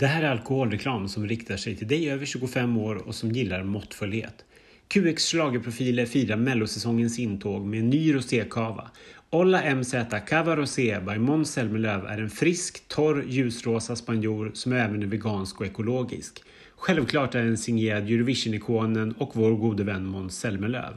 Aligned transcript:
Det 0.00 0.06
här 0.06 0.22
är 0.22 0.30
alkoholreklam 0.30 1.08
som 1.08 1.28
riktar 1.28 1.56
sig 1.56 1.76
till 1.76 1.88
dig 1.88 2.10
över 2.10 2.26
25 2.26 2.76
år 2.76 2.94
och 2.94 3.14
som 3.14 3.32
gillar 3.32 3.62
måttfullhet. 3.62 4.44
QX 4.88 5.24
schlagerprofiler 5.24 6.06
firar 6.06 6.36
mellosäsongens 6.36 7.18
intåg 7.18 7.66
med 7.66 7.80
en 7.80 7.90
ny 7.90 8.14
rosékava. 8.14 8.90
Olla 9.30 9.74
MZ 9.74 9.94
Cava 10.26 10.56
Rosé 10.56 11.00
by 11.00 11.18
Måns 11.18 11.52
Zelmerlöw 11.52 12.06
är 12.06 12.18
en 12.18 12.30
frisk, 12.30 12.88
torr, 12.88 13.24
ljusrosa 13.28 13.96
spanjor 13.96 14.50
som 14.54 14.72
även 14.72 15.02
är 15.02 15.06
vegansk 15.06 15.60
och 15.60 15.66
ekologisk. 15.66 16.42
Självklart 16.76 17.34
är 17.34 17.44
den 17.44 17.58
signerad 17.58 18.02
Eurovision-ikonen 18.02 19.12
och 19.12 19.30
vår 19.36 19.56
gode 19.56 19.84
vän 19.84 20.06
Måns 20.06 20.38
Zelmerlöw. 20.38 20.96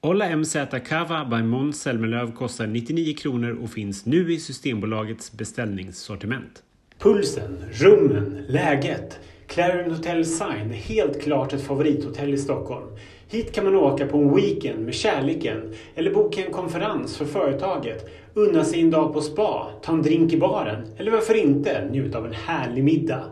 Olla 0.00 0.36
MZ 0.36 0.56
Cava 0.88 1.24
by 1.24 1.42
Måns 1.42 1.80
Zelmerlöw 1.80 2.32
kostar 2.32 2.66
99 2.66 3.14
kronor 3.16 3.50
och 3.50 3.70
finns 3.70 4.06
nu 4.06 4.32
i 4.32 4.40
Systembolagets 4.40 5.32
beställningssortiment. 5.32 6.62
Pulsen, 6.98 7.64
rummen, 7.72 8.44
läget. 8.48 9.18
Clarion 9.46 9.90
Hotel 9.90 10.24
Sign 10.24 10.70
är 10.70 10.74
helt 10.74 11.22
klart 11.22 11.52
ett 11.52 11.62
favorithotell 11.62 12.34
i 12.34 12.38
Stockholm. 12.38 12.86
Hit 13.28 13.52
kan 13.52 13.64
man 13.64 13.74
åka 13.74 14.06
på 14.06 14.18
en 14.18 14.34
weekend 14.34 14.84
med 14.84 14.94
kärleken 14.94 15.74
eller 15.94 16.14
boka 16.14 16.44
en 16.46 16.52
konferens 16.52 17.16
för 17.16 17.24
företaget, 17.24 18.10
unna 18.34 18.64
sig 18.64 18.80
en 18.80 18.90
dag 18.90 19.12
på 19.12 19.20
spa, 19.20 19.70
ta 19.82 19.92
en 19.92 20.02
drink 20.02 20.32
i 20.32 20.36
baren 20.36 20.86
eller 20.96 21.10
varför 21.10 21.34
inte 21.34 21.88
njuta 21.90 22.18
av 22.18 22.26
en 22.26 22.32
härlig 22.32 22.84
middag. 22.84 23.24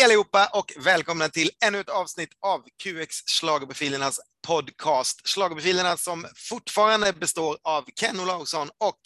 Hej 0.00 0.04
allihopa 0.04 0.48
och 0.52 0.72
välkomna 0.84 1.28
till 1.28 1.50
ännu 1.66 1.80
ett 1.80 1.88
avsnitt 1.88 2.30
av 2.46 2.58
QX 2.82 3.16
Schlagerprofilernas 3.26 4.20
podcast. 4.46 5.28
Schlagerprofilerna 5.28 5.96
som 5.96 6.26
fortfarande 6.50 7.12
består 7.12 7.56
av 7.62 7.84
Ken 8.00 8.20
Olausson 8.20 8.68
och 8.78 9.00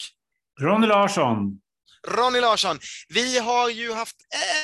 Ronny 0.61 0.87
Larsson. 0.87 1.59
Ronny 2.07 2.39
Larsson. 2.39 2.79
Vi 3.07 3.37
har 3.37 3.69
ju 3.69 3.93
haft 3.93 4.15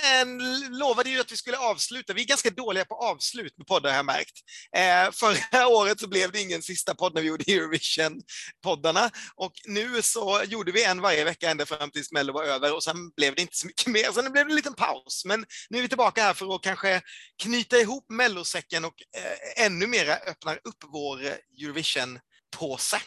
en, 0.04 0.60
lovade 0.70 1.10
ju 1.10 1.20
att 1.20 1.32
vi 1.32 1.38
skulle 1.38 1.58
avsluta. 1.58 2.14
Vi 2.14 2.22
är 2.22 2.26
ganska 2.26 2.50
dåliga 2.50 2.86
på 2.86 2.96
avslut 2.96 3.58
med 3.58 3.68
poddar 3.68 3.90
har 3.90 3.98
jag 3.98 4.06
märkt. 4.06 4.34
Eh, 4.76 5.12
förra 5.12 5.68
året 5.68 6.00
så 6.00 6.08
blev 6.08 6.32
det 6.32 6.42
ingen 6.42 6.62
sista 6.62 6.96
podd 6.96 7.14
när 7.14 7.22
vi 7.22 7.28
gjorde 7.28 7.44
Eurovision-poddarna 7.44 9.12
och 9.36 9.54
nu 9.68 10.02
så 10.02 10.42
gjorde 10.46 10.72
vi 10.72 10.84
en 10.84 11.02
varje 11.02 11.24
vecka 11.24 11.50
ända 11.50 11.66
fram 11.66 11.92
tills 11.92 12.12
Mello 12.12 12.34
var 12.34 12.44
över 12.44 12.76
och 12.76 12.84
sen 12.84 13.10
blev 13.16 13.36
det 13.36 13.42
inte 13.42 13.58
så 13.58 13.68
mycket 13.68 13.88
mer. 13.92 14.12
Sen 14.12 14.32
blev 14.32 14.46
det 14.46 14.52
en 14.52 14.56
liten 14.56 14.74
paus. 14.74 15.24
Men 15.26 15.46
nu 15.70 15.78
är 15.78 15.82
vi 15.82 15.88
tillbaka 15.88 16.24
här 16.24 16.34
för 16.34 16.56
att 16.56 16.62
kanske 16.62 17.02
knyta 17.44 17.78
ihop 17.78 18.06
Mellosäcken 18.10 18.86
och 18.86 18.96
eh, 19.18 19.66
ännu 19.66 19.88
mera 19.88 20.14
öppna 20.14 20.56
upp 20.56 20.84
vår 20.92 21.20
Eurovision-påse. 21.62 23.02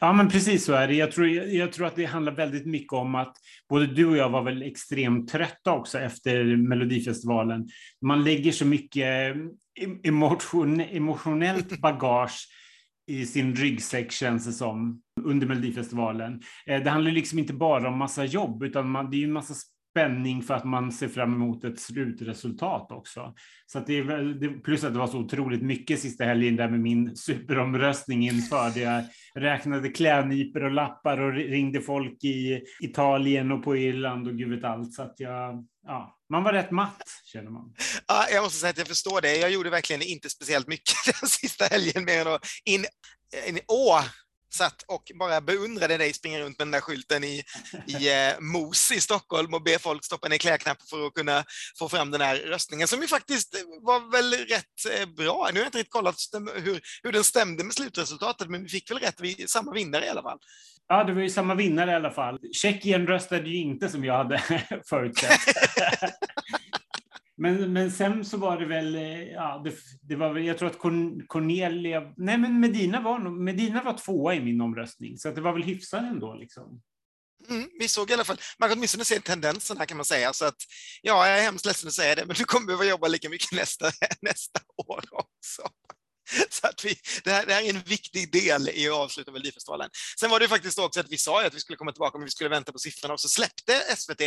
Ja, 0.00 0.12
men 0.12 0.28
precis 0.28 0.64
så 0.64 0.72
är 0.72 0.88
det. 0.88 0.94
Jag 0.94 1.12
tror, 1.12 1.28
jag 1.28 1.72
tror 1.72 1.86
att 1.86 1.96
det 1.96 2.04
handlar 2.04 2.32
väldigt 2.32 2.66
mycket 2.66 2.92
om 2.92 3.14
att 3.14 3.36
både 3.68 3.86
du 3.86 4.06
och 4.06 4.16
jag 4.16 4.30
var 4.30 4.42
väl 4.42 4.62
extremt 4.62 5.28
trötta 5.28 5.72
också 5.72 5.98
efter 5.98 6.56
Melodifestivalen. 6.56 7.68
Man 8.00 8.24
lägger 8.24 8.52
så 8.52 8.66
mycket 8.66 9.36
emotion, 10.04 10.80
emotionellt 10.80 11.80
bagage 11.80 12.48
i 13.06 13.26
sin 13.26 13.54
ryggsäck 13.54 14.12
känns 14.12 14.46
det 14.46 14.52
som 14.52 15.02
under 15.24 15.46
Melodifestivalen. 15.46 16.42
Eh, 16.66 16.82
det 16.82 16.90
handlar 16.90 17.10
liksom 17.10 17.38
inte 17.38 17.52
bara 17.52 17.88
om 17.88 17.98
massa 17.98 18.24
jobb 18.24 18.62
utan 18.62 18.90
man, 18.90 19.10
det 19.10 19.16
är 19.16 19.24
en 19.24 19.32
massa 19.32 19.54
spänning 19.96 20.42
för 20.42 20.54
att 20.54 20.64
man 20.64 20.92
ser 20.92 21.08
fram 21.08 21.34
emot 21.34 21.64
ett 21.64 21.80
slutresultat 21.80 22.92
också. 22.92 23.34
Så 23.66 23.78
att 23.78 23.86
det 23.86 23.98
är, 23.98 24.62
plus 24.62 24.84
att 24.84 24.92
det 24.92 24.98
var 24.98 25.06
så 25.06 25.18
otroligt 25.18 25.62
mycket 25.62 26.00
sista 26.00 26.24
helgen 26.24 26.56
där 26.56 26.68
med 26.68 26.80
min 26.80 27.16
superomröstning 27.16 28.26
inför 28.26 28.70
det. 28.70 28.80
Jag 28.80 29.04
räknade 29.34 29.88
klädnypor 29.88 30.64
och 30.64 30.70
lappar 30.70 31.20
och 31.20 31.32
ringde 31.32 31.80
folk 31.80 32.24
i 32.24 32.62
Italien 32.82 33.52
och 33.52 33.64
på 33.64 33.76
Irland 33.76 34.28
och 34.28 34.38
gud 34.38 34.50
vet 34.50 34.64
allt. 34.64 34.94
Så 34.94 35.02
att 35.02 35.14
jag, 35.16 35.66
ja, 35.86 36.18
man 36.30 36.42
var 36.42 36.52
rätt 36.52 36.70
matt 36.70 37.04
känner 37.32 37.50
man. 37.50 37.74
Ja, 38.06 38.26
jag 38.32 38.42
måste 38.42 38.58
säga 38.58 38.70
att 38.70 38.78
jag 38.78 38.88
förstår 38.88 39.20
det. 39.20 39.36
Jag 39.36 39.50
gjorde 39.50 39.70
verkligen 39.70 40.02
inte 40.02 40.30
speciellt 40.30 40.68
mycket 40.68 40.94
den 41.20 41.28
sista 41.28 41.64
helgen 41.64 42.04
mer 42.04 42.20
än 42.20 42.34
att 42.34 42.46
in, 42.64 42.84
in, 43.48 43.58
åh, 43.68 44.04
satt 44.54 44.82
och 44.88 45.02
bara 45.18 45.40
beundrade 45.40 45.96
dig 45.96 46.12
springa 46.12 46.40
runt 46.40 46.58
med 46.58 46.66
den 46.66 46.72
där 46.72 46.80
skylten 46.80 47.24
i, 47.24 47.42
i 47.86 48.10
eh, 48.12 48.40
Mos 48.40 48.92
i 48.92 49.00
Stockholm 49.00 49.54
och 49.54 49.62
be 49.62 49.78
folk 49.78 50.04
stoppa 50.04 50.28
ner 50.28 50.38
klädknappen 50.38 50.86
för 50.90 51.06
att 51.06 51.14
kunna 51.14 51.44
få 51.78 51.88
fram 51.88 52.10
den 52.10 52.20
här 52.20 52.36
röstningen 52.36 52.88
som 52.88 53.00
ju 53.00 53.08
faktiskt 53.08 53.64
var 53.82 54.12
väl 54.12 54.32
rätt 54.32 55.00
eh, 55.00 55.06
bra. 55.06 55.48
Nu 55.52 55.58
har 55.58 55.64
jag 55.64 55.68
inte 55.68 55.78
riktigt 55.78 55.92
kollat 55.92 56.16
hur, 56.54 56.80
hur 57.02 57.12
den 57.12 57.24
stämde 57.24 57.64
med 57.64 57.74
slutresultatet, 57.74 58.48
men 58.48 58.62
vi 58.62 58.68
fick 58.68 58.90
väl 58.90 58.98
rätt, 58.98 59.20
vi, 59.20 59.48
samma 59.48 59.72
vinnare 59.72 60.06
i 60.06 60.08
alla 60.08 60.22
fall. 60.22 60.38
Ja, 60.88 61.04
det 61.04 61.12
var 61.12 61.22
ju 61.22 61.30
samma 61.30 61.54
vinnare 61.54 61.90
i 61.90 61.94
alla 61.94 62.10
fall. 62.10 62.38
Tjeckien 62.52 63.06
röstade 63.06 63.48
ju 63.48 63.56
inte 63.56 63.88
som 63.88 64.04
jag 64.04 64.16
hade 64.16 64.38
förutsett. 64.88 65.40
Men, 67.36 67.72
men 67.72 67.92
sen 67.92 68.24
så 68.24 68.36
var 68.36 68.60
det 68.60 68.66
väl, 68.66 68.94
eh, 68.94 69.22
ja, 69.22 69.62
det, 69.64 69.74
det 70.00 70.16
var 70.16 70.32
väl, 70.32 70.44
jag 70.44 70.58
tror 70.58 70.68
att 70.68 70.78
Cornelia, 71.28 72.12
nej 72.16 72.38
men 72.38 72.60
Medina 72.60 73.00
var, 73.00 73.18
Medina 73.18 73.82
var 73.82 73.98
tvåa 73.98 74.34
i 74.34 74.40
min 74.40 74.60
omröstning, 74.60 75.18
så 75.18 75.28
att 75.28 75.34
det 75.34 75.40
var 75.40 75.52
väl 75.52 75.62
hyfsat 75.62 76.02
ändå 76.02 76.34
liksom. 76.34 76.82
Mm, 77.48 77.70
vi 77.78 77.88
såg 77.88 78.10
i 78.10 78.14
alla 78.14 78.24
fall, 78.24 78.40
man 78.58 78.68
kan 78.68 78.78
åtminstone 78.78 79.04
se 79.04 79.20
tendensen 79.20 79.78
här 79.78 79.86
kan 79.86 79.96
man 79.96 80.06
säga, 80.06 80.32
så 80.32 80.44
att 80.44 80.56
ja, 81.02 81.28
jag 81.28 81.38
är 81.38 81.42
hemskt 81.42 81.66
ledsen 81.66 81.88
att 81.88 81.94
säga 81.94 82.14
det, 82.14 82.26
men 82.26 82.36
du 82.36 82.44
kommer 82.44 82.66
behöva 82.66 82.84
jobba 82.84 83.08
lika 83.08 83.28
mycket 83.28 83.52
nästa, 83.58 83.90
nästa 84.20 84.60
år 84.76 85.04
också. 85.12 85.62
Så 86.50 86.66
att 86.66 86.84
vi, 86.84 86.94
det, 87.24 87.30
här, 87.30 87.46
det 87.46 87.54
här 87.54 87.62
är 87.62 87.70
en 87.70 87.80
viktig 87.80 88.32
del 88.32 88.68
i 88.68 88.88
att 88.88 88.94
avsluta 88.94 89.30
Melodifestivalen. 89.32 89.90
Sen 90.20 90.30
var 90.30 90.40
det 90.40 90.48
faktiskt 90.48 90.78
också 90.78 91.00
att 91.00 91.10
vi 91.10 91.18
sa 91.18 91.46
att 91.46 91.54
vi 91.54 91.60
skulle 91.60 91.76
komma 91.76 91.92
tillbaka, 91.92 92.18
men 92.18 92.24
vi 92.24 92.30
skulle 92.30 92.50
vänta 92.50 92.72
på 92.72 92.78
siffrorna 92.78 93.14
och 93.14 93.20
så 93.20 93.28
släppte 93.28 93.96
SVT 93.96 94.20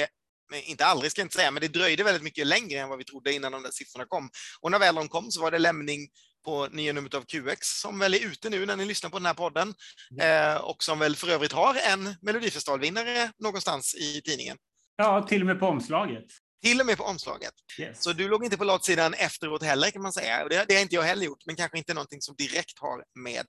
inte 0.53 0.85
aldrig 0.85 1.11
ska 1.11 1.21
jag 1.21 1.25
inte 1.25 1.35
säga, 1.35 1.51
men 1.51 1.61
det 1.61 1.67
dröjde 1.67 2.03
väldigt 2.03 2.23
mycket 2.23 2.47
längre 2.47 2.79
än 2.79 2.89
vad 2.89 2.97
vi 2.97 3.03
trodde 3.03 3.33
innan 3.33 3.51
de 3.51 3.63
där 3.63 3.71
siffrorna 3.71 4.05
kom. 4.05 4.29
Och 4.61 4.71
när 4.71 4.79
väl 4.79 4.95
de 4.95 5.07
kom 5.07 5.31
så 5.31 5.41
var 5.41 5.51
det 5.51 5.59
lämning 5.59 6.07
på 6.45 6.67
nya 6.71 6.93
numret 6.93 7.13
av 7.13 7.21
QX 7.21 7.67
som 7.81 7.99
väl 7.99 8.13
är 8.13 8.25
ute 8.25 8.49
nu 8.49 8.65
när 8.65 8.75
ni 8.75 8.85
lyssnar 8.85 9.09
på 9.09 9.17
den 9.17 9.25
här 9.25 9.33
podden 9.33 9.73
mm. 10.11 10.53
eh, 10.53 10.61
och 10.61 10.83
som 10.83 10.99
väl 10.99 11.15
för 11.15 11.27
övrigt 11.27 11.51
har 11.51 11.75
en 11.75 12.15
Melodifestivalvinnare 12.21 13.31
någonstans 13.39 13.95
i 13.95 14.21
tidningen. 14.21 14.57
Ja, 14.95 15.25
till 15.27 15.41
och 15.41 15.47
med 15.47 15.59
på 15.59 15.65
omslaget. 15.65 16.25
Till 16.61 16.79
och 16.79 16.85
med 16.85 16.97
på 16.97 17.03
omslaget. 17.03 17.53
Yes. 17.79 18.03
Så 18.03 18.13
du 18.13 18.29
låg 18.29 18.43
inte 18.43 18.57
på 18.57 18.63
låtsidan 18.63 19.13
efteråt 19.13 19.63
heller 19.63 19.91
kan 19.91 20.01
man 20.01 20.13
säga. 20.13 20.47
Det, 20.47 20.65
det 20.67 20.73
har 20.73 20.81
inte 20.81 20.95
jag 20.95 21.03
heller 21.03 21.25
gjort, 21.25 21.45
men 21.45 21.55
kanske 21.55 21.77
inte 21.77 21.93
någonting 21.93 22.21
som 22.21 22.35
direkt 22.35 22.79
har 22.79 23.03
med 23.23 23.45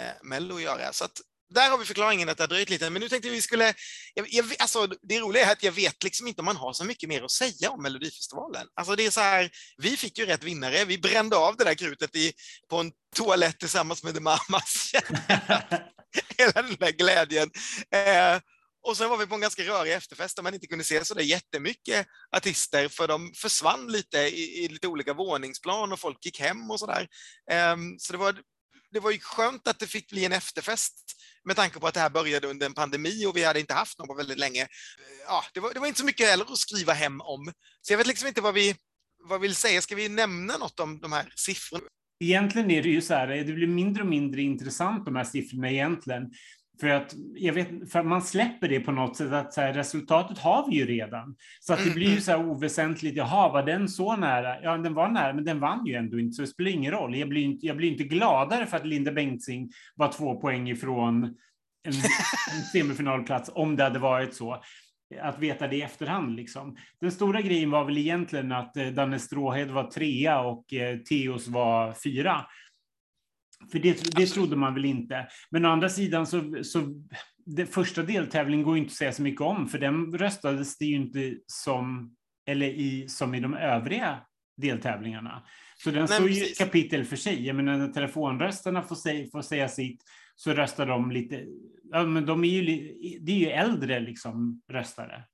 eh, 0.00 0.06
Mello 0.22 0.56
att 0.56 0.62
göra. 0.62 0.92
Så 0.92 1.04
att 1.04 1.20
där 1.54 1.70
har 1.70 1.78
vi 1.78 1.84
förklaringen 1.84 2.28
att 2.28 2.36
det 2.36 2.42
har 2.42 2.48
dröjt 2.48 2.70
lite, 2.70 2.90
men 2.90 3.02
nu 3.02 3.08
tänkte 3.08 3.30
vi 3.30 3.42
skulle... 3.42 3.74
Jag, 4.14 4.26
jag, 4.30 4.46
alltså, 4.58 4.86
det 4.86 5.20
roliga 5.20 5.46
är 5.46 5.52
att 5.52 5.62
jag 5.62 5.72
vet 5.72 6.04
liksom 6.04 6.26
inte 6.26 6.40
om 6.40 6.44
man 6.44 6.56
har 6.56 6.72
så 6.72 6.84
mycket 6.84 7.08
mer 7.08 7.22
att 7.22 7.30
säga 7.30 7.70
om 7.70 7.82
Melodifestivalen. 7.82 8.66
Alltså 8.74 8.96
det 8.96 9.06
är 9.06 9.10
så 9.10 9.20
här, 9.20 9.50
vi 9.76 9.96
fick 9.96 10.18
ju 10.18 10.26
rätt 10.26 10.44
vinnare, 10.44 10.84
vi 10.84 10.98
brände 10.98 11.36
av 11.36 11.56
det 11.56 11.64
där 11.64 11.74
krutet 11.74 12.16
i, 12.16 12.32
på 12.68 12.76
en 12.76 12.92
toalett 13.16 13.58
tillsammans 13.58 14.02
med 14.02 14.14
The 14.14 14.20
Mamas. 14.20 14.92
Hela 16.38 16.62
den 16.62 16.76
där 16.78 16.92
glädjen. 16.92 17.50
Eh, 17.94 18.40
och 18.86 18.96
sen 18.96 19.10
var 19.10 19.16
vi 19.16 19.26
på 19.26 19.34
en 19.34 19.40
ganska 19.40 19.62
rörig 19.62 19.92
efterfest 19.92 20.36
där 20.36 20.42
man 20.42 20.54
inte 20.54 20.66
kunde 20.66 20.84
se 20.84 21.04
så 21.04 21.14
där 21.14 21.22
jättemycket 21.22 22.06
artister 22.36 22.88
för 22.88 23.08
de 23.08 23.32
försvann 23.34 23.86
lite 23.86 24.18
i, 24.18 24.64
i 24.64 24.68
lite 24.68 24.88
olika 24.88 25.14
våningsplan 25.14 25.92
och 25.92 26.00
folk 26.00 26.24
gick 26.24 26.40
hem 26.40 26.70
och 26.70 26.80
sådär. 26.80 27.08
Um, 27.50 27.56
ehm, 27.56 27.98
så 27.98 28.12
det 28.12 28.18
var, 28.18 28.36
det 28.96 29.00
var 29.00 29.10
ju 29.10 29.18
skönt 29.18 29.68
att 29.68 29.78
det 29.78 29.86
fick 29.86 30.10
bli 30.10 30.24
en 30.24 30.32
efterfest 30.32 30.94
med 31.44 31.56
tanke 31.56 31.80
på 31.80 31.86
att 31.86 31.94
det 31.94 32.00
här 32.00 32.10
började 32.10 32.46
under 32.46 32.66
en 32.66 32.74
pandemi 32.74 33.26
och 33.26 33.36
vi 33.36 33.44
hade 33.44 33.60
inte 33.60 33.74
haft 33.74 33.98
någon 33.98 34.08
på 34.08 34.14
väldigt 34.14 34.38
länge. 34.38 34.66
Ja, 35.26 35.44
det 35.54 35.60
var, 35.60 35.74
det 35.74 35.80
var 35.80 35.86
inte 35.86 36.00
så 36.00 36.06
mycket 36.06 36.28
heller 36.28 36.52
att 36.52 36.58
skriva 36.58 36.92
hem 36.92 37.20
om. 37.20 37.52
Så 37.80 37.92
jag 37.92 37.98
vet 37.98 38.06
liksom 38.06 38.28
inte 38.28 38.40
vad 38.40 38.54
vi, 38.54 38.74
vad 39.28 39.40
vi 39.40 39.48
vill 39.48 39.56
säga. 39.56 39.82
Ska 39.82 39.94
vi 39.94 40.08
nämna 40.08 40.56
något 40.56 40.80
om 40.80 41.00
de 41.00 41.12
här 41.12 41.32
siffrorna? 41.34 41.84
Egentligen 42.24 42.70
är 42.70 42.82
det 42.82 42.88
ju 42.88 43.02
så 43.02 43.14
här, 43.14 43.26
det 43.28 43.52
blir 43.52 43.66
mindre 43.66 44.02
och 44.02 44.08
mindre 44.08 44.42
intressant 44.42 45.04
de 45.04 45.16
här 45.16 45.24
siffrorna 45.24 45.70
egentligen. 45.70 46.30
För 46.80 46.88
att, 46.88 47.14
jag 47.34 47.52
vet, 47.52 47.92
för 47.92 48.02
man 48.02 48.22
släpper 48.22 48.68
det 48.68 48.80
på 48.80 48.92
något 48.92 49.16
sätt, 49.16 49.32
att 49.32 49.56
här, 49.56 49.72
resultatet 49.72 50.38
har 50.38 50.70
vi 50.70 50.76
ju 50.76 50.86
redan. 50.86 51.36
Så 51.60 51.72
att 51.72 51.84
det 51.84 51.90
blir 51.90 52.06
ju 52.06 52.12
mm, 52.12 52.20
så 52.20 52.30
här 52.30 52.48
oväsentligt, 52.48 53.16
jaha, 53.16 53.52
var 53.52 53.62
den 53.62 53.88
så 53.88 54.16
nära? 54.16 54.62
Ja, 54.62 54.76
den 54.76 54.94
var 54.94 55.08
nära, 55.08 55.32
men 55.32 55.44
den 55.44 55.60
vann 55.60 55.86
ju 55.86 55.94
ändå 55.94 56.18
inte, 56.18 56.34
så 56.34 56.42
det 56.42 56.48
spelar 56.48 56.70
ingen 56.70 56.92
roll. 56.92 57.16
Jag 57.16 57.28
blir 57.28 57.42
inte, 57.42 57.66
jag 57.66 57.76
blir 57.76 57.88
inte 57.88 58.04
gladare 58.04 58.66
för 58.66 58.76
att 58.76 58.86
Linda 58.86 59.12
Bengtzing 59.12 59.70
var 59.94 60.12
två 60.12 60.40
poäng 60.40 60.70
ifrån 60.70 61.24
en, 61.24 61.92
en 62.56 62.62
semifinalplats, 62.72 63.50
om 63.54 63.76
det 63.76 63.82
hade 63.82 63.98
varit 63.98 64.34
så 64.34 64.62
att 65.20 65.38
veta 65.38 65.68
det 65.68 65.76
i 65.76 65.82
efterhand. 65.82 66.36
Liksom. 66.36 66.76
Den 67.00 67.12
stora 67.12 67.40
grejen 67.40 67.70
var 67.70 67.84
väl 67.84 67.98
egentligen 67.98 68.52
att 68.52 68.76
eh, 68.76 68.86
Danne 68.86 69.18
Stråhed 69.18 69.70
var 69.70 69.90
trea 69.90 70.40
och 70.40 70.74
eh, 70.74 70.98
Teos 70.98 71.48
var 71.48 71.92
fyra. 71.92 72.46
För 73.72 73.78
det, 73.78 74.16
det 74.16 74.26
trodde 74.26 74.56
man 74.56 74.74
väl 74.74 74.84
inte. 74.84 75.28
Men 75.50 75.64
å 75.64 75.68
andra 75.68 75.88
sidan 75.88 76.26
så, 76.26 76.64
så 76.64 77.04
det 77.46 77.66
första 77.66 78.02
deltävlingen 78.02 78.66
går 78.66 78.78
inte 78.78 78.90
att 78.90 78.96
säga 78.96 79.12
så 79.12 79.22
mycket 79.22 79.40
om, 79.40 79.68
för 79.68 79.78
den 79.78 80.18
röstades 80.18 80.78
det 80.78 80.84
ju 80.84 80.96
inte 80.96 81.34
som, 81.46 82.16
eller 82.46 82.66
i, 82.66 83.08
som 83.08 83.34
i 83.34 83.40
de 83.40 83.54
övriga 83.54 84.20
deltävlingarna. 84.56 85.42
Så 85.76 85.90
den 85.90 86.08
står 86.08 86.28
ju 86.28 86.44
kapitel 86.58 87.04
för 87.04 87.16
sig. 87.16 87.46
Jag 87.46 87.56
menar, 87.56 87.76
när 87.76 87.88
telefonrösterna 87.88 88.82
får, 88.82 88.96
säga, 88.96 89.28
får 89.32 89.42
säga 89.42 89.68
sitt 89.68 90.02
så 90.36 90.52
röstar 90.52 90.86
de 90.86 91.10
lite, 91.10 91.44
ja, 91.90 92.04
men 92.04 92.26
de 92.26 92.44
är 92.44 92.48
ju, 92.48 92.62
det 93.20 93.32
är 93.32 93.38
ju 93.38 93.46
äldre 93.46 94.00
liksom 94.00 94.62
röstare. 94.68 95.24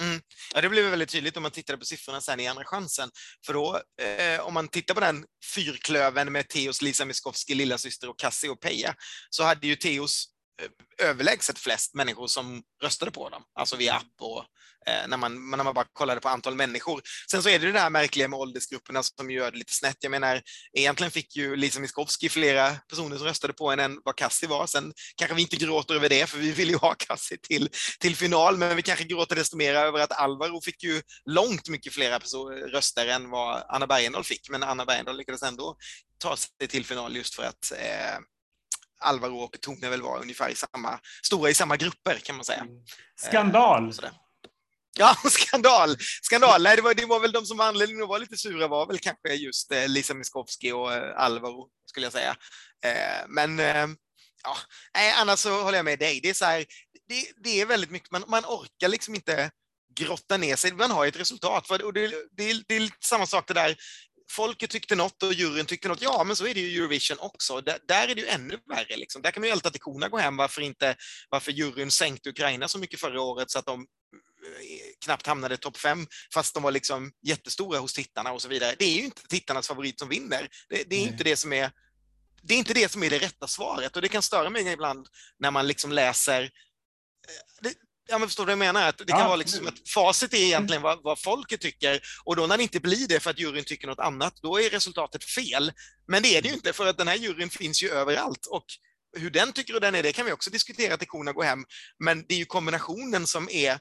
Mm. 0.00 0.20
Ja, 0.54 0.60
det 0.60 0.68
blev 0.68 0.90
väldigt 0.90 1.10
tydligt 1.10 1.36
om 1.36 1.42
man 1.42 1.52
tittade 1.52 1.78
på 1.78 1.84
siffrorna 1.84 2.20
sen 2.20 2.40
i 2.40 2.48
Andra 2.48 2.64
chansen. 2.64 3.10
För 3.46 3.52
då, 3.52 3.80
eh, 4.02 4.40
om 4.40 4.54
man 4.54 4.68
tittar 4.68 4.94
på 4.94 5.00
den 5.00 5.24
fyrklöven 5.54 6.32
med 6.32 6.48
Teos, 6.48 6.82
Lisa 6.82 7.04
Miskovsky, 7.04 7.54
lillasyster 7.54 8.08
och 8.08 8.18
Cassie 8.18 8.50
och 8.50 8.60
Peja, 8.60 8.94
så 9.30 9.44
hade 9.44 9.66
ju 9.66 9.76
Teos 9.76 10.32
Eh, 10.62 11.08
överlägset 11.08 11.58
flest 11.58 11.94
människor 11.94 12.26
som 12.26 12.62
röstade 12.82 13.10
på 13.10 13.28
dem, 13.28 13.42
alltså 13.54 13.76
via 13.76 13.94
app 13.94 14.20
och 14.20 14.44
när, 15.08 15.16
man, 15.16 15.50
när 15.50 15.64
man 15.64 15.74
bara 15.74 15.86
kollade 15.92 16.20
på 16.20 16.28
antal 16.28 16.54
människor. 16.54 17.02
Sen 17.30 17.42
så 17.42 17.48
är 17.48 17.58
det 17.58 17.66
det 17.66 17.72
där 17.72 17.90
märkliga 17.90 18.28
med 18.28 18.38
åldersgrupperna 18.38 19.02
som 19.02 19.30
gör 19.30 19.50
det 19.50 19.58
lite 19.58 19.74
snett. 19.74 19.96
Jag 20.00 20.10
menar, 20.10 20.42
egentligen 20.78 21.10
fick 21.10 21.36
ju 21.36 21.56
Lisa 21.56 21.80
Miskovsky 21.80 22.28
flera 22.28 22.74
personer 22.74 23.16
som 23.16 23.26
röstade 23.26 23.52
på 23.52 23.70
henne 23.70 23.82
än 23.82 24.00
vad 24.04 24.16
Kassi 24.16 24.46
var. 24.46 24.66
Sen 24.66 24.92
kanske 25.16 25.34
vi 25.34 25.42
inte 25.42 25.56
gråter 25.56 25.94
över 25.94 26.08
det, 26.08 26.26
för 26.26 26.38
vi 26.38 26.52
vill 26.52 26.70
ju 26.70 26.76
ha 26.76 26.94
Kassi 26.94 27.38
till, 27.38 27.68
till 28.00 28.16
final, 28.16 28.56
men 28.56 28.76
vi 28.76 28.82
kanske 28.82 29.04
gråter 29.04 29.36
desto 29.36 29.56
mer 29.56 29.74
över 29.74 30.00
att 30.00 30.12
Alvaro 30.12 30.60
fick 30.60 30.82
ju 30.82 31.02
långt 31.24 31.68
mycket 31.68 31.92
flera 31.92 32.18
röster 32.72 33.06
än 33.06 33.30
vad 33.30 33.64
Anna 33.68 33.86
Bergendahl 33.86 34.24
fick, 34.24 34.50
men 34.50 34.62
Anna 34.62 34.84
Bergendahl 34.84 35.16
lyckades 35.16 35.42
ändå 35.42 35.76
ta 36.18 36.36
sig 36.36 36.68
till 36.68 36.84
final 36.84 37.16
just 37.16 37.34
för 37.34 37.42
att 37.42 37.72
eh, 37.72 38.18
Alvaro 39.02 39.38
och 39.38 39.60
Tone 39.60 39.90
väl 39.90 40.02
var 40.02 40.20
ungefär 40.20 40.50
i 40.50 40.54
samma, 40.54 41.00
stora 41.22 41.50
i 41.50 41.54
samma 41.54 41.76
grupper 41.76 42.18
kan 42.24 42.36
man 42.36 42.44
säga. 42.44 42.60
Mm. 42.60 42.84
Skandal! 43.20 43.88
Eh, 43.88 44.10
ja, 44.98 45.16
skandal! 45.30 45.96
Skandal! 46.22 46.62
Nej, 46.62 46.76
det 46.76 46.82
var, 46.82 46.94
det 46.94 47.06
var 47.06 47.20
väl 47.20 47.32
de 47.32 47.46
som 47.46 47.56
var 47.56 47.66
anledningen 47.66 48.02
att 48.02 48.08
vara 48.08 48.18
lite 48.18 48.36
sura 48.36 48.68
var 48.68 48.86
väl 48.86 48.98
kanske 48.98 49.34
just 49.34 49.72
eh, 49.72 49.88
Lisa 49.88 50.14
Miskovsky 50.14 50.72
och 50.72 50.92
eh, 50.92 51.16
Alvaro, 51.16 51.68
skulle 51.86 52.06
jag 52.06 52.12
säga. 52.12 52.36
Eh, 52.84 53.26
men 53.28 53.60
eh, 53.60 53.86
ja, 54.42 54.56
nej, 54.94 55.12
annars 55.12 55.38
så 55.38 55.62
håller 55.62 55.78
jag 55.78 55.84
med 55.84 55.98
dig. 55.98 56.20
Det 56.22 56.30
är 56.30 56.34
så 56.34 56.44
här, 56.44 56.64
det, 57.08 57.32
det 57.44 57.60
är 57.60 57.66
väldigt 57.66 57.90
mycket, 57.90 58.10
man, 58.10 58.24
man 58.28 58.44
orkar 58.44 58.88
liksom 58.88 59.14
inte 59.14 59.50
grotta 59.94 60.36
ner 60.36 60.56
sig. 60.56 60.72
Man 60.72 60.90
har 60.90 61.06
ett 61.06 61.20
resultat. 61.20 61.66
För, 61.66 61.84
och 61.84 61.92
det, 61.92 62.08
det, 62.36 62.62
det 62.68 62.76
är 62.76 62.90
samma 63.04 63.26
sak 63.26 63.48
det 63.48 63.54
där 63.54 63.76
folket 64.30 64.70
tyckte 64.70 64.96
något 64.96 65.22
och 65.22 65.32
juryn 65.32 65.66
tyckte 65.66 65.88
något. 65.88 66.02
Ja, 66.02 66.24
men 66.24 66.36
så 66.36 66.46
är 66.46 66.54
det 66.54 66.60
ju 66.60 66.78
Eurovision 66.78 67.18
också. 67.20 67.60
Där, 67.60 67.78
där 67.88 68.08
är 68.08 68.14
det 68.14 68.20
ju 68.20 68.26
ännu 68.26 68.58
värre. 68.68 68.96
Liksom. 68.96 69.22
Där 69.22 69.30
kan 69.30 69.40
man 69.40 69.48
ju 69.48 69.52
älta 69.52 69.70
till 69.70 69.80
korna 69.80 70.08
gå 70.08 70.18
hem 70.18 70.36
varför, 70.36 70.62
inte, 70.62 70.96
varför 71.30 71.52
juryn 71.52 71.90
sänkte 71.90 72.30
Ukraina 72.30 72.68
så 72.68 72.78
mycket 72.78 73.00
förra 73.00 73.20
året 73.20 73.50
så 73.50 73.58
att 73.58 73.66
de 73.66 73.86
knappt 75.04 75.26
hamnade 75.26 75.56
topp 75.56 75.76
fem, 75.76 76.06
fast 76.34 76.54
de 76.54 76.62
var 76.62 76.70
liksom 76.70 77.12
jättestora 77.22 77.78
hos 77.78 77.92
tittarna 77.92 78.32
och 78.32 78.42
så 78.42 78.48
vidare. 78.48 78.74
Det 78.78 78.84
är 78.84 78.96
ju 78.96 79.04
inte 79.04 79.28
tittarnas 79.28 79.68
favorit 79.68 79.98
som 79.98 80.08
vinner. 80.08 80.48
Det, 80.68 80.84
det 80.90 80.96
är 80.96 81.00
inte 81.00 81.24
det 81.24 81.36
som 81.36 81.52
är 81.52 81.70
det 82.42 82.54
är 82.54 82.58
inte 82.58 82.74
det 82.74 82.92
som 82.92 83.02
är 83.02 83.10
det 83.10 83.18
rätta 83.18 83.46
svaret 83.46 83.96
och 83.96 84.02
det 84.02 84.08
kan 84.08 84.22
störa 84.22 84.50
mig 84.50 84.72
ibland 84.72 85.08
när 85.38 85.50
man 85.50 85.66
liksom 85.66 85.92
läser 85.92 86.42
eh, 86.42 86.48
det, 87.60 87.74
Ja, 88.08 88.18
men 88.18 88.28
förstår 88.28 88.46
du 88.46 88.46
vad 88.46 88.66
jag 88.66 88.74
menar? 88.74 88.88
Att 88.88 88.98
det 88.98 89.04
kan 89.04 89.18
ja, 89.18 89.26
vara 89.26 89.36
liksom 89.36 89.66
att 89.66 89.88
facit 89.88 90.34
är 90.34 90.38
egentligen 90.38 90.82
vad, 90.82 91.02
vad, 91.02 91.20
folket 91.20 91.60
tycker 91.60 92.00
och 92.24 92.36
då 92.36 92.46
när 92.46 92.56
det 92.56 92.62
inte 92.62 92.80
blir 92.80 93.08
det 93.08 93.20
för 93.20 93.30
att 93.30 93.38
juryn 93.38 93.64
tycker 93.64 93.86
något 93.86 93.98
annat, 93.98 94.34
då 94.42 94.60
är 94.60 94.70
resultatet 94.70 95.24
fel. 95.24 95.72
Men 96.06 96.22
det 96.22 96.36
är 96.36 96.42
det 96.42 96.48
ju 96.48 96.54
inte 96.54 96.72
för 96.72 96.86
att 96.86 96.98
den 96.98 97.08
här 97.08 97.16
juryn 97.16 97.50
finns 97.50 97.82
ju 97.82 97.90
överallt 97.90 98.46
och 98.46 98.64
hur 99.16 99.30
den 99.30 99.52
tycker 99.52 99.74
och 99.74 99.80
den 99.80 99.94
är, 99.94 100.02
det 100.02 100.12
kan 100.12 100.26
vi 100.26 100.32
också 100.32 100.50
diskutera 100.50 100.96
till 100.96 101.08
korna 101.08 101.32
går 101.32 101.42
hem. 101.42 101.64
Men 102.04 102.24
det 102.28 102.34
är 102.34 102.38
ju 102.38 102.44
kombinationen 102.44 103.26
som 103.26 103.48
är, 103.50 103.78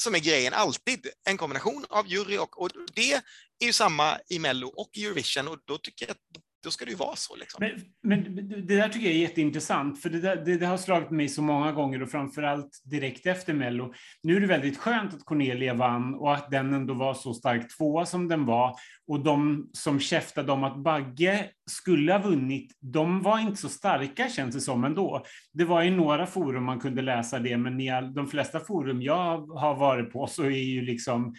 som 0.00 0.14
är 0.14 0.18
grejen, 0.18 0.54
alltid. 0.54 1.06
En 1.28 1.36
kombination 1.36 1.86
av 1.88 2.08
jury 2.08 2.38
och, 2.38 2.62
och 2.62 2.70
det 2.94 3.12
är 3.12 3.66
ju 3.66 3.72
samma 3.72 4.18
i 4.28 4.38
Mello 4.38 4.68
och 4.68 4.98
Eurovision 4.98 5.48
och 5.48 5.58
då 5.64 5.78
tycker 5.78 6.06
jag 6.06 6.12
att 6.12 6.42
då 6.64 6.70
ska 6.70 6.84
det 6.84 6.90
ju 6.90 6.96
vara 6.96 7.16
så. 7.16 7.36
Liksom. 7.36 7.64
Men, 8.02 8.22
men, 8.22 8.48
det 8.66 8.76
där 8.76 8.88
tycker 8.88 9.06
jag 9.06 9.14
är 9.14 9.20
jätteintressant, 9.20 10.02
för 10.02 10.10
det, 10.10 10.20
där, 10.20 10.36
det, 10.36 10.56
det, 10.56 10.66
har 10.66 10.76
slagit 10.76 11.10
mig 11.10 11.28
så 11.28 11.42
många 11.42 11.72
gånger 11.72 12.02
och 12.02 12.10
framförallt 12.10 12.82
direkt 12.84 13.26
efter 13.26 13.54
Mello. 13.54 13.92
Nu 14.22 14.36
är 14.36 14.40
det 14.40 14.46
väldigt 14.46 14.78
skönt 14.78 15.14
att 15.14 15.24
Cornelia 15.24 15.74
vann 15.74 16.14
och 16.14 16.34
att 16.34 16.50
den 16.50 16.74
ändå 16.74 16.94
var 16.94 17.14
så 17.14 17.34
stark 17.34 17.76
tvåa 17.76 18.06
som 18.06 18.28
den 18.28 18.46
var. 18.46 18.74
Och 19.06 19.20
de 19.24 19.68
som 19.72 20.00
käftade 20.00 20.52
om 20.52 20.64
att 20.64 20.76
Bagge 20.76 21.50
skulle 21.70 22.12
ha 22.12 22.18
vunnit, 22.18 22.72
de 22.80 23.22
var 23.22 23.38
inte 23.38 23.60
så 23.60 23.68
starka 23.68 24.28
känns 24.28 24.54
det 24.54 24.60
som 24.60 24.84
ändå. 24.84 25.24
Det 25.52 25.64
var 25.64 25.82
i 25.82 25.90
några 25.90 26.26
forum 26.26 26.64
man 26.64 26.80
kunde 26.80 27.02
läsa 27.02 27.38
det, 27.38 27.56
men 27.56 27.80
i 27.80 27.90
all, 27.90 28.14
de 28.14 28.28
flesta 28.28 28.60
forum 28.60 29.02
jag 29.02 29.46
har 29.46 29.74
varit 29.74 30.12
på 30.12 30.26
så 30.26 30.44
är 30.44 30.64
ju 30.64 30.82
liksom 30.82 31.34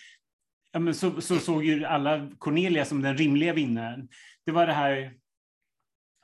Ja, 0.71 0.79
men 0.79 0.93
så, 0.93 1.21
så 1.21 1.39
såg 1.39 1.65
ju 1.65 1.85
alla 1.85 2.29
Cornelia 2.37 2.85
som 2.85 3.01
den 3.01 3.17
rimliga 3.17 3.53
vinnaren 3.53 4.07
det 4.49 4.53
var 4.53 4.67
det 4.67 4.73
här 4.73 5.11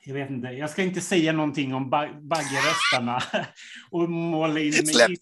jag 0.06 0.13
vet 0.13 0.30
inte, 0.30 0.48
jag 0.48 0.69
ska 0.69 0.83
inte 0.83 1.01
säga 1.01 1.31
någonting 1.31 1.74
om 1.74 1.89
baggeröstarna 1.89 3.19
och 3.92 4.10
måla 4.10 4.60
in 4.60 4.74
mig 4.74 5.18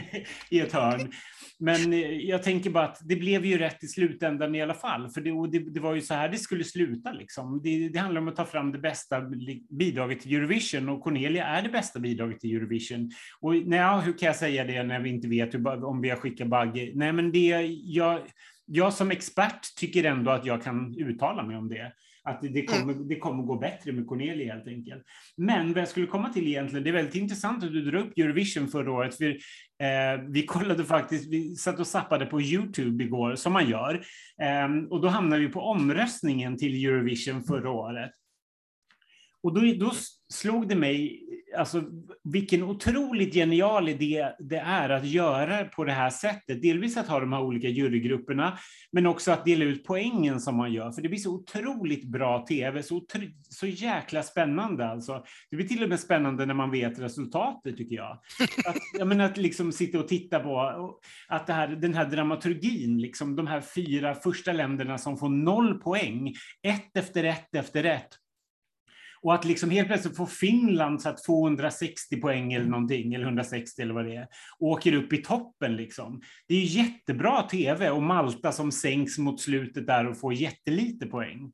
i 0.50 0.60
ett 0.60 0.72
hörn. 0.72 1.12
Men 1.58 1.92
eh, 1.92 2.12
jag 2.12 2.42
tänker 2.42 2.70
bara 2.70 2.84
att 2.84 2.98
det 3.08 3.16
blev 3.16 3.44
ju 3.44 3.58
rätt 3.58 3.84
i 3.84 3.86
slutändan 3.86 4.54
i 4.54 4.62
alla 4.62 4.74
fall, 4.74 5.10
för 5.10 5.20
det, 5.20 5.58
det, 5.58 5.70
det 5.70 5.80
var 5.80 5.94
ju 5.94 6.00
så 6.00 6.14
här 6.14 6.28
det 6.28 6.38
skulle 6.38 6.64
sluta. 6.64 7.12
Liksom. 7.12 7.60
Det, 7.62 7.88
det, 7.88 7.98
handlar 7.98 8.20
om 8.20 8.28
att 8.28 8.36
ta 8.36 8.44
fram 8.44 8.72
det 8.72 8.78
bästa 8.78 9.22
bidraget 9.70 10.20
till 10.20 10.36
Eurovision 10.36 10.88
och 10.88 11.00
Cornelia 11.00 11.46
är 11.46 11.62
det 11.62 11.68
bästa 11.68 12.00
bidraget 12.00 12.40
till 12.40 12.56
Eurovision. 12.56 13.10
Och 13.40 13.54
nej, 13.54 14.00
hur 14.00 14.18
kan 14.18 14.26
jag 14.26 14.36
säga 14.36 14.64
det 14.64 14.82
när 14.82 15.00
vi 15.00 15.10
inte 15.10 15.28
vet 15.28 15.54
hur, 15.54 15.84
om 15.84 16.00
vi 16.00 16.10
har 16.10 16.16
skickat 16.16 16.48
Bagge? 16.48 16.92
Nej, 16.94 17.12
men 17.12 17.32
det, 17.32 17.48
jag, 17.84 18.20
jag 18.66 18.92
som 18.92 19.10
expert 19.10 19.76
tycker 19.76 20.04
ändå 20.04 20.30
att 20.30 20.46
jag 20.46 20.62
kan 20.62 20.98
uttala 20.98 21.42
mig 21.42 21.56
om 21.56 21.68
det. 21.68 21.92
Att 22.28 22.40
det 22.42 22.64
kommer, 22.64 22.92
mm. 22.92 23.08
det 23.08 23.18
kommer 23.18 23.42
gå 23.42 23.56
bättre 23.56 23.92
med 23.92 24.06
Cornelia 24.06 24.54
helt 24.54 24.68
enkelt. 24.68 25.02
Men 25.36 25.72
vad 25.72 25.80
jag 25.80 25.88
skulle 25.88 26.06
komma 26.06 26.28
till 26.28 26.48
egentligen, 26.48 26.84
det 26.84 26.90
är 26.90 26.94
väldigt 26.94 27.14
intressant 27.14 27.64
att 27.64 27.72
du 27.72 27.90
drar 27.90 27.98
upp 27.98 28.18
Eurovision 28.18 28.68
förra 28.68 28.92
året. 28.92 29.14
För, 29.14 29.30
eh, 29.82 30.22
vi 30.28 30.46
kollade 30.46 30.84
faktiskt, 30.84 31.32
vi 31.32 31.56
satt 31.56 31.80
och 31.80 31.86
sappade 31.86 32.26
på 32.26 32.40
Youtube 32.40 33.04
igår, 33.04 33.34
som 33.34 33.52
man 33.52 33.70
gör. 33.70 33.94
Eh, 34.42 34.88
och 34.90 35.00
då 35.00 35.08
hamnade 35.08 35.42
vi 35.42 35.48
på 35.48 35.60
omröstningen 35.60 36.56
till 36.56 36.86
Eurovision 36.86 37.44
förra 37.44 37.70
året. 37.70 38.10
Och 39.42 39.54
då, 39.54 39.60
då 39.86 39.92
slog 40.32 40.68
det 40.68 40.76
mig 40.76 41.27
alltså, 41.58 41.84
vilken 42.24 42.62
otroligt 42.62 43.34
genial 43.34 43.88
idé 43.88 44.28
det 44.38 44.56
är 44.56 44.90
att 44.90 45.04
göra 45.06 45.64
på 45.64 45.84
det 45.84 45.92
här 45.92 46.10
sättet. 46.10 46.62
Delvis 46.62 46.96
att 46.96 47.08
ha 47.08 47.20
de 47.20 47.32
här 47.32 47.42
olika 47.42 47.68
jurygrupperna, 47.68 48.58
men 48.92 49.06
också 49.06 49.32
att 49.32 49.44
dela 49.44 49.64
ut 49.64 49.84
poängen 49.84 50.40
som 50.40 50.56
man 50.56 50.72
gör. 50.72 50.90
För 50.90 51.02
det 51.02 51.08
blir 51.08 51.18
så 51.18 51.34
otroligt 51.34 52.04
bra 52.04 52.46
tv, 52.46 52.82
så, 52.82 53.02
så 53.48 53.66
jäkla 53.66 54.22
spännande 54.22 54.88
alltså. 54.88 55.24
Det 55.50 55.56
blir 55.56 55.68
till 55.68 55.82
och 55.82 55.88
med 55.88 56.00
spännande 56.00 56.46
när 56.46 56.54
man 56.54 56.70
vet 56.70 56.98
resultatet, 56.98 57.76
tycker 57.76 57.96
jag. 57.96 58.12
Att, 58.66 58.76
jag 58.98 59.08
menar, 59.08 59.24
att 59.24 59.36
liksom 59.36 59.72
sitta 59.72 59.98
och 59.98 60.08
titta 60.08 60.40
på 60.40 60.60
att 61.28 61.46
det 61.46 61.52
här, 61.52 61.68
den 61.68 61.94
här 61.94 62.04
dramaturgin, 62.04 63.00
liksom, 63.00 63.36
de 63.36 63.46
här 63.46 63.60
fyra 63.60 64.14
första 64.14 64.52
länderna 64.52 64.98
som 64.98 65.18
får 65.18 65.28
noll 65.28 65.80
poäng, 65.80 66.34
ett 66.62 66.96
efter 66.96 67.24
ett 67.24 67.54
efter 67.54 67.84
ett, 67.84 68.08
och 69.22 69.34
att 69.34 69.44
liksom 69.44 69.70
helt 69.70 69.88
plötsligt 69.88 70.16
få 70.16 70.26
Finland 70.26 71.02
så 71.02 71.08
att 71.08 71.24
260 71.24 72.20
poäng 72.20 72.52
eller 72.52 72.66
någonting, 72.66 73.14
eller 73.14 73.24
160 73.24 73.82
eller 73.82 73.94
vad 73.94 74.06
det 74.06 74.14
är, 74.14 74.26
åker 74.58 74.92
upp 74.92 75.12
i 75.12 75.22
toppen 75.22 75.76
liksom. 75.76 76.22
Det 76.48 76.54
är 76.54 76.58
ju 76.58 76.82
jättebra 76.82 77.42
tv 77.42 77.90
och 77.90 78.02
Malta 78.02 78.52
som 78.52 78.72
sänks 78.72 79.18
mot 79.18 79.40
slutet 79.40 79.86
där 79.86 80.06
och 80.08 80.20
får 80.20 80.34
jättelite 80.34 81.06
poäng. 81.06 81.52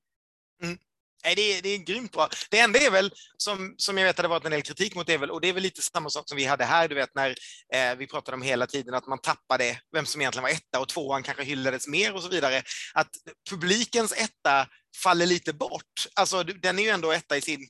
Mm. 0.62 0.78
Nej, 1.24 1.34
det 1.34 1.42
är, 1.42 1.62
det 1.62 1.68
är 1.68 1.78
grymt 1.78 2.12
bra. 2.12 2.28
Det 2.50 2.58
enda 2.58 2.78
är 2.78 2.90
väl, 2.90 3.10
som, 3.36 3.74
som 3.76 3.98
jag 3.98 4.04
vet 4.04 4.16
det 4.16 4.28
varit 4.28 4.44
en 4.44 4.50
del 4.50 4.62
kritik 4.62 4.94
mot, 4.94 5.06
det 5.06 5.16
väl, 5.16 5.30
och 5.30 5.40
det 5.40 5.48
är 5.48 5.52
väl 5.52 5.62
lite 5.62 5.82
samma 5.82 6.10
sak 6.10 6.28
som 6.28 6.36
vi 6.36 6.44
hade 6.44 6.64
här, 6.64 6.88
du 6.88 6.94
vet 6.94 7.14
när 7.14 7.34
eh, 7.74 7.96
vi 7.98 8.06
pratade 8.06 8.34
om 8.34 8.42
hela 8.42 8.66
tiden 8.66 8.94
att 8.94 9.06
man 9.06 9.18
tappade 9.18 9.78
vem 9.92 10.06
som 10.06 10.20
egentligen 10.20 10.42
var 10.42 10.50
etta 10.50 10.80
och 10.80 10.88
tvåan 10.88 11.22
kanske 11.22 11.44
hyllades 11.44 11.88
mer 11.88 12.14
och 12.14 12.22
så 12.22 12.28
vidare. 12.28 12.62
Att 12.94 13.08
publikens 13.50 14.12
etta 14.12 14.66
faller 15.02 15.26
lite 15.26 15.52
bort. 15.52 16.06
Alltså, 16.14 16.42
den 16.42 16.78
är 16.78 16.82
ju 16.82 16.88
ändå 16.88 17.12
etta 17.12 17.36
i 17.36 17.40
sin 17.40 17.68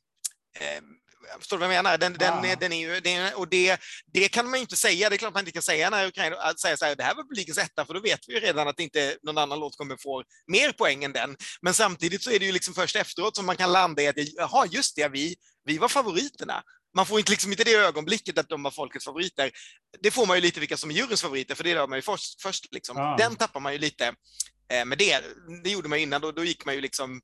eh, 0.61 0.81
Förstår 1.39 1.57
du 1.57 1.67
vad 1.67 1.75
jag 1.75 1.85
menar? 1.85 1.99
Den, 1.99 2.13
den, 2.13 2.59
den 2.61 2.73
är 2.73 2.81
ju, 2.81 3.01
den, 3.01 3.35
och 3.35 3.49
det, 3.49 3.81
det 4.13 4.29
kan 4.29 4.51
man 4.51 4.59
ju 4.59 4.61
inte 4.61 4.77
säga. 4.77 5.09
Det 5.09 5.17
är 5.17 5.19
klart 5.19 5.35
man 5.35 5.41
inte 5.41 5.53
kan 5.53 5.63
säga 5.63 5.91
när 5.91 6.07
Ukraina 6.07 6.55
säger 6.55 6.77
så 6.77 6.85
här, 6.85 6.97
det 6.97 7.03
här 7.03 7.15
var 7.15 7.23
publikens 7.23 7.59
etta, 7.59 7.87
för 7.87 7.95
då 7.95 8.01
vet 8.01 8.21
vi 8.27 8.35
ju 8.35 8.41
redan 8.41 8.69
att 8.69 8.81
inte 8.81 9.17
någon 9.23 9.39
annan 9.39 9.61
låt 9.61 9.77
kommer 9.77 9.97
få 9.97 10.23
mer 10.47 10.73
poäng 10.73 11.05
än 11.05 11.13
den. 11.13 11.37
Men 11.63 11.75
samtidigt 11.75 12.23
så 12.23 12.31
är 12.31 12.39
det 12.39 12.47
ju 12.47 12.53
liksom 12.53 12.75
först 12.75 12.97
efteråt 12.97 13.37
som 13.37 13.47
man 13.47 13.57
kan 13.57 13.73
landa 13.73 14.03
i 14.03 14.09
att, 14.09 14.15
jaha, 14.17 14.67
just 14.67 14.97
det, 14.97 15.09
vi, 15.09 15.37
vi 15.65 15.79
var 15.79 15.89
favoriterna. 15.89 16.63
Man 16.97 17.07
får 17.07 17.19
inte, 17.19 17.31
liksom 17.31 17.51
inte 17.51 17.65
det 17.65 17.75
ögonblicket 17.75 18.39
att 18.39 18.49
de 18.49 18.63
var 18.63 18.71
folkets 18.71 19.05
favoriter. 19.05 19.51
Det 20.01 20.11
får 20.11 20.27
man 20.27 20.37
ju 20.37 20.41
lite 20.41 20.61
vilka 20.61 20.77
som 20.77 20.91
är 20.91 20.95
juryns 20.95 21.23
favoriter, 21.23 21.55
för 21.55 21.65
det 21.65 21.71
gör 21.71 21.87
man 21.87 21.99
ju 21.99 22.03
först. 22.03 22.43
först 22.43 22.73
liksom. 22.73 22.97
Ja. 22.97 23.17
Den 23.19 23.37
tappar 23.37 23.61
man 23.61 23.73
ju 23.73 23.79
lite 23.79 24.15
Eh, 24.73 24.85
men 24.85 24.99
det. 24.99 25.25
Det 25.65 25.71
gjorde 25.71 25.89
man 25.89 25.99
innan, 25.99 26.21
då, 26.21 26.33
då 26.33 26.45
gick 26.45 26.65
man 26.65 26.75
ju 26.75 26.81
liksom 26.81 27.21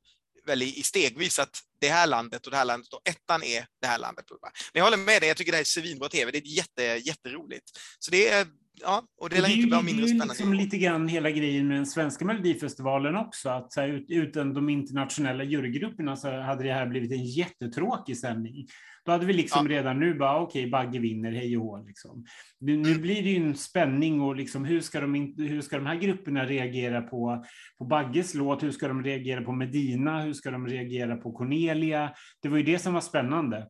väl 0.46 0.62
i, 0.62 0.82
stegvis 0.82 1.38
att 1.38 1.60
det 1.80 1.88
här 1.88 2.06
landet 2.06 2.46
och 2.46 2.50
det 2.50 2.56
här 2.56 2.64
landet 2.64 2.92
och 2.92 3.08
ettan 3.08 3.42
är 3.42 3.66
det 3.80 3.86
här 3.86 3.98
landet. 3.98 4.24
Men 4.30 4.50
jag 4.72 4.84
håller 4.84 4.96
med 4.96 5.22
dig, 5.22 5.28
jag 5.28 5.36
tycker 5.36 5.52
det 5.52 5.56
här 5.56 5.62
är 5.62 5.64
svinbra 5.64 6.08
tv. 6.08 6.30
Det 6.30 6.38
är 6.38 6.42
jätte, 6.42 6.82
jätteroligt. 6.82 7.64
Så 7.98 8.10
det 8.10 8.28
är, 8.28 8.46
ja, 8.82 9.02
och 9.20 9.30
det, 9.30 9.36
är 9.36 9.56
inte 9.56 9.66
bli 9.66 9.82
mindre 9.82 10.06
spännande. 10.06 10.24
Det 10.24 10.24
är 10.24 10.28
liksom 10.28 10.54
lite 10.54 10.78
grann 10.78 11.08
hela 11.08 11.30
grejen 11.30 11.68
med 11.68 11.76
den 11.76 11.86
svenska 11.86 12.24
melodifestivalen 12.24 13.16
också, 13.16 13.48
att 13.48 13.72
så 13.72 13.80
här, 13.80 14.04
utan 14.08 14.54
de 14.54 14.68
internationella 14.68 15.44
jurygrupperna 15.44 16.16
så 16.16 16.40
hade 16.40 16.64
det 16.64 16.72
här 16.72 16.86
blivit 16.86 17.12
en 17.12 17.24
jättetråkig 17.24 18.18
sändning. 18.18 18.66
Då 19.04 19.12
hade 19.12 19.26
vi 19.26 19.32
liksom 19.32 19.66
ja. 19.66 19.78
redan 19.78 20.00
nu 20.00 20.14
bara, 20.14 20.40
okej, 20.40 20.60
okay, 20.60 20.70
Bagge 20.70 20.98
vinner, 20.98 21.32
hej 21.32 21.56
och 21.56 21.64
hå. 21.64 21.84
Liksom. 21.86 22.24
Nu, 22.60 22.76
nu, 22.76 22.90
mm. 22.90 23.02
blir 23.02 23.22
det 23.22 23.28
ju 23.28 23.36
en 23.36 23.56
spänning 23.56 24.20
och 24.20 24.36
liksom, 24.36 24.64
hur, 24.64 24.80
ska 24.80 25.00
de, 25.00 25.34
hur 25.36 25.60
ska 25.60 25.76
de 25.76 25.86
här 25.86 25.96
grupperna 25.96 26.46
reagera 26.46 27.02
på, 27.02 27.44
på 27.78 27.84
Bagges 27.84 28.34
låt? 28.34 28.62
Hur 28.62 28.70
ska 28.70 28.88
de 28.88 29.02
reagera 29.02 29.42
på 29.42 29.52
Medina? 29.52 30.22
Hur 30.22 30.32
ska 30.32 30.50
de 30.50 30.66
reagera 30.66 31.16
på 31.16 31.32
Cornelia? 31.32 32.12
Det 32.42 32.48
var 32.48 32.56
ju 32.56 32.62
det 32.62 32.78
som 32.78 32.94
var 32.94 33.00
spännande. 33.00 33.66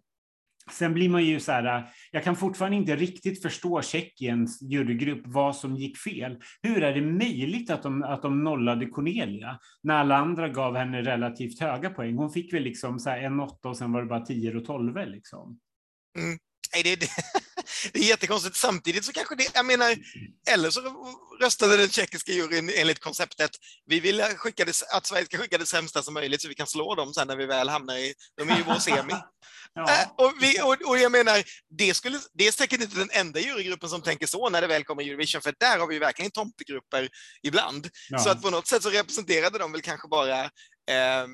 Sen 0.73 0.95
blir 0.95 1.09
man 1.09 1.25
ju 1.25 1.41
så 1.41 1.53
här, 1.53 1.89
jag 2.11 2.25
kan 2.25 2.37
fortfarande 2.37 2.77
inte 2.77 2.97
riktigt 2.97 3.43
förstå 3.43 3.83
Tjeckiens 3.83 4.62
jurygrupp, 4.62 5.23
vad 5.25 5.57
som 5.57 5.77
gick 5.77 5.99
fel. 5.99 6.39
Hur 6.62 6.83
är 6.83 6.95
det 6.95 7.03
möjligt 7.03 7.71
att 7.71 7.83
de, 7.83 8.03
att 8.03 8.23
de 8.23 8.45
nollade 8.45 8.87
Cornelia 8.87 9.59
när 9.83 9.95
alla 9.95 10.17
andra 10.17 10.49
gav 10.49 10.77
henne 10.77 11.03
relativt 11.03 11.61
höga 11.61 11.91
poäng? 11.91 12.17
Hon 12.17 12.31
fick 12.31 12.53
väl 12.53 12.62
liksom 12.62 12.99
så 12.99 13.11
här 13.11 13.23
en 13.23 13.41
åtta 13.41 13.69
och 13.69 13.77
sen 13.77 13.93
var 13.93 14.00
det 14.00 14.09
bara 14.09 14.27
tio 14.27 14.57
och 14.57 14.65
tolv 14.65 14.97
liksom. 14.97 15.59
Mm. 16.19 16.39
Nej, 16.75 16.83
det, 16.83 16.97
det, 16.97 17.11
det 17.93 17.99
är 17.99 18.05
jättekonstigt. 18.05 18.57
Samtidigt 18.57 19.05
så 19.05 19.12
kanske 19.12 19.35
det, 19.35 19.50
jag 19.55 19.67
menar, 19.67 19.97
eller 20.49 20.71
så 20.71 20.81
röstade 21.41 21.77
den 21.77 21.91
tjeckiska 21.91 22.33
juryn 22.33 22.71
enligt 22.75 23.00
konceptet, 23.00 23.50
vi 23.87 24.00
vill 24.00 24.23
skicka 24.23 24.65
det, 24.65 24.83
att 24.93 25.07
Sverige 25.07 25.25
ska 25.25 25.39
skicka 25.39 25.59
det 25.59 25.67
sämsta 25.67 26.03
som 26.03 26.15
möjligt 26.15 26.43
så 26.43 26.49
vi 26.49 26.55
kan 26.55 26.67
slå 26.67 26.95
dem 26.95 27.15
sen 27.15 27.29
när 27.29 27.37
vi 27.37 27.47
väl 27.47 27.69
hamnar 27.69 27.97
i, 27.97 28.15
de 28.37 28.50
är 28.50 28.57
ju 28.57 28.62
vår 28.62 28.79
semi. 28.79 29.15
Ja. 29.75 30.03
Äh, 30.03 30.09
och, 30.17 30.33
vi, 30.41 30.62
och, 30.62 30.89
och, 30.89 30.99
jag 30.99 31.12
menar, 31.12 31.43
det, 31.79 31.95
skulle, 31.95 32.19
det 32.33 32.47
är 32.47 32.53
säkert 32.53 32.81
inte 32.81 32.99
den 32.99 33.11
enda 33.12 33.41
jurygruppen 33.41 33.89
som 33.89 34.03
tänker 34.03 34.27
så 34.27 34.50
när 34.50 34.61
det 34.61 34.67
väl 34.67 34.85
kommer 34.85 35.03
Eurovision, 35.03 35.41
för 35.41 35.55
där 35.59 35.79
har 35.79 35.87
vi 35.87 35.99
verkligen 35.99 36.31
tomtegrupper 36.31 37.09
ibland. 37.43 37.89
Ja. 38.09 38.19
Så 38.19 38.31
att 38.31 38.43
på 38.43 38.50
något 38.50 38.67
sätt 38.67 38.83
så 38.83 38.91
representerade 38.91 39.59
de 39.59 39.73
väl 39.73 39.83
kanske 39.83 40.09
bara 40.09 40.45
eh, 40.45 41.27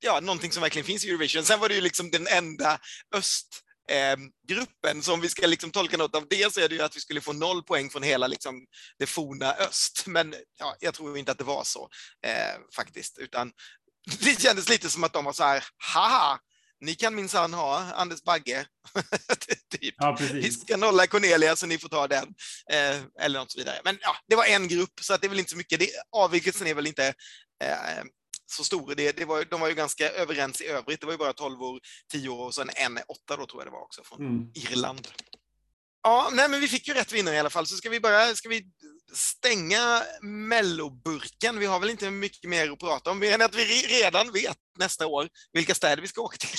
ja, 0.00 0.20
någonting 0.20 0.52
som 0.52 0.62
verkligen 0.62 0.86
finns 0.86 1.04
i 1.04 1.08
Eurovision. 1.08 1.44
Sen 1.44 1.60
var 1.60 1.68
det 1.68 1.74
ju 1.74 1.80
liksom 1.80 2.10
den 2.10 2.26
enda 2.26 2.78
öst 3.14 3.62
eh, 3.90 4.16
gruppen. 4.48 5.02
Så 5.02 5.12
om 5.12 5.20
vi 5.20 5.28
ska 5.28 5.46
liksom 5.46 5.70
tolka 5.70 5.96
något 5.96 6.14
av 6.14 6.26
det 6.30 6.52
så 6.52 6.60
är 6.60 6.68
det 6.68 6.74
ju 6.74 6.82
att 6.82 6.96
vi 6.96 7.00
skulle 7.00 7.20
få 7.20 7.32
noll 7.32 7.62
poäng 7.62 7.90
från 7.90 8.02
hela 8.02 8.26
liksom, 8.26 8.66
det 8.98 9.06
forna 9.06 9.54
öst. 9.54 10.06
Men 10.06 10.34
ja, 10.58 10.76
jag 10.80 10.94
tror 10.94 11.18
inte 11.18 11.32
att 11.32 11.38
det 11.38 11.44
var 11.44 11.64
så 11.64 11.88
eh, 12.26 12.60
faktiskt, 12.76 13.18
utan 13.18 13.52
det 14.20 14.40
kändes 14.40 14.68
lite 14.68 14.90
som 14.90 15.04
att 15.04 15.12
de 15.12 15.24
var 15.24 15.32
så 15.32 15.44
här, 15.44 15.64
haha, 15.94 16.38
ni 16.80 16.94
kan 16.94 17.14
minsann 17.14 17.54
ha 17.54 17.92
Anders 17.94 18.22
Bagge. 18.22 18.66
typ. 19.80 19.94
ja, 19.98 20.18
vi 20.20 20.50
ska 20.50 20.76
nolla 20.76 21.06
Cornelia 21.06 21.56
så 21.56 21.66
ni 21.66 21.78
får 21.78 21.88
ta 21.88 22.08
den. 22.08 22.34
Eh, 22.72 23.24
eller 23.24 23.38
något 23.38 23.52
så 23.52 23.58
vidare. 23.58 23.80
Men 23.84 23.98
ja, 24.00 24.16
det 24.28 24.36
var 24.36 24.44
en 24.44 24.68
grupp 24.68 25.00
så 25.00 25.14
att 25.14 25.20
det 25.20 25.26
är 25.26 25.28
väl 25.28 25.38
inte 25.38 25.50
så 25.50 25.56
mycket. 25.56 25.80
Det, 25.80 25.90
avvikelsen 26.12 26.66
är 26.66 26.74
väl 26.74 26.86
inte 26.86 27.06
eh, 27.64 28.04
så 28.46 28.64
stor. 28.64 28.94
Det, 28.94 29.16
det 29.16 29.24
var, 29.24 29.44
de 29.44 29.60
var 29.60 29.68
ju 29.68 29.74
ganska 29.74 30.10
överens 30.10 30.60
i 30.60 30.66
övrigt. 30.66 31.00
Det 31.00 31.06
var 31.06 31.12
ju 31.12 31.18
bara 31.18 31.32
12 31.32 31.62
år, 31.62 31.80
10 32.12 32.28
år 32.28 32.44
och 32.44 32.54
sen 32.54 32.70
en 32.74 32.98
8 33.08 33.36
då 33.36 33.46
tror 33.46 33.62
jag 33.62 33.66
det 33.66 33.70
var 33.70 33.82
också 33.82 34.02
från 34.04 34.20
mm. 34.20 34.50
Irland. 34.54 35.08
Ja, 36.02 36.30
nej, 36.32 36.48
men 36.48 36.60
vi 36.60 36.68
fick 36.68 36.88
ju 36.88 36.94
rätt 36.94 37.12
vinnare 37.12 37.34
i 37.34 37.38
alla 37.38 37.50
fall, 37.50 37.66
så 37.66 37.76
ska 37.76 37.90
vi 37.90 38.00
bara 38.00 38.34
ska 38.34 38.48
vi 38.48 38.62
stänga 39.12 40.02
melloburken. 40.22 41.58
Vi 41.58 41.66
har 41.66 41.80
väl 41.80 41.90
inte 41.90 42.10
mycket 42.10 42.50
mer 42.50 42.70
att 42.70 42.78
prata 42.78 43.10
om, 43.10 43.18
mer 43.18 43.34
än 43.34 43.42
att 43.42 43.54
vi 43.54 43.64
redan 43.64 44.32
vet 44.32 44.56
nästa 44.78 45.06
år 45.06 45.28
vilka 45.52 45.74
städer 45.74 46.02
vi 46.02 46.08
ska 46.08 46.22
åka 46.22 46.36
till. 46.36 46.58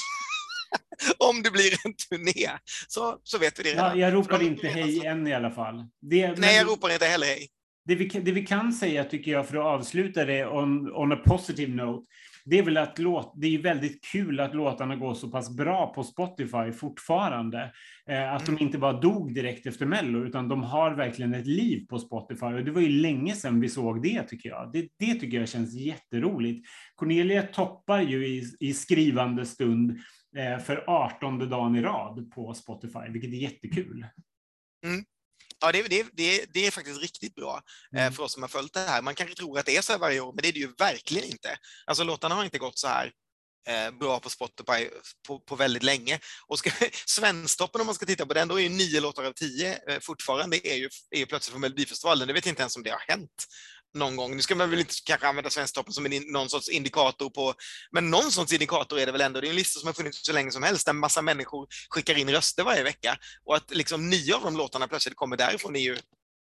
om 1.18 1.44
det 1.44 1.52
blir 1.52 1.86
en 1.86 1.94
turné, 1.94 2.58
så, 2.88 3.20
så 3.24 3.38
vet 3.38 3.60
vi 3.60 3.64
det 3.64 3.70
redan. 3.70 4.00
Ja, 4.00 4.06
jag 4.06 4.14
ropar 4.14 4.44
inte 4.44 4.68
hej 4.68 5.06
än 5.06 5.28
i 5.28 5.34
alla 5.34 5.52
fall. 5.52 5.86
Det, 6.02 6.40
Nej, 6.40 6.56
jag 6.56 6.68
ropar 6.68 6.94
inte 6.94 7.06
heller 7.06 7.28
hej 7.28 7.48
det 7.88 7.96
vi, 7.96 8.08
det 8.08 8.32
vi 8.32 8.46
kan 8.46 8.74
säga, 8.74 9.04
tycker 9.04 9.32
jag, 9.32 9.48
för 9.48 9.58
att 9.58 9.66
avsluta 9.66 10.26
det 10.26 10.46
on, 10.46 10.92
on 10.92 11.12
a 11.12 11.22
positive 11.26 11.76
note, 11.76 12.06
det 12.46 12.60
är 12.60 12.64
väl 12.64 12.78
att 12.78 13.00
låt, 13.00 13.34
det 13.36 13.48
är 13.48 13.62
väldigt 13.62 14.06
kul 14.06 14.40
att 14.40 14.56
låtarna 14.56 14.96
går 14.96 15.14
så 15.14 15.30
pass 15.30 15.56
bra 15.56 15.94
på 15.94 16.04
Spotify 16.04 16.72
fortfarande. 16.72 17.74
Eh, 18.10 18.34
att 18.34 18.48
mm. 18.48 18.58
de 18.58 18.64
inte 18.64 18.78
bara 18.78 19.00
dog 19.00 19.34
direkt 19.34 19.66
efter 19.66 19.86
Mello, 19.86 20.26
utan 20.26 20.50
de 20.50 20.64
har 20.64 20.92
verkligen 20.92 21.34
ett 21.34 21.48
liv 21.48 21.86
på 21.90 22.00
Spotify. 22.00 22.46
Och 22.46 22.66
det 22.66 22.72
var 22.72 22.82
ju 22.82 22.90
länge 22.90 23.34
sedan 23.34 23.60
vi 23.60 23.70
såg 23.70 24.04
det, 24.04 24.24
tycker 24.24 24.50
jag. 24.50 24.70
Det, 24.74 24.88
det 25.00 25.14
tycker 25.14 25.40
jag 25.40 25.50
känns 25.50 25.74
jätteroligt. 25.74 26.68
Cornelia 26.96 27.42
toppar 27.42 28.02
ju 28.02 28.28
i, 28.28 28.44
i 28.60 28.74
skrivande 28.74 29.46
stund 29.46 30.00
eh, 30.38 30.60
för 30.60 30.84
18 30.88 31.50
dagen 31.50 31.76
i 31.76 31.82
rad 31.82 32.32
på 32.32 32.54
Spotify, 32.54 33.10
vilket 33.10 33.34
är 33.34 33.38
jättekul. 33.38 34.06
Mm. 34.86 35.04
Ja, 35.60 35.72
det, 35.72 35.82
det, 35.82 36.06
det, 36.14 36.46
det, 36.54 36.68
är 36.68 36.72
faktiskt 36.72 37.02
riktigt 37.02 37.36
bra 37.36 37.62
eh, 37.96 38.02
mm. 38.02 38.14
för 38.14 38.24
oss 38.24 38.34
som 38.34 38.44
har 38.44 38.48
följt 38.48 38.74
det 38.74 38.80
här. 38.80 39.02
Man 39.02 39.16
kanske 39.16 39.36
tror 39.36 39.60
att 39.60 39.66
det 39.66 39.78
är 39.78 39.82
så 39.82 39.92
här 39.92 40.00
varje 40.00 40.20
år, 40.20 40.34
men 40.34 40.42
det 40.42 40.48
är 40.48 40.54
det 40.54 40.60
ju 40.60 40.74
verkligen 40.78 41.30
inte. 41.30 41.58
Alltså 41.86 42.04
låtarna 42.04 42.36
har 42.36 42.44
inte 42.46 42.58
gått 42.58 42.80
så 42.80 42.88
här 42.88 43.12
eh, 43.68 43.92
bra 43.92 44.20
på 44.20 44.30
Spotify 44.30 44.90
på, 45.28 45.40
på 45.40 45.56
väldigt 45.56 45.84
länge. 45.84 46.20
Och 46.48 46.60
ska, 46.60 46.72
Svensktoppen, 47.06 47.82
om 47.82 47.88
man 47.88 47.96
ska 47.96 48.06
titta 48.06 48.26
på 48.26 48.34
den, 48.34 48.48
då 48.48 48.60
är 48.60 48.64
ju 48.64 48.70
nio 48.70 49.02
låtar 49.02 49.24
av 49.24 49.34
tio 49.34 49.80
eh, 49.90 50.00
fortfarande 50.00 50.68
är 50.68 50.76
ju, 50.76 50.90
är 51.10 51.20
ju 51.20 51.26
plötsligt 51.26 51.52
från 51.52 51.62
Melodifestivalen. 51.62 52.28
Det 52.28 52.34
vet 52.34 52.46
inte 52.46 52.62
ens 52.62 52.76
om 52.76 52.84
det 52.84 52.90
har 52.90 53.04
hänt 53.08 53.46
någon 53.98 54.16
gång. 54.16 54.36
Nu 54.36 54.42
ska 54.42 54.56
man 54.56 54.70
väl 54.70 54.80
inte 54.80 54.94
kanske 55.06 55.28
använda 55.28 55.50
Svensktoppen 55.50 55.94
som 55.94 56.06
en, 56.06 56.24
någon 56.32 56.50
sorts 56.50 56.70
indikator 56.70 57.30
på, 57.30 57.54
men 57.92 58.10
någon 58.10 58.32
sorts 58.32 58.54
indikator 58.54 59.00
är 59.00 59.06
det 59.06 59.12
väl 59.12 59.22
ändå. 59.22 59.42
Det 59.42 59.48
är 59.48 59.50
en 59.50 59.56
lista 59.56 59.80
som 59.80 59.88
har 59.88 59.94
funnits 59.94 60.26
så 60.26 60.34
länge 60.34 60.52
som 60.52 60.64
helst, 60.64 60.86
där 60.86 60.94
en 60.94 61.00
massa 61.00 61.22
människor 61.22 61.68
skickar 61.90 62.18
in 62.18 62.30
röster 62.30 62.64
varje 62.64 62.84
vecka. 62.84 63.18
Och 63.46 63.56
att 63.56 63.76
liksom 63.76 64.10
nio 64.10 64.36
av 64.36 64.44
de 64.44 64.58
låtarna 64.58 64.88
plötsligt 64.88 65.16
kommer 65.16 65.38
därifrån 65.38 65.76
är 65.76 65.80
ju 65.80 65.98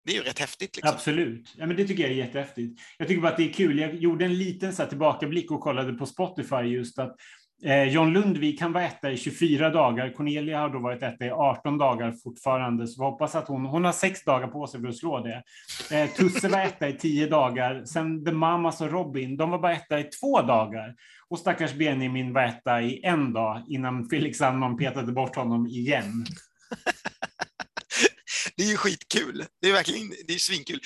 det 0.04 0.12
är 0.12 0.16
ju 0.16 0.22
rätt 0.22 0.38
häftigt. 0.38 0.76
Liksom. 0.76 0.94
Absolut. 0.94 1.54
Ja, 1.56 1.66
men 1.66 1.76
det 1.76 1.86
tycker 1.86 2.02
jag 2.02 2.12
är 2.12 2.16
jättehäftigt. 2.16 2.80
Jag 2.98 3.08
tycker 3.08 3.22
bara 3.22 3.32
att 3.32 3.36
det 3.36 3.48
är 3.48 3.52
kul. 3.52 3.78
Jag 3.78 3.94
gjorde 3.94 4.24
en 4.24 4.38
liten 4.38 4.74
så 4.74 4.82
här, 4.82 4.88
tillbakablick 4.88 5.50
och 5.50 5.60
kollade 5.60 5.92
på 5.92 6.06
Spotify 6.06 6.56
just 6.56 6.98
att 6.98 7.16
Eh, 7.64 7.84
John 7.84 8.12
Lundvik 8.12 8.58
kan 8.58 8.72
vara 8.72 8.84
etta 8.84 9.10
i 9.10 9.16
24 9.16 9.70
dagar. 9.70 10.12
Cornelia 10.12 10.58
har 10.58 10.68
då 10.68 10.78
varit 10.78 11.02
etta 11.02 11.24
i 11.24 11.30
18 11.30 11.78
dagar 11.78 12.12
fortfarande, 12.12 12.86
så 12.86 13.02
vi 13.02 13.04
hoppas 13.04 13.34
att 13.34 13.48
hon, 13.48 13.64
hon 13.64 13.84
har 13.84 13.92
sex 13.92 14.24
dagar 14.24 14.48
på 14.48 14.66
sig 14.66 14.80
för 14.80 14.88
att 14.88 14.96
slå 14.96 15.20
det. 15.20 15.42
Eh, 15.90 16.10
Tusse 16.10 16.48
var 16.48 16.60
etta 16.60 16.88
i 16.88 16.92
10 16.92 17.26
dagar. 17.26 17.84
Sen 17.84 18.24
The 18.24 18.32
Mamas 18.32 18.80
och 18.80 18.90
Robin, 18.90 19.36
de 19.36 19.50
var 19.50 19.58
bara 19.58 19.72
etta 19.72 20.00
i 20.00 20.04
två 20.04 20.42
dagar. 20.42 20.94
Och 21.28 21.38
stackars 21.38 21.74
Benjamin 21.74 22.32
var 22.32 22.42
etta 22.42 22.82
i 22.82 23.00
en 23.04 23.32
dag 23.32 23.64
innan 23.68 24.08
Felix 24.08 24.38
Sandman 24.38 24.76
petade 24.76 25.12
bort 25.12 25.36
honom 25.36 25.66
igen. 25.66 26.26
det 28.56 28.62
är 28.62 28.70
ju 28.70 28.76
skitkul. 28.76 29.44
Det 29.62 29.68
är 29.68 29.72
verkligen 29.72 30.10
det 30.26 30.34
är 30.34 30.38
svinkul. 30.38 30.80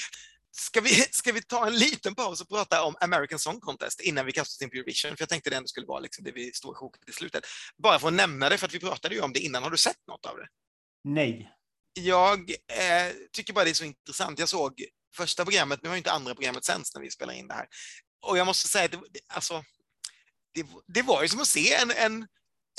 Ska 0.58 0.80
vi, 0.80 0.90
ska 1.10 1.32
vi 1.32 1.42
ta 1.42 1.66
en 1.66 1.76
liten 1.76 2.14
paus 2.14 2.40
och 2.40 2.48
prata 2.48 2.82
om 2.84 2.96
American 3.00 3.38
Song 3.38 3.60
Contest 3.60 4.00
innan 4.00 4.26
vi 4.26 4.32
kastar 4.32 4.56
oss 4.56 4.62
in 4.62 4.70
på 4.70 4.76
Eurovision? 4.76 5.16
För 5.16 5.22
jag 5.22 5.28
tänkte 5.28 5.50
det 5.50 5.56
ändå 5.56 5.66
skulle 5.66 5.86
vara 5.86 6.00
liksom 6.00 6.24
det 6.24 6.32
vi 6.32 6.52
står 6.52 6.76
i 7.06 7.10
i 7.10 7.12
slutet. 7.12 7.44
Bara 7.82 7.98
för 7.98 8.08
att 8.08 8.14
nämna 8.14 8.48
det, 8.48 8.58
för 8.58 8.66
att 8.66 8.74
vi 8.74 8.80
pratade 8.80 9.14
ju 9.14 9.20
om 9.20 9.32
det 9.32 9.40
innan. 9.40 9.62
Har 9.62 9.70
du 9.70 9.76
sett 9.76 10.06
något 10.06 10.26
av 10.26 10.36
det? 10.36 10.48
Nej. 11.04 11.52
Jag 11.92 12.50
eh, 12.50 13.12
tycker 13.32 13.52
bara 13.52 13.64
det 13.64 13.70
är 13.70 13.74
så 13.74 13.84
intressant. 13.84 14.38
Jag 14.38 14.48
såg 14.48 14.84
första 15.16 15.44
programmet, 15.44 15.82
nu 15.82 15.88
har 15.88 15.96
inte 15.96 16.12
andra 16.12 16.34
programmet 16.34 16.64
sänds 16.64 16.94
när 16.94 17.02
vi 17.02 17.10
spelar 17.10 17.34
in 17.34 17.48
det 17.48 17.54
här. 17.54 17.66
Och 18.26 18.38
jag 18.38 18.46
måste 18.46 18.68
säga 18.68 18.84
att 18.84 18.90
det, 18.90 19.20
alltså, 19.28 19.64
det, 20.54 20.66
det 20.86 21.02
var 21.02 21.22
ju 21.22 21.28
som 21.28 21.40
att 21.40 21.48
se 21.48 21.74
en, 21.74 21.90
en 21.90 22.26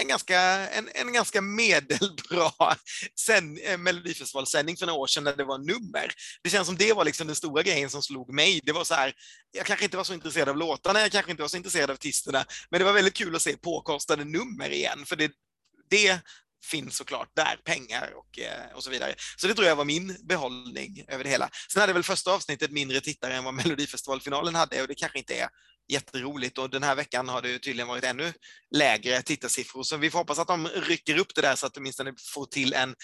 en 0.01 0.07
ganska, 0.07 0.39
en, 0.67 0.89
en 0.93 1.13
ganska 1.13 1.41
medelbra 1.41 2.51
sen, 3.19 3.57
eh, 3.57 3.77
Melodifestivalsändning 3.77 4.77
för 4.77 4.85
några 4.85 4.99
år 4.99 5.07
sedan 5.07 5.23
när 5.23 5.35
det 5.35 5.43
var 5.43 5.57
nummer. 5.57 6.11
Det 6.43 6.49
känns 6.49 6.67
som 6.67 6.77
det 6.77 6.93
var 6.93 7.05
liksom 7.05 7.27
den 7.27 7.35
stora 7.35 7.63
grejen 7.63 7.89
som 7.89 8.01
slog 8.01 8.33
mig. 8.33 8.61
Det 8.63 8.71
var 8.71 8.83
så 8.83 8.93
här, 8.93 9.13
jag 9.51 9.65
kanske 9.65 9.85
inte 9.85 9.97
var 9.97 10.03
så 10.03 10.13
intresserad 10.13 10.49
av 10.49 10.57
låtarna, 10.57 11.01
jag 11.01 11.11
kanske 11.11 11.31
inte 11.31 11.43
var 11.43 11.49
så 11.49 11.57
intresserad 11.57 11.89
av 11.89 11.93
artisterna, 11.93 12.45
men 12.69 12.79
det 12.79 12.85
var 12.85 12.93
väldigt 12.93 13.13
kul 13.13 13.35
att 13.35 13.41
se 13.41 13.57
påkostade 13.57 14.23
nummer 14.23 14.69
igen, 14.69 15.05
för 15.05 15.15
det, 15.15 15.31
det 15.89 16.19
finns 16.65 16.97
såklart 16.97 17.31
där, 17.35 17.59
pengar 17.63 18.13
och, 18.15 18.39
eh, 18.39 18.75
och 18.75 18.83
så 18.83 18.89
vidare. 18.89 19.15
Så 19.37 19.47
det 19.47 19.53
tror 19.53 19.67
jag 19.67 19.75
var 19.75 19.85
min 19.85 20.17
behållning 20.23 21.05
över 21.07 21.23
det 21.23 21.29
hela. 21.29 21.49
Sen 21.73 21.81
hade 21.81 21.93
väl 21.93 22.03
första 22.03 22.31
avsnittet 22.31 22.71
mindre 22.71 23.01
tittare 23.01 23.33
än 23.33 23.43
vad 23.43 23.53
Melodifestivalfinalen 23.53 24.55
hade 24.55 24.81
och 24.81 24.87
det 24.87 24.95
kanske 24.95 25.19
inte 25.19 25.35
är 25.35 25.49
jätteroligt 25.89 26.57
och 26.57 26.69
den 26.69 26.83
här 26.83 26.95
veckan 26.95 27.29
har 27.29 27.41
det 27.41 27.59
tydligen 27.59 27.87
varit 27.87 28.03
ännu 28.03 28.33
lägre 28.75 29.21
tittarsiffror 29.21 29.83
så 29.83 29.97
vi 29.97 30.09
får 30.09 30.19
hoppas 30.19 30.39
att 30.39 30.47
de 30.47 30.67
rycker 30.67 31.17
upp 31.17 31.35
det 31.35 31.41
där 31.41 31.55
så 31.55 31.67
att 31.67 31.73
de 31.73 31.79
åtminstone 31.79 32.13
får 32.33 32.45
till 32.45 32.73
en 32.73 32.95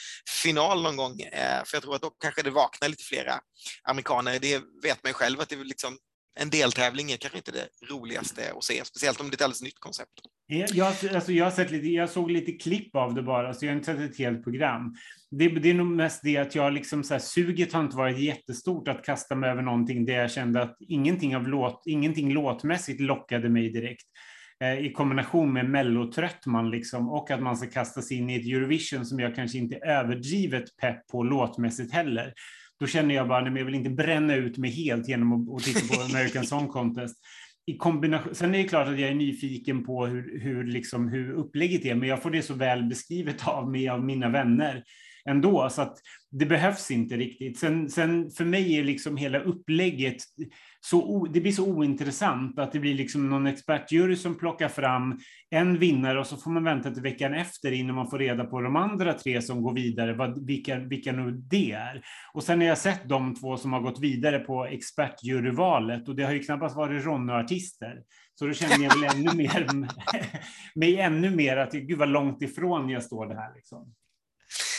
final 0.44 0.84
någon 0.84 0.98
gång. 0.98 1.22
Eh, 1.22 1.64
för 1.66 1.76
jag 1.76 1.84
tror 1.84 1.96
att 1.96 2.02
då 2.02 2.10
kanske 2.10 2.42
det 2.42 2.50
vaknar 2.50 2.90
lite 2.90 3.04
flera 3.04 3.40
amerikaner. 3.84 4.40
Det 4.40 4.64
vet 4.84 5.04
man 5.04 5.10
ju 5.10 5.14
själv 5.14 5.42
att 5.42 5.50
det 5.50 5.56
liksom 5.56 5.98
en 6.36 6.50
deltävling 6.50 7.12
är 7.12 7.18
kanske 7.18 7.38
inte 7.38 7.52
det 7.52 7.68
roligaste 7.92 8.42
att 8.58 8.64
se, 8.64 8.86
speciellt 8.86 9.20
om 9.20 9.30
det 9.30 9.34
är 9.34 9.36
ett 9.36 9.42
alldeles 9.42 9.62
nytt 9.62 9.80
koncept. 9.80 10.12
Jag, 10.48 10.90
alltså 11.16 11.32
jag, 11.32 11.46
har 11.46 11.52
sett 11.52 11.72
lite, 11.72 11.88
jag 11.88 12.10
såg 12.10 12.32
lite 12.32 12.52
klipp 12.52 12.96
av 12.96 13.14
det 13.14 13.24
bara, 13.24 13.54
så 13.54 13.66
jag 13.66 13.72
har 13.72 13.78
inte 13.78 13.94
sett 13.94 14.12
ett 14.12 14.18
helt 14.18 14.44
program. 14.44 14.96
Det, 15.32 15.48
det 15.48 15.70
är 15.70 15.74
nog 15.74 15.88
mest 15.88 16.22
det 16.24 16.38
att 16.38 16.56
jag 16.56 16.74
liksom 16.74 17.04
så 17.04 17.14
här, 17.14 17.22
suget 17.22 17.74
har 17.74 17.82
inte 17.82 17.98
varit 17.98 18.20
jättestort 18.20 18.88
att 18.88 19.06
kasta 19.06 19.36
mig 19.36 19.50
över 19.50 19.62
någonting 19.62 20.06
där 20.06 20.14
jag 20.14 20.32
kände 20.32 20.62
att 20.62 20.78
ingenting, 20.80 21.36
av 21.36 21.48
låt, 21.48 21.84
ingenting 21.86 22.34
låtmässigt 22.34 23.02
lockade 23.02 23.50
mig 23.50 23.70
direkt. 23.70 24.06
eh, 24.64 24.80
i 24.80 24.92
kombination 24.94 25.54
med 25.54 25.70
mellotrött 25.70 26.46
man 26.46 26.72
liksom 26.72 27.10
och 27.10 27.32
att 27.32 27.42
man 27.42 27.58
ska 27.58 27.68
kasta 27.68 28.02
sig 28.02 28.18
in 28.18 28.30
i 28.30 28.36
ett 28.36 28.48
Eurovision 28.48 29.06
som 29.06 29.20
jag 29.20 29.36
kanske 29.36 29.58
inte 29.58 29.76
är 29.76 29.88
överdrivet 29.88 30.78
pepp 30.78 31.08
på 31.08 31.24
låtmässigt 31.24 31.94
heller. 31.94 32.34
Då 32.80 32.88
känner 32.88 33.16
jag 33.16 33.28
bara, 33.28 33.42
nej, 33.42 33.58
jag 33.58 33.66
vill 33.66 33.76
inte 33.76 33.90
bränna 33.90 34.36
ut 34.36 34.58
mig 34.58 34.72
helt 34.72 35.08
genom 35.08 35.34
att, 35.34 35.56
att 35.56 35.64
titta 35.64 35.96
på 35.96 36.02
American 36.02 36.46
Song 36.46 36.68
Contest 36.68 37.18
i 37.68 37.78
kombination, 37.78 38.36
sen 38.36 38.56
är 38.56 38.58
det 38.58 38.70
klart 38.70 38.88
att 38.88 39.00
jag 39.00 39.10
är 39.10 39.16
nyfiken 39.16 39.84
på 39.86 40.06
hur, 40.06 40.40
hur, 40.40 40.64
liksom, 40.64 41.08
hur 41.08 41.32
upplägget 41.32 41.86
är, 41.86 41.96
men 41.96 42.10
jag 42.10 42.22
får 42.22 42.32
det 42.32 42.42
så 42.42 42.54
väl 42.54 42.84
beskrivet 42.84 43.48
av 43.48 43.72
mig 43.72 43.90
av 43.90 44.04
mina 44.04 44.30
vänner 44.30 44.84
ändå, 45.30 45.70
så 45.70 45.82
att 45.82 45.98
det 46.32 46.46
behövs 46.46 46.92
inte 46.92 47.18
riktigt. 47.18 47.60
Sen, 47.60 47.90
sen 47.90 48.32
för 48.32 48.46
mig 48.46 48.78
är 48.80 48.84
liksom 48.84 49.18
hela 49.18 49.40
upplägget 49.40 50.18
så, 50.90 51.28
det 51.34 51.42
blir 51.42 51.52
så 51.52 51.66
ointressant 51.66 52.60
att 52.60 52.72
det 52.72 52.80
blir 52.80 52.96
liksom 52.96 53.30
någon 53.30 53.48
expertjury 53.48 54.16
som 54.16 54.38
plockar 54.38 54.68
fram 54.68 55.20
en 55.50 55.80
vinnare 55.80 56.20
och 56.20 56.28
så 56.28 56.38
får 56.38 56.52
man 56.52 56.64
vänta 56.64 56.92
till 56.92 57.04
veckan 57.04 57.34
efter 57.34 57.72
innan 57.72 57.96
man 57.96 58.10
får 58.10 58.20
reda 58.20 58.46
på 58.46 58.62
de 58.62 58.76
andra 58.76 59.14
tre 59.14 59.42
som 59.42 59.64
går 59.64 59.74
vidare, 59.74 60.14
vad, 60.14 60.46
vilka, 60.46 60.80
vilka 60.80 61.12
nu 61.12 61.32
det 61.32 61.72
är. 61.72 62.02
Och 62.34 62.44
sen 62.44 62.60
har 62.62 62.68
jag 62.68 62.78
sett 62.78 63.10
de 63.10 63.36
två 63.36 63.58
som 63.58 63.74
har 63.74 63.80
gått 63.80 64.00
vidare 64.00 64.40
på 64.40 64.66
expertjuryvalet 64.66 66.08
och 66.10 66.16
det 66.16 66.24
har 66.24 66.34
ju 66.34 66.44
knappast 66.44 66.76
varit 66.76 67.06
Ronny-artister. 67.06 68.02
Så 68.36 68.46
då 68.48 68.54
känner 68.54 68.84
jag 68.84 69.00
väl 69.00 69.16
ännu 69.16 69.32
mer, 69.38 69.88
mig 70.76 71.00
ännu 71.00 71.36
mer 71.36 71.58
att 71.58 71.72
gud 71.74 71.98
vad 71.98 72.10
långt 72.10 72.42
ifrån 72.42 72.90
jag 72.90 73.04
står 73.04 73.26
det 73.26 73.36
här. 73.36 73.56
Liksom. 73.56 73.94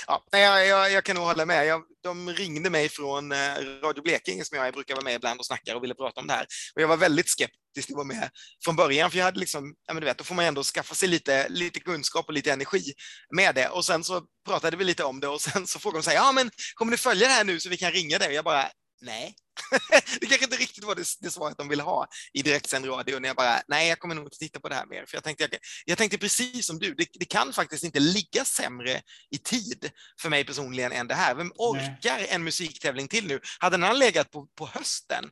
Ja, 0.07 0.25
jag, 0.31 0.67
jag, 0.67 0.93
jag, 0.93 1.05
kan 1.05 1.17
nog 1.17 1.25
hålla 1.25 1.47
med. 1.47 1.67
Jag, 1.67 1.83
de 2.03 2.31
ringde 2.31 2.71
mig 2.71 2.89
från 2.89 3.33
eh, 3.33 3.55
Radio 3.83 4.03
Blekinge 4.03 4.45
som 4.45 4.59
jag 4.59 4.75
brukar 4.75 4.95
vara 4.95 5.05
med 5.05 5.15
ibland 5.15 5.41
och 5.41 5.47
snacka 5.47 5.77
och 5.77 5.83
ville 5.83 5.95
prata 5.95 6.21
om 6.21 6.27
det 6.27 6.33
här. 6.33 6.47
Och 6.75 6.83
jag 6.83 6.89
var 6.89 6.97
väldigt 6.97 7.29
skeptisk 7.29 7.87
till 7.87 7.95
att 7.95 7.97
vara 7.97 8.07
med 8.07 8.31
från 8.65 8.77
början, 8.77 9.11
för 9.11 9.19
jag 9.19 9.25
hade 9.25 9.41
liksom, 9.41 9.75
ja 9.87 9.95
men 9.95 10.01
du 10.01 10.05
vet, 10.05 10.19
då 10.19 10.25
får 10.25 10.35
man 10.35 10.45
ändå 10.45 10.63
skaffa 10.63 10.95
sig 10.95 11.09
lite, 11.09 11.49
lite 11.49 11.81
kunskap 11.81 12.27
och 12.27 12.33
lite 12.33 12.53
energi 12.53 12.93
med 13.37 13.55
det. 13.55 13.69
Och 13.69 13.85
sen 13.85 14.05
så 14.05 14.23
pratade 14.49 14.77
vi 14.77 14.85
lite 14.85 15.05
om 15.05 15.21
det 15.21 15.29
och 15.29 15.41
sen 15.41 15.67
så 15.67 15.79
frågade 15.79 15.99
de 15.99 16.05
sig, 16.05 16.15
ja 16.15 16.33
men 16.33 16.51
kommer 16.75 16.93
du 16.93 16.99
följa 16.99 17.27
det 17.29 17.33
här 17.33 17.45
nu 17.45 17.61
så 17.61 17.69
vi 17.69 17.77
kan 17.77 17.93
ringa 17.93 18.19
dig? 18.19 18.29
Och 18.29 18.35
jag 18.35 18.45
bara, 18.45 18.69
nej. 19.01 19.35
det 20.21 20.27
kanske 20.27 20.45
inte 20.45 20.57
riktigt 20.57 20.85
var 20.85 20.95
det, 20.95 21.05
det 21.21 21.31
svaret 21.31 21.59
de 21.59 21.69
ville 21.69 21.83
ha 21.83 22.09
i 22.33 22.43
direktsänd 22.43 22.89
radio. 22.89 23.19
När 23.19 23.29
jag 23.29 23.37
bara, 23.37 23.63
nej, 23.69 23.89
jag 23.89 23.99
kommer 23.99 24.15
nog 24.15 24.25
inte 24.25 24.39
titta 24.39 24.61
på 24.61 24.69
det 24.69 24.75
här 24.75 24.87
mer. 24.87 25.07
För 25.07 25.17
jag 25.17 25.25
tänkte, 25.25 25.45
jag, 25.45 25.61
jag 25.85 25.99
tänkte 25.99 26.19
precis 26.19 26.67
som 26.67 26.79
du, 26.79 26.95
det, 26.95 27.09
det, 27.15 27.25
kan 27.25 27.53
faktiskt 27.53 27.85
inte 27.85 28.01
ligga 28.01 28.45
sämre 28.45 29.03
i 29.31 29.39
tid 29.39 29.91
för 30.21 30.31
mig 30.31 30.45
personligen 30.45 30.93
än 30.93 31.09
det 31.09 31.15
här. 31.15 31.35
Vem 31.35 31.53
orkar 31.57 32.17
nej. 32.17 32.29
en 32.31 32.45
musiktävling 32.45 33.09
till 33.09 33.27
nu? 33.27 33.41
Hade 33.59 33.77
den 33.77 33.99
legat 33.99 34.31
på, 34.31 34.47
på 34.47 34.67
hösten, 34.67 35.25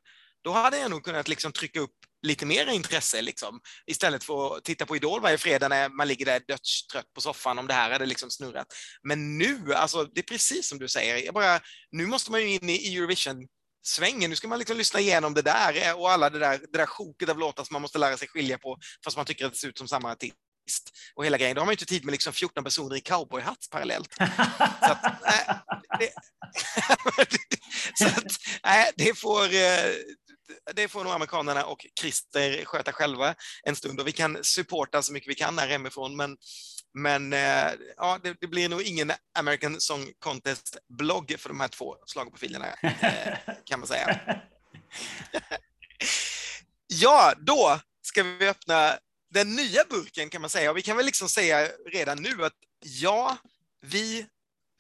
då 0.45 0.53
hade 0.53 0.79
jag 0.79 0.91
nog 0.91 1.05
kunnat 1.05 1.29
liksom 1.29 1.53
trycka 1.53 1.81
upp 1.81 1.95
lite 2.25 2.47
mer 2.47 2.67
intresse 2.67 3.23
liksom, 3.23 3.61
istället 3.87 4.25
för 4.25 4.57
att 4.57 4.65
titta 4.65 4.87
på 4.87 4.97
Idol 4.97 5.21
varje 5.21 5.39
fredag 5.39 5.69
när 5.69 5.89
man 5.89 6.09
ligger 6.09 6.27
där 6.27 6.41
dödstrött 6.49 7.13
på 7.15 7.21
soffan 7.21 7.59
om 7.59 7.67
det 7.67 7.75
här 7.75 7.91
hade 7.91 8.07
liksom 8.07 8.31
snurrat. 8.31 8.67
Men 9.03 9.39
nu, 9.39 9.75
alltså 9.75 10.05
det 10.05 10.21
är 10.21 10.23
precis 10.23 10.69
som 10.69 10.79
du 10.79 10.89
säger, 10.89 11.25
jag 11.25 11.35
bara, 11.35 11.61
nu 11.91 12.07
måste 12.07 12.31
man 12.31 12.41
ju 12.41 12.51
in 12.51 12.71
i 12.71 12.97
Eurovision 12.97 13.47
svängen. 13.87 14.31
Nu 14.31 14.37
ska 14.37 14.49
man 14.49 14.59
liksom 14.59 14.77
lyssna 14.77 15.01
igenom 15.01 15.35
det 15.35 15.43
där 15.43 15.89
eh, 15.89 15.93
och 15.93 16.11
alla 16.11 16.31
det 16.31 16.39
där, 16.39 16.59
det 16.73 16.79
där 16.79 16.87
sjoket 16.87 17.29
av 17.29 17.39
låtar 17.39 17.65
som 17.65 17.75
man 17.75 17.83
måste 17.83 17.99
lära 17.99 18.17
sig 18.17 18.29
skilja 18.29 18.59
på 18.59 18.79
fast 19.05 19.17
man 19.17 19.27
tycker 19.27 19.47
att 19.47 19.53
det 19.53 19.59
ser 19.59 19.69
ut 19.69 19.79
som 19.79 19.89
samma 19.89 20.13
artist 20.13 20.35
och 21.15 21.25
hela 21.25 21.39
grejen. 21.39 21.55
Då 21.55 21.61
har 21.61 21.67
man 21.67 21.73
inte 21.73 21.87
tid 21.87 22.05
med 22.05 22.13
liksom 22.13 22.33
14 22.33 22.65
personer 22.65 22.97
i 22.97 23.01
cowboyhatt 23.01 23.69
parallellt. 23.71 24.15
så 24.19 24.93
att, 24.93 25.05
äh, 25.05 25.57
det, 25.99 26.13
så 27.99 28.07
att, 28.07 28.25
äh, 28.65 28.93
det 28.97 29.19
får 29.19 29.49
det 30.85 30.89
får 30.89 31.05
nog 31.05 31.13
amerikanerna 31.13 31.65
och 31.65 31.87
Christer 32.01 32.65
sköta 32.65 32.93
själva 32.93 33.35
en 33.63 33.77
stund 33.77 34.01
och 34.01 34.07
vi 34.07 34.13
kan 34.13 34.45
supporta 34.45 35.03
så 35.03 35.13
mycket 35.13 35.31
vi 35.31 35.35
kan 35.35 35.59
här 35.59 35.69
hemifrån. 35.69 36.17
Men, 36.17 36.37
men 36.95 37.33
eh, 37.33 37.73
ja, 37.97 38.19
det, 38.23 38.37
det, 38.41 38.47
blir 38.47 38.69
nog 38.69 38.83
ingen 38.83 39.13
American 39.39 39.81
Song 39.81 40.13
Contest-blogg 40.19 41.37
för 41.39 41.49
de 41.49 41.61
här 41.61 41.69
två 41.69 41.97
schlagerprofilerna, 42.07 42.67
eh, 42.83 43.39
kan 43.65 43.81
man 43.81 43.89
säga. 43.89 44.21
ja, 46.87 47.33
då 47.41 47.81
ska 48.03 48.23
vi 48.23 48.49
öppna 48.49 48.99
den 49.31 49.57
nya 49.57 49.85
burken 49.91 50.31
kan 50.31 50.41
man 50.41 50.51
säga. 50.51 50.71
Och 50.71 50.77
vi 50.77 50.83
kan 50.83 50.97
väl 50.97 51.07
liksom 51.07 51.29
säga 51.29 51.69
redan 51.93 52.23
nu 52.23 52.45
att 52.45 52.57
ja, 52.81 53.37
vi 53.81 54.27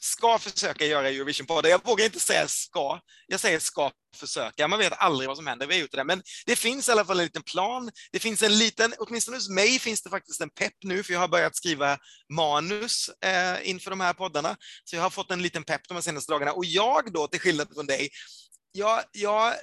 ska 0.05 0.39
försöka 0.39 0.87
göra 0.87 1.09
Eurovision-poddar. 1.09 1.71
Jag 1.71 1.85
vågar 1.85 2.05
inte 2.05 2.21
säga 2.21 2.49
ska, 2.49 3.01
jag 3.27 3.41
säger 3.41 3.59
ska 3.59 3.91
försöka. 4.17 4.69
Man 4.69 4.79
vet 4.79 4.93
aldrig 4.93 5.29
vad 5.29 5.37
som 5.37 5.47
händer, 5.47 5.67
vi 5.67 5.89
det. 5.93 6.05
Men 6.05 6.23
det 6.47 6.57
finns 6.57 6.89
i 6.89 6.93
alla 6.93 7.05
fall 7.05 7.19
en 7.19 7.25
liten 7.25 7.43
plan. 7.43 7.91
Det 8.13 8.19
finns 8.19 8.43
en 8.43 8.59
liten, 8.59 8.95
åtminstone 8.99 9.37
hos 9.37 9.49
mig 9.49 9.79
finns 9.79 10.03
det 10.03 10.11
faktiskt 10.11 10.41
en 10.41 10.51
pepp 10.51 10.73
nu, 10.85 11.03
för 11.03 11.13
jag 11.13 11.21
har 11.21 11.29
börjat 11.29 11.57
skriva 11.57 11.99
manus 12.33 13.11
eh, 13.25 13.71
inför 13.71 13.91
de 13.91 14.01
här 14.01 14.13
poddarna. 14.13 14.57
Så 14.85 14.97
jag 14.97 15.03
har 15.03 15.11
fått 15.11 15.31
en 15.31 15.43
liten 15.43 15.65
pepp 15.65 15.89
de 15.89 16.03
senaste 16.03 16.33
dagarna. 16.33 16.53
Och 16.53 16.65
jag 16.65 17.13
då, 17.13 17.27
till 17.27 17.41
skillnad 17.41 17.69
från 17.75 17.87
dig, 17.87 18.09
jag, 18.73 19.03
jag 19.13 19.55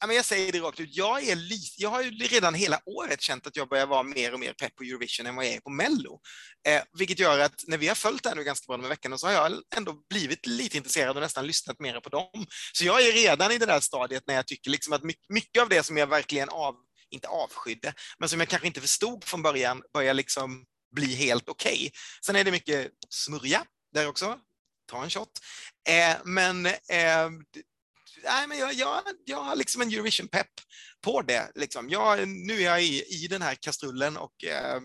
jag 0.00 0.24
säger 0.24 0.52
det 0.52 0.60
rakt 0.60 0.80
ut, 0.80 0.96
jag, 0.96 1.28
är 1.28 1.36
li, 1.36 1.60
jag 1.76 1.90
har 1.90 2.02
ju 2.02 2.10
redan 2.10 2.54
hela 2.54 2.80
året 2.86 3.20
känt 3.20 3.46
att 3.46 3.56
jag 3.56 3.68
börjar 3.68 3.86
vara 3.86 4.02
mer 4.02 4.34
och 4.34 4.40
mer 4.40 4.52
pepp 4.52 4.74
på 4.76 4.82
Eurovision 4.82 5.26
än 5.26 5.36
vad 5.36 5.46
jag 5.46 5.52
är 5.52 5.60
på 5.60 5.70
Mello. 5.70 6.20
Eh, 6.68 6.82
vilket 6.98 7.18
gör 7.18 7.38
att 7.38 7.64
när 7.66 7.78
vi 7.78 7.88
har 7.88 7.94
följt 7.94 8.22
det 8.22 8.28
här 8.28 8.36
nu 8.36 8.44
ganska 8.44 8.64
bra 8.66 8.76
de 8.76 8.82
här 8.82 8.88
veckorna 8.88 9.18
så 9.18 9.26
har 9.26 9.32
jag 9.32 9.52
ändå 9.76 9.94
blivit 10.10 10.46
lite 10.46 10.76
intresserad 10.76 11.16
och 11.16 11.22
nästan 11.22 11.46
lyssnat 11.46 11.80
mer 11.80 12.00
på 12.00 12.08
dem. 12.08 12.46
Så 12.72 12.84
jag 12.84 13.06
är 13.06 13.12
redan 13.12 13.52
i 13.52 13.58
det 13.58 13.66
där 13.66 13.80
stadiet 13.80 14.22
när 14.26 14.34
jag 14.34 14.46
tycker 14.46 14.70
liksom 14.70 14.92
att 14.92 15.02
mycket 15.28 15.62
av 15.62 15.68
det 15.68 15.82
som 15.82 15.96
jag 15.96 16.06
verkligen 16.06 16.48
av, 16.48 16.74
inte 17.10 17.28
avskydde, 17.28 17.94
men 18.18 18.28
som 18.28 18.40
jag 18.40 18.48
kanske 18.48 18.66
inte 18.66 18.80
förstod 18.80 19.24
från 19.24 19.42
början 19.42 19.82
börjar 19.92 20.14
liksom 20.14 20.64
bli 20.94 21.14
helt 21.14 21.48
okej. 21.48 21.76
Okay. 21.76 21.90
Sen 22.26 22.36
är 22.36 22.44
det 22.44 22.50
mycket 22.50 22.90
smörja 23.08 23.64
där 23.94 24.08
också, 24.08 24.38
ta 24.90 25.04
en 25.04 25.10
shot. 25.10 25.28
Eh, 25.88 26.16
men 26.24 26.66
eh, 26.66 27.30
nej, 28.28 28.48
men 28.48 28.58
jag, 28.58 28.74
jag, 28.74 29.02
jag 29.24 29.42
har 29.42 29.56
liksom 29.56 29.82
en 29.82 29.88
Eurovision-pepp 29.88 30.50
på 31.04 31.22
det. 31.22 31.52
Liksom. 31.54 31.88
Jag, 31.90 32.28
nu 32.28 32.52
är 32.52 32.64
jag 32.64 32.82
i, 32.82 33.02
i 33.24 33.26
den 33.30 33.42
här 33.42 33.54
kastrullen 33.54 34.16
och 34.16 34.44
eh, 34.44 34.80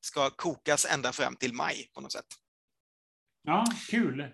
ska 0.00 0.30
kokas 0.30 0.86
ända 0.90 1.12
fram 1.12 1.36
till 1.36 1.52
maj 1.52 1.90
på 1.94 2.00
något 2.00 2.12
sätt. 2.12 2.26
Ja, 3.42 3.66
kul. 3.88 4.28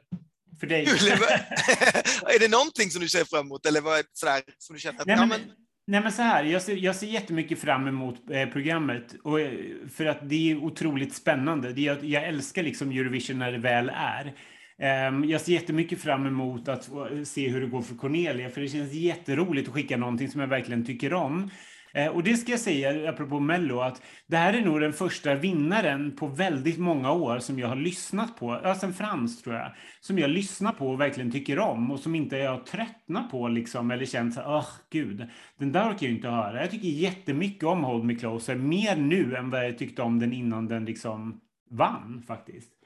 För 0.60 0.66
dig. 0.66 0.86
Kul. 0.86 0.96
är 2.34 2.38
det 2.40 2.48
någonting 2.48 2.90
som 2.90 3.00
du 3.00 3.08
ser 3.08 3.24
fram 3.24 3.46
emot 3.46 3.66
eller 3.66 3.80
vad, 3.80 4.04
sådär, 4.12 4.42
som 4.58 4.74
du 4.74 4.80
känner 4.80 5.00
att, 5.00 5.06
nej, 5.06 5.16
men, 5.16 5.30
ja, 5.30 5.36
men... 5.38 5.54
Nej, 5.86 6.00
men 6.00 6.12
så 6.12 6.22
här, 6.22 6.44
jag 6.44 6.62
ser, 6.62 6.76
jag 6.76 6.96
ser 6.96 7.06
jättemycket 7.06 7.58
fram 7.58 7.86
emot 7.86 8.30
eh, 8.30 8.48
programmet 8.48 9.14
och, 9.24 9.40
eh, 9.40 9.52
för 9.88 10.06
att 10.06 10.28
det 10.28 10.50
är 10.50 10.56
otroligt 10.56 11.14
spännande. 11.14 11.72
Det, 11.72 11.80
jag, 11.80 12.04
jag 12.04 12.24
älskar 12.24 12.62
liksom 12.62 12.90
Eurovision 12.90 13.38
när 13.38 13.52
det 13.52 13.58
väl 13.58 13.90
är. 13.94 14.34
Ehm, 14.80 15.24
jag 15.24 15.40
ser 15.40 15.52
jättemycket 15.52 16.00
fram 16.00 16.26
emot 16.26 16.68
att 16.68 16.90
eh, 16.90 17.22
se 17.24 17.48
hur 17.48 17.60
det 17.60 17.66
går 17.66 17.82
för 17.82 17.94
Cornelia, 17.94 18.50
för 18.50 18.60
det 18.60 18.68
känns 18.68 18.92
jätteroligt 18.92 19.68
att 19.68 19.74
skicka 19.74 19.96
någonting 19.96 20.28
som 20.28 20.40
jag 20.40 20.48
verkligen 20.48 20.84
tycker 20.84 21.14
om. 21.14 21.50
Eh, 21.92 22.08
och 22.08 22.22
det 22.22 22.36
ska 22.36 22.50
jag 22.50 22.60
säga, 22.60 23.10
apropå 23.10 23.40
Mello, 23.40 23.80
att 23.80 24.02
det 24.26 24.36
här 24.36 24.52
är 24.52 24.60
nog 24.60 24.80
den 24.80 24.92
första 24.92 25.34
vinnaren 25.34 26.16
på 26.16 26.26
väldigt 26.26 26.78
många 26.78 27.12
år 27.12 27.38
som 27.38 27.58
jag 27.58 27.68
har 27.68 27.76
lyssnat 27.76 28.36
på, 28.36 28.60
ja, 28.64 28.74
sen 28.74 28.94
Frans 28.94 29.42
tror 29.42 29.54
jag, 29.56 29.74
som 30.00 30.18
jag 30.18 30.30
lyssnar 30.30 30.72
på 30.72 30.88
och 30.88 31.00
verkligen 31.00 31.32
tycker 31.32 31.58
om 31.58 31.90
och 31.90 32.00
som 32.00 32.14
inte 32.14 32.36
jag 32.36 32.66
tröttnar 32.66 33.22
på 33.22 33.48
liksom, 33.48 33.90
eller 33.90 34.04
känt 34.04 34.34
så 34.34 34.42
åh 34.46 34.68
gud, 34.90 35.28
den 35.58 35.72
där 35.72 35.90
orkar 35.90 36.06
jag 36.06 36.14
inte 36.14 36.28
höra. 36.28 36.60
Jag 36.60 36.70
tycker 36.70 36.88
jättemycket 36.88 37.64
om 37.64 37.84
Hold 37.84 38.04
Me 38.04 38.14
Closer, 38.14 38.56
mer 38.56 38.96
nu 38.96 39.36
än 39.36 39.50
vad 39.50 39.66
jag 39.66 39.78
tyckte 39.78 40.02
om 40.02 40.18
den 40.18 40.32
innan 40.32 40.68
den 40.68 40.84
liksom 40.84 41.40
vann 41.70 42.22
faktiskt. 42.26 42.77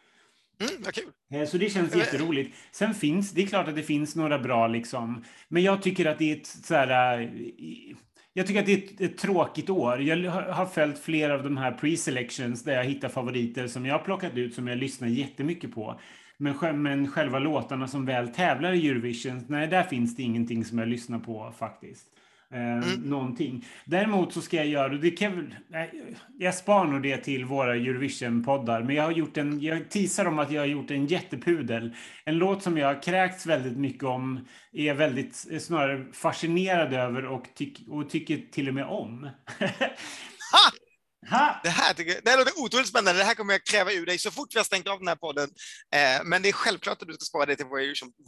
Mm, 0.63 0.83
vad 0.85 0.95
kul. 0.95 1.05
Eh, 1.35 1.49
så 1.49 1.59
det 1.59 1.71
känns 1.71 1.97
jätteroligt. 1.97 2.57
Sen 2.73 2.95
finns, 2.95 3.33
det 3.33 3.43
är 3.43 3.47
klart 3.47 3.69
att 3.69 3.77
det 3.77 3.83
finns 3.83 4.17
några 4.17 4.39
bra 4.39 4.67
liksom, 4.67 5.25
men 5.49 5.63
jag 5.63 5.83
tycker 5.83 6.07
att 6.07 6.19
det 6.19 6.33
är 6.33 6.37
ett 6.37 6.47
så 6.47 6.75
här, 6.75 7.21
eh, 7.21 7.97
jag 8.33 8.47
tycker 8.47 8.61
att 8.61 8.67
det 8.67 8.73
är 8.73 8.79
ett, 8.79 9.01
ett, 9.01 9.19
tråkigt 9.19 9.71
år. 9.71 10.03
Jag 10.03 10.31
har 10.31 10.67
följt 10.67 10.99
flera 10.99 11.35
av 11.35 11.43
de 11.43 11.57
här 11.57 11.73
pre-selections 11.73 12.65
där 12.65 12.73
jag 12.73 12.85
hittar 12.85 13.09
favoriter 13.09 13.67
som 13.67 13.87
jag 13.87 13.95
har 13.95 14.05
plockat 14.05 14.37
ut 14.37 14.55
som 14.55 14.69
jag 14.69 14.79
lyssnar 14.79 15.09
jättemycket 15.09 15.75
på. 15.75 16.01
Men, 16.39 16.83
men 16.83 17.09
själva 17.09 17.39
låtarna 17.39 17.89
som 17.89 18.07
väl 18.07 18.29
tävlar 18.29 18.73
i 18.73 18.89
Eurovision, 18.89 19.45
nej, 19.49 19.69
där 19.69 19.83
finns 19.83 20.17
det 20.17 20.23
ingenting 20.23 20.65
som 20.65 20.79
jag 20.79 20.89
lyssnar 20.89 21.19
på 21.19 21.55
faktiskt. 21.59 22.07
Eh, 22.53 22.73
mm. 22.73 23.01
Någonting. 23.01 23.67
Däremot 23.85 24.33
så 24.33 24.41
ska 24.41 24.57
jag 24.57 24.67
göra, 24.67 24.89
det 24.89 25.11
kan, 25.11 25.55
jag 26.39 26.55
spar 26.55 26.85
nog 26.85 27.03
det 27.03 27.17
till 27.17 27.45
våra 27.45 27.75
Eurovision-poddar, 27.77 28.83
men 28.83 28.97
jag 28.97 29.03
har 29.03 29.13
gjort 29.13 29.37
en, 29.37 29.61
jag 29.61 29.91
teasar 29.91 30.25
om 30.25 30.39
att 30.39 30.51
jag 30.51 30.63
har 30.63 30.67
gjort 30.67 30.91
en 30.91 31.07
jättepudel. 31.07 31.95
En 32.25 32.39
låt 32.39 32.63
som 32.63 32.79
jag 32.79 32.87
har 32.87 33.03
kräkts 33.03 33.47
väldigt 33.47 33.77
mycket 33.77 34.05
om, 34.05 34.47
är 34.73 34.95
väldigt 34.95 35.37
snarare 35.63 36.05
fascinerad 36.13 36.93
över 36.93 37.25
och, 37.25 37.45
tyck, 37.55 37.89
och 37.89 38.11
tycker 38.11 38.41
till 38.53 38.69
och 38.69 38.75
med 38.75 38.85
om. 38.85 39.29
ha! 41.31 41.61
Det 41.63 41.71
här, 41.71 41.95
tycker, 41.95 42.21
det 42.25 42.31
här 42.31 42.39
låter 42.39 42.59
otroligt 42.59 42.89
spännande. 42.89 43.21
Det 43.21 43.25
här 43.25 43.35
kommer 43.35 43.55
jag 43.55 43.65
kräva 43.65 43.93
ur 43.93 44.07
dig 44.07 44.19
så 44.19 44.31
fort 44.31 44.55
vi 44.55 44.59
har 44.59 44.65
stängt 44.65 44.89
av 44.89 44.99
den 44.99 45.09
här 45.09 45.17
podden. 45.17 45.51
Eh, 45.95 46.25
men 46.25 46.43
det 46.43 46.49
är 46.49 46.53
självklart 46.53 47.03
att 47.03 47.09
du 47.09 47.15
ska 47.15 47.25
spara 47.25 47.47
det 47.47 47.57
till 47.57 47.67
våra, 47.67 47.83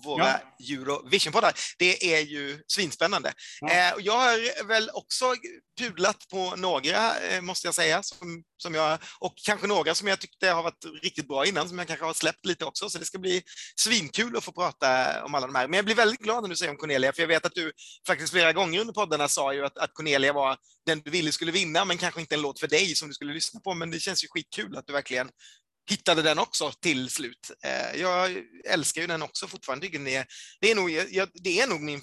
våra 0.04 0.40
ja. 0.58 0.74
Eurovision-poddar. 0.74 1.52
Det 1.78 2.14
är 2.14 2.20
ju 2.20 2.62
svinspännande. 2.66 3.32
Ja. 3.60 3.70
Eh, 3.70 3.94
jag 3.98 4.18
har 4.18 4.66
väl 4.66 4.90
också 4.94 5.34
pudlat 5.78 6.28
på 6.30 6.56
några, 6.56 7.18
eh, 7.18 7.40
måste 7.40 7.66
jag 7.66 7.74
säga, 7.74 8.02
som, 8.02 8.42
som 8.64 8.74
jag, 8.74 8.98
och 9.18 9.34
kanske 9.44 9.66
några 9.66 9.94
som 9.94 10.08
jag 10.08 10.20
tyckte 10.20 10.50
har 10.50 10.62
varit 10.62 10.84
riktigt 11.02 11.28
bra 11.28 11.46
innan, 11.46 11.68
som 11.68 11.78
jag 11.78 11.86
kanske 11.86 12.06
har 12.06 12.14
släppt 12.14 12.46
lite 12.46 12.64
också. 12.64 12.90
Så 12.90 12.98
det 12.98 13.04
ska 13.04 13.18
bli 13.18 13.42
svinkul 13.76 14.36
att 14.36 14.44
få 14.44 14.52
prata 14.52 14.88
om 15.24 15.34
alla 15.34 15.46
de 15.46 15.54
här. 15.54 15.68
Men 15.68 15.76
jag 15.76 15.84
blir 15.84 15.94
väldigt 15.94 16.20
glad 16.20 16.42
när 16.42 16.48
du 16.48 16.56
säger 16.56 16.72
om 16.72 16.76
Cornelia, 16.76 17.12
för 17.12 17.22
jag 17.22 17.28
vet 17.28 17.46
att 17.46 17.54
du 17.54 17.72
faktiskt 18.06 18.32
flera 18.32 18.52
gånger 18.52 18.80
under 18.80 18.94
poddarna 18.94 19.28
sa 19.28 19.54
ju 19.54 19.64
att, 19.66 19.78
att 19.78 19.94
Cornelia 19.94 20.32
var 20.32 20.56
den 20.86 21.00
du 21.00 21.10
ville 21.10 21.32
skulle 21.32 21.52
vinna, 21.52 21.84
men 21.84 21.98
kanske 21.98 22.20
inte 22.20 22.34
en 22.34 22.42
låt 22.42 22.60
för 22.60 22.68
dig 22.68 22.94
som 22.94 23.08
du 23.08 23.14
skulle 23.14 23.34
lyssna 23.34 23.60
på. 23.60 23.74
Men 23.74 23.90
det 23.90 24.00
känns 24.00 24.24
ju 24.24 24.28
skitkul 24.28 24.76
att 24.76 24.86
du 24.86 24.92
verkligen 24.92 25.28
hittade 25.90 26.22
den 26.22 26.38
också 26.38 26.72
till 26.80 27.10
slut. 27.10 27.50
Eh, 27.64 28.00
jag 28.00 28.42
älskar 28.64 29.00
ju 29.00 29.06
den 29.06 29.22
också 29.22 29.46
fortfarande. 29.46 29.88
Det 29.88 30.16
är, 30.16 30.26
det 30.60 30.70
är, 30.70 30.74
nog, 30.74 30.90
det 31.34 31.60
är 31.60 31.66
nog 31.66 31.80
min... 31.80 32.00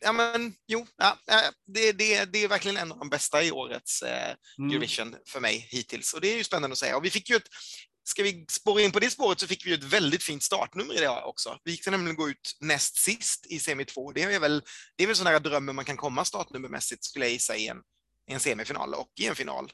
Ja, 0.00 0.12
men 0.12 0.54
jo, 0.66 0.86
ja, 0.96 1.18
det, 1.66 1.92
det, 1.92 2.24
det 2.24 2.44
är 2.44 2.48
verkligen 2.48 2.76
en 2.76 2.92
av 2.92 2.98
de 2.98 3.08
bästa 3.08 3.42
i 3.42 3.52
årets 3.52 4.02
eh, 4.02 4.34
mm. 4.58 4.70
Eurovision 4.70 5.16
för 5.28 5.40
mig 5.40 5.68
hittills. 5.70 6.14
Och 6.14 6.20
det 6.20 6.32
är 6.32 6.36
ju 6.36 6.44
spännande 6.44 6.72
att 6.72 6.78
säga. 6.78 6.96
Och 6.96 7.04
vi 7.04 7.10
fick 7.10 7.30
ju 7.30 7.36
ett, 7.36 7.48
ska 8.04 8.22
vi 8.22 8.46
spåra 8.50 8.82
in 8.82 8.92
på 8.92 9.00
det 9.00 9.10
spåret 9.10 9.40
så 9.40 9.46
fick 9.46 9.66
vi 9.66 9.72
ett 9.72 9.84
väldigt 9.84 10.22
fint 10.22 10.42
startnummer 10.42 10.94
i 10.94 11.00
det 11.00 11.22
också. 11.22 11.58
Vi 11.64 11.70
gick 11.70 11.86
nämligen 11.86 12.16
gå 12.16 12.28
ut 12.28 12.56
näst 12.60 12.96
sist 12.96 13.46
i 13.46 13.58
semi 13.58 13.84
2. 13.84 14.12
Det 14.12 14.22
är 14.22 14.40
väl, 14.40 14.62
det 14.96 15.02
är 15.02 15.06
väl 15.06 15.16
sån 15.16 15.26
här 15.26 15.40
drömmen 15.40 15.76
man 15.76 15.84
kan 15.84 15.96
komma 15.96 16.24
startnummermässigt 16.24 17.04
skulle 17.04 17.24
jag 17.24 17.32
gissa 17.32 17.56
i 17.56 17.66
en, 17.66 17.78
i 18.30 18.32
en 18.32 18.40
semifinal 18.40 18.94
och 18.94 19.12
i 19.20 19.26
en 19.26 19.34
final. 19.34 19.70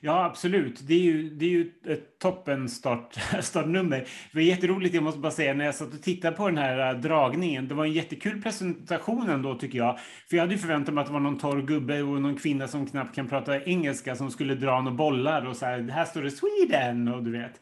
Ja, 0.00 0.24
absolut. 0.24 0.86
Det 0.86 0.94
är 0.94 1.02
ju, 1.02 1.30
det 1.30 1.44
är 1.44 1.50
ju 1.50 1.72
ett 1.86 2.18
toppen 2.18 2.68
start, 2.68 3.14
startnummer. 3.40 3.98
Det 3.98 4.08
var 4.32 4.40
jätteroligt, 4.42 4.94
jag 4.94 5.04
måste 5.04 5.20
bara 5.20 5.32
säga, 5.32 5.54
när 5.54 5.64
jag 5.64 5.74
satt 5.74 5.94
och 5.94 6.02
tittade 6.02 6.36
på 6.36 6.48
den 6.48 6.58
här 6.58 6.94
äh, 6.94 7.00
dragningen. 7.00 7.68
Det 7.68 7.74
var 7.74 7.84
en 7.84 7.92
jättekul 7.92 8.42
presentation 8.42 9.28
ändå, 9.28 9.54
tycker 9.54 9.78
jag. 9.78 9.98
För 10.28 10.36
jag 10.36 10.42
hade 10.42 10.54
ju 10.54 10.58
förväntat 10.60 10.94
mig 10.94 11.02
att 11.02 11.06
det 11.06 11.12
var 11.12 11.20
någon 11.20 11.38
torr 11.38 11.62
gubbe 11.62 12.02
och 12.02 12.22
någon 12.22 12.36
kvinna 12.36 12.68
som 12.68 12.86
knappt 12.86 13.14
kan 13.14 13.28
prata 13.28 13.64
engelska 13.64 14.16
som 14.16 14.30
skulle 14.30 14.54
dra 14.54 14.80
några 14.80 14.96
bollar 14.96 15.46
och 15.46 15.56
så 15.56 15.66
här, 15.66 15.82
här 15.82 16.04
står 16.04 16.22
det 16.22 16.30
Sweden 16.30 17.08
och 17.08 17.22
du 17.22 17.32
vet. 17.32 17.60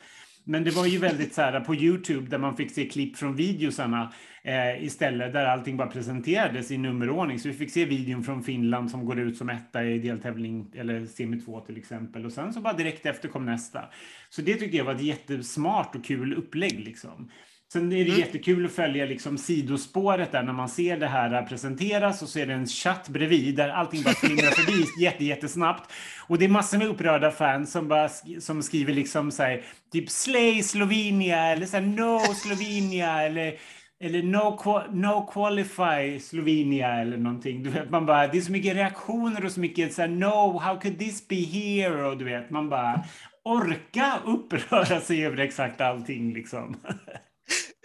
Men 0.48 0.64
det 0.64 0.70
var 0.70 0.86
ju 0.86 0.98
väldigt 0.98 1.34
så 1.34 1.42
här 1.42 1.60
på 1.60 1.74
Youtube 1.74 2.30
där 2.30 2.38
man 2.38 2.56
fick 2.56 2.70
se 2.70 2.88
klipp 2.88 3.16
från 3.16 3.36
videosarna 3.36 4.12
eh, 4.42 4.84
istället 4.84 5.32
där 5.32 5.46
allting 5.46 5.76
bara 5.76 5.88
presenterades 5.88 6.70
i 6.70 6.78
nummerordning. 6.78 7.38
Så 7.38 7.48
vi 7.48 7.54
fick 7.54 7.70
se 7.70 7.84
videon 7.84 8.24
från 8.24 8.42
Finland 8.42 8.90
som 8.90 9.04
går 9.04 9.18
ut 9.18 9.36
som 9.36 9.48
etta 9.48 9.84
i 9.84 9.98
deltävling 9.98 10.70
eller 10.74 11.06
semi 11.06 11.40
2 11.40 11.60
till 11.60 11.76
exempel 11.76 12.26
och 12.26 12.32
sen 12.32 12.52
så 12.52 12.60
bara 12.60 12.72
direkt 12.72 13.06
efter 13.06 13.28
kom 13.28 13.46
nästa. 13.46 13.84
Så 14.30 14.42
det 14.42 14.54
tyckte 14.54 14.76
jag 14.76 14.84
var 14.84 14.94
ett 14.94 15.02
jättesmart 15.02 15.94
och 15.94 16.04
kul 16.04 16.34
upplägg 16.34 16.80
liksom. 16.80 17.30
Sen 17.72 17.92
är 17.92 17.96
det 17.96 18.10
mm. 18.10 18.20
jättekul 18.20 18.66
att 18.66 18.72
följa 18.72 19.04
liksom 19.04 19.38
sidospåret 19.38 20.32
där 20.32 20.42
när 20.42 20.52
man 20.52 20.68
ser 20.68 20.96
det 20.96 21.06
här 21.06 21.42
presenteras 21.42 22.22
och 22.22 22.28
så 22.28 22.38
är 22.38 22.46
det 22.46 22.54
en 22.54 22.66
chatt 22.66 23.08
bredvid 23.08 23.56
där 23.56 23.68
allting 23.68 24.02
bara 24.02 24.14
flimrar 24.14 24.50
förbi 24.50 24.84
jätte, 25.04 25.24
jättesnabbt. 25.24 25.92
Och 26.28 26.38
det 26.38 26.44
är 26.44 26.48
massor 26.48 26.78
med 26.78 26.86
upprörda 26.86 27.30
fans 27.30 27.72
som, 27.72 27.88
bara, 27.88 28.08
som 28.40 28.62
skriver 28.62 28.92
liksom 28.92 29.30
så 29.30 29.42
här, 29.42 29.64
typ 29.92 30.10
Slay 30.10 30.62
Slovenia 30.62 31.46
eller 31.46 31.66
så 31.66 31.76
här, 31.76 31.84
No 31.84 32.34
Slovenia 32.34 33.22
eller 33.22 33.58
eller 34.00 34.22
no, 34.22 34.58
no 34.92 35.26
qualify 35.32 36.20
Slovenia 36.20 37.00
eller 37.00 37.16
någonting. 37.16 37.62
Du 37.62 37.70
vet, 37.70 37.90
man 37.90 38.06
bara, 38.06 38.26
det 38.26 38.38
är 38.38 38.42
så 38.42 38.52
mycket 38.52 38.74
reaktioner 38.74 39.44
och 39.44 39.52
så 39.52 39.60
mycket 39.60 39.94
så 39.94 40.02
här, 40.02 40.08
no, 40.08 40.58
how 40.58 40.80
could 40.80 40.98
this 40.98 41.28
be 41.28 41.36
here? 41.36 42.04
Och 42.04 42.16
du 42.18 42.24
vet, 42.24 42.50
man 42.50 42.68
bara 42.68 43.04
orka 43.42 44.18
uppröra 44.24 45.00
sig 45.00 45.26
över 45.26 45.36
exakt 45.36 45.80
allting 45.80 46.34
liksom. 46.34 46.76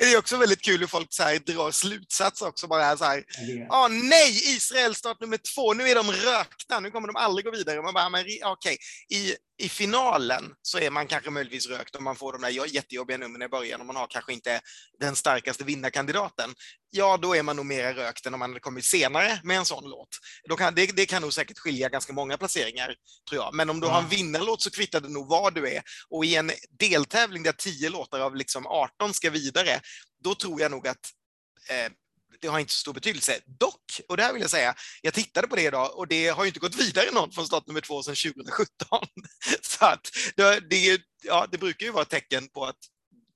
Det 0.02 0.14
är 0.14 0.18
också 0.18 0.38
väldigt 0.38 0.62
kul 0.62 0.80
hur 0.80 0.88
folk 0.88 1.14
så 1.14 1.24
här 1.24 1.40
drar 1.40 1.72
slutsatser 1.72 2.48
också. 2.48 2.68
Bara 2.68 2.98
så 2.98 3.06
här, 3.06 3.24
ah, 3.70 3.88
nej, 3.88 4.56
Israel 4.56 4.96
start 4.96 5.20
nummer 5.20 5.38
två, 5.38 5.74
nu 5.74 5.90
är 5.90 5.96
de 5.96 6.12
rökta, 6.12 6.80
nu 6.80 6.92
kommer 6.92 7.08
de 7.08 7.16
aldrig 7.16 7.46
gå 7.46 7.52
vidare. 7.52 7.82
Man 7.82 7.94
bara, 7.94 8.10
men 8.10 8.22
okej, 8.22 8.44
okay. 8.46 8.78
I 9.10 9.36
i 9.62 9.70
finalen 9.70 10.54
så 10.62 10.80
är 10.80 10.90
man 10.90 11.08
kanske 11.08 11.30
möjligtvis 11.30 11.68
rökt 11.68 11.96
om 11.96 12.04
man 12.04 12.16
får 12.16 12.34
de 12.34 12.42
där 12.42 12.76
jättejobbiga 12.76 13.18
numren 13.18 13.42
i 13.42 13.48
början 13.48 13.80
och 13.82 13.88
man 13.88 13.96
har 13.96 14.08
kanske 14.08 14.34
inte 14.34 14.62
den 15.00 15.16
starkaste 15.16 15.64
vinnarkandidaten. 15.64 16.54
Ja, 16.90 17.18
då 17.18 17.36
är 17.36 17.44
man 17.44 17.56
nog 17.56 17.66
mer 17.66 17.94
rökt 17.94 18.26
än 18.26 18.34
om 18.34 18.40
man 18.40 18.50
hade 18.50 18.60
kommit 18.60 18.86
senare 18.86 19.40
med 19.44 19.58
en 19.58 19.66
sån 19.66 19.90
låt. 19.90 20.08
Då 20.50 20.56
kan, 20.56 20.76
det, 20.76 20.86
det 20.96 21.06
kan 21.06 21.22
nog 21.22 21.34
säkert 21.34 21.58
skilja 21.58 21.90
ganska 21.90 22.14
många 22.14 22.38
placeringar, 22.38 22.96
tror 23.30 23.44
jag. 23.44 23.54
Men 23.54 23.70
om 23.70 23.80
du 23.80 23.88
ja. 23.88 23.94
har 23.94 24.02
en 24.02 24.10
vinnarlåt 24.10 24.62
så 24.62 24.72
kvittar 24.72 25.02
det 25.02 25.10
nog 25.10 25.30
var 25.30 25.52
du 25.52 25.70
är. 25.70 25.84
Och 26.10 26.26
i 26.26 26.36
en 26.36 26.52
deltävling 26.80 27.44
där 27.44 27.52
tio 27.52 27.90
låtar 27.90 28.20
av 28.20 28.36
liksom 28.36 28.68
18 28.68 29.14
ska 29.14 29.30
vidare, 29.30 29.80
då 30.24 30.36
tror 30.36 30.62
jag 30.62 30.72
nog 30.72 30.88
att 30.88 31.10
eh, 31.70 31.92
det 32.42 32.48
har 32.48 32.60
inte 32.60 32.74
så 32.74 32.80
stor 32.80 32.94
betydelse. 32.94 33.40
Dock, 33.46 34.02
och 34.10 34.18
det 34.18 34.24
här 34.24 34.34
vill 34.34 34.42
jag 34.42 34.52
säga, 34.52 34.76
jag 35.02 35.14
tittade 35.14 35.48
på 35.48 35.56
det 35.56 35.62
idag 35.62 35.98
och 35.98 36.08
det 36.08 36.28
har 36.28 36.44
ju 36.44 36.48
inte 36.48 36.60
gått 36.60 36.76
vidare 36.76 37.12
någon 37.12 37.32
från 37.32 37.46
start 37.46 37.68
nummer 37.68 37.82
två 37.82 38.04
sedan 38.04 38.16
2017. 38.16 38.68
Så 39.62 39.86
att 39.86 40.10
det, 40.36 40.70
det, 40.70 41.02
ja, 41.24 41.48
det 41.52 41.58
brukar 41.58 41.86
ju 41.86 41.92
vara 41.92 42.02
ett 42.02 42.10
tecken 42.10 42.48
på 42.48 42.66
att 42.66 42.78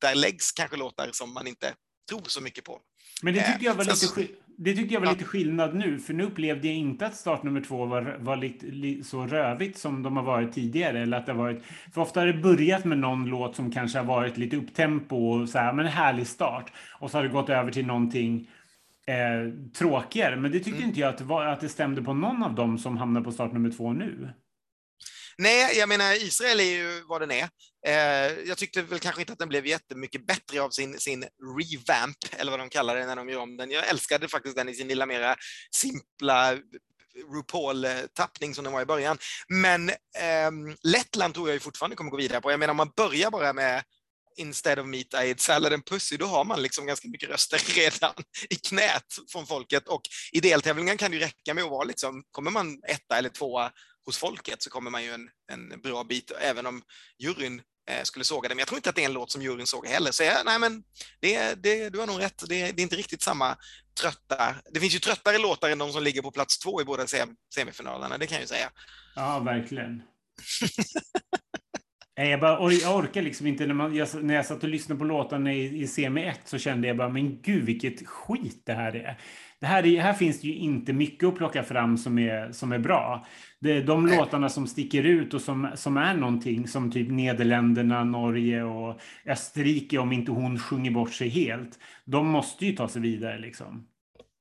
där 0.01 0.15
läggs 0.15 0.51
kanske 0.51 0.77
låtar 0.77 1.09
som 1.11 1.33
man 1.33 1.47
inte 1.47 1.73
tror 2.09 2.23
så 2.25 2.41
mycket 2.41 2.63
på. 2.63 2.79
Men 3.21 3.33
det 3.33 3.43
tycker 3.53 3.65
jag 3.65 3.75
var, 3.75 3.83
eh, 3.83 4.17
lite, 4.17 4.33
det 4.57 4.75
tyckte 4.75 4.93
jag 4.93 5.01
var 5.01 5.07
ja. 5.07 5.13
lite 5.13 5.25
skillnad 5.25 5.75
nu, 5.75 5.99
för 5.99 6.13
nu 6.13 6.23
upplevde 6.23 6.67
jag 6.67 6.75
inte 6.75 7.05
att 7.05 7.15
start 7.15 7.43
nummer 7.43 7.61
två 7.61 7.85
var, 7.85 8.17
var 8.19 8.37
lite, 8.37 8.65
li, 8.65 9.03
så 9.03 9.27
rövigt 9.27 9.77
som 9.77 10.03
de 10.03 10.17
har 10.17 10.23
varit 10.23 10.53
tidigare. 10.53 11.01
Eller 11.01 11.17
att 11.17 11.25
det 11.25 11.33
varit, 11.33 11.63
för 11.93 12.01
ofta 12.01 12.19
har 12.19 12.27
det 12.27 12.33
börjat 12.33 12.85
med 12.85 12.97
någon 12.97 13.25
låt 13.25 13.55
som 13.55 13.71
kanske 13.71 13.97
har 13.97 14.05
varit 14.05 14.37
lite 14.37 14.57
upptempo 14.57 15.15
och 15.15 15.49
så 15.49 15.57
här, 15.57 15.73
men 15.73 15.85
en 15.85 15.91
härlig 15.91 16.27
start. 16.27 16.71
Och 16.99 17.11
så 17.11 17.17
har 17.17 17.23
det 17.23 17.29
gått 17.29 17.49
över 17.49 17.71
till 17.71 17.85
någonting 17.85 18.49
eh, 19.07 19.69
tråkigare. 19.77 20.35
Men 20.35 20.51
det 20.51 20.59
tyckte 20.59 20.77
mm. 20.77 20.89
inte 20.89 20.99
jag 20.99 21.13
att 21.13 21.21
var, 21.21 21.45
att 21.45 21.61
det 21.61 21.69
stämde 21.69 22.01
på 22.01 22.13
någon 22.13 22.43
av 22.43 22.55
dem 22.55 22.77
som 22.77 22.97
hamnar 22.97 23.21
på 23.21 23.31
start 23.31 23.53
nummer 23.53 23.71
två 23.71 23.93
nu. 23.93 24.33
Nej, 25.37 25.77
jag 25.77 25.89
menar 25.89 26.13
Israel 26.13 26.59
är 26.59 26.63
ju 26.63 27.03
vad 27.07 27.21
den 27.21 27.31
är. 27.31 27.49
Eh, 27.87 28.33
jag 28.47 28.57
tyckte 28.57 28.81
väl 28.81 28.99
kanske 28.99 29.21
inte 29.21 29.33
att 29.33 29.39
den 29.39 29.49
blev 29.49 29.65
jättemycket 29.65 30.27
bättre 30.27 30.61
av 30.61 30.69
sin, 30.69 30.99
sin 30.99 31.25
revamp, 31.59 32.17
eller 32.37 32.51
vad 32.51 32.59
de 32.59 32.69
kallar 32.69 32.95
det 32.95 33.05
när 33.05 33.15
de 33.15 33.29
gör 33.29 33.39
om 33.39 33.57
den. 33.57 33.71
Jag 33.71 33.89
älskade 33.89 34.27
faktiskt 34.27 34.55
den 34.55 34.69
i 34.69 34.73
sin 34.73 34.87
lilla 34.87 35.05
mera 35.05 35.35
simpla 35.75 36.57
RuPaul-tappning 37.33 38.55
som 38.55 38.63
den 38.63 38.73
var 38.73 38.81
i 38.81 38.85
början. 38.85 39.17
Men 39.47 39.89
eh, 39.89 40.51
Lettland 40.83 41.33
tror 41.33 41.49
jag 41.49 41.53
ju 41.53 41.59
fortfarande 41.59 41.95
kommer 41.95 42.11
gå 42.11 42.17
vidare 42.17 42.41
på. 42.41 42.51
Jag 42.51 42.59
menar, 42.59 42.71
om 42.71 42.77
man 42.77 42.91
börjar 42.95 43.31
bara 43.31 43.53
med 43.53 43.83
instead 44.35 44.79
of 44.79 44.85
meat 44.85 45.13
I 45.13 45.31
ate 45.31 45.41
salad 45.41 45.73
and 45.73 45.85
pussy, 45.85 46.17
då 46.17 46.25
har 46.25 46.43
man 46.45 46.61
liksom 46.61 46.85
ganska 46.85 47.07
mycket 47.07 47.29
röster 47.29 47.57
redan 47.75 48.13
i 48.49 48.55
knät 48.55 49.17
från 49.31 49.47
folket. 49.47 49.87
Och 49.87 50.01
i 50.31 50.39
deltävlingen 50.39 50.97
kan 50.97 51.11
det 51.11 51.17
ju 51.17 51.23
räcka 51.23 51.53
med 51.53 51.63
att 51.63 51.69
vara 51.69 51.83
liksom, 51.83 52.23
kommer 52.31 52.51
man 52.51 52.81
etta 52.87 53.17
eller 53.17 53.29
tvåa 53.29 53.71
hos 54.05 54.17
folket 54.17 54.61
så 54.63 54.69
kommer 54.69 54.91
man 54.91 55.03
ju 55.03 55.13
en, 55.13 55.29
en 55.51 55.81
bra 55.81 56.03
bit, 56.03 56.31
även 56.41 56.65
om 56.65 56.81
juryn 57.19 57.61
eh, 57.89 58.03
skulle 58.03 58.25
såga 58.25 58.49
det. 58.49 58.55
Men 58.55 58.59
jag 58.59 58.67
tror 58.67 58.77
inte 58.77 58.89
att 58.89 58.95
det 58.95 59.01
är 59.01 59.05
en 59.05 59.13
låt 59.13 59.31
som 59.31 59.41
juryn 59.41 59.67
såg 59.67 59.87
heller. 59.87 60.11
Så 60.11 60.23
jag, 60.23 60.45
nej 60.45 60.59
men 60.59 60.83
det, 61.19 61.63
det, 61.63 61.89
du 61.89 61.99
har 61.99 62.07
nog 62.07 62.21
rätt, 62.21 62.43
det, 62.49 62.71
det, 62.71 62.81
är 62.81 62.83
inte 62.83 62.95
riktigt 62.95 63.21
samma 63.21 63.57
trötta. 63.99 64.55
Det 64.71 64.79
finns 64.79 64.95
ju 64.95 64.99
tröttare 64.99 65.37
låtar 65.37 65.69
än 65.69 65.77
de 65.77 65.91
som 65.91 66.03
ligger 66.03 66.21
på 66.21 66.31
plats 66.31 66.57
två 66.59 66.81
i 66.81 66.85
båda 66.85 67.05
semifinalerna, 67.55 68.17
det 68.17 68.27
kan 68.27 68.35
jag 68.35 68.41
ju 68.41 68.47
säga. 68.47 68.71
Ja, 69.15 69.39
verkligen. 69.39 70.01
Nej, 72.17 72.29
jag, 72.29 72.39
bara, 72.39 72.71
jag 72.71 72.95
orkar 72.95 73.21
liksom 73.21 73.47
inte. 73.47 73.65
När, 73.65 73.73
man, 73.73 73.95
jag, 73.95 74.23
när 74.23 74.35
jag 74.35 74.45
satt 74.45 74.63
och 74.63 74.69
lyssnade 74.69 74.99
på 74.99 75.05
låtarna 75.05 75.53
i, 75.53 75.81
i 75.81 75.87
semi 75.87 76.23
1 76.23 76.39
så 76.45 76.57
kände 76.57 76.87
jag 76.87 76.97
bara, 76.97 77.09
men 77.09 77.41
gud 77.41 77.65
vilket 77.65 78.07
skit 78.07 78.61
det 78.65 78.73
här 78.73 78.95
är. 78.95 79.19
Det 79.59 79.65
här, 79.65 79.85
är, 79.85 80.01
här 80.01 80.13
finns 80.13 80.41
det 80.41 80.47
ju 80.47 80.55
inte 80.55 80.93
mycket 80.93 81.27
att 81.27 81.35
plocka 81.35 81.63
fram 81.63 81.97
som 81.97 82.19
är, 82.19 82.51
som 82.51 82.71
är 82.71 82.79
bra. 82.79 83.25
Det, 83.59 83.81
de 83.81 84.07
låtarna 84.07 84.49
som 84.49 84.67
sticker 84.67 85.03
ut 85.03 85.33
och 85.33 85.41
som, 85.41 85.71
som 85.75 85.97
är 85.97 86.13
någonting 86.13 86.67
som 86.67 86.91
typ 86.91 87.11
Nederländerna, 87.11 88.03
Norge 88.03 88.63
och 88.63 88.99
Österrike, 89.25 89.97
om 89.97 90.11
inte 90.11 90.31
hon 90.31 90.59
sjunger 90.59 90.91
bort 90.91 91.13
sig 91.13 91.29
helt, 91.29 91.79
de 92.05 92.27
måste 92.27 92.65
ju 92.65 92.75
ta 92.75 92.87
sig 92.87 93.01
vidare 93.01 93.39
liksom. 93.39 93.87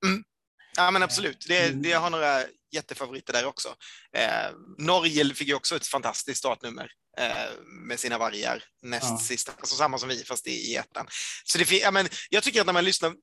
Mm. 0.06 0.24
Ja 0.76 0.90
men 0.90 1.02
absolut, 1.02 1.46
det, 1.48 1.68
mm. 1.68 1.82
det, 1.82 1.92
har 1.92 2.10
några 2.10 2.40
jättefavoriter 2.72 3.32
där 3.32 3.46
också. 3.46 3.68
Eh, 4.12 4.56
Norge 4.78 5.34
fick 5.34 5.48
ju 5.48 5.54
också 5.54 5.76
ett 5.76 5.86
fantastiskt 5.86 6.38
startnummer 6.38 6.90
med 7.88 8.00
sina 8.00 8.18
vargar 8.18 8.64
näst 8.82 9.06
ja. 9.10 9.18
sista, 9.18 9.52
alltså 9.52 9.76
samma 9.76 9.98
som 9.98 10.08
vi 10.08 10.24
fast 10.24 10.46
i, 10.46 10.50
i 10.50 10.76
ettan. 10.76 11.06
Så 11.44 11.58
det, 11.58 11.72
ja, 11.72 11.90
men 11.90 12.08
jag 12.30 12.42
tycker 12.42 12.60
att 12.60 12.66
när 12.66 12.72
man 12.72 12.84
lyssnar 12.84 13.14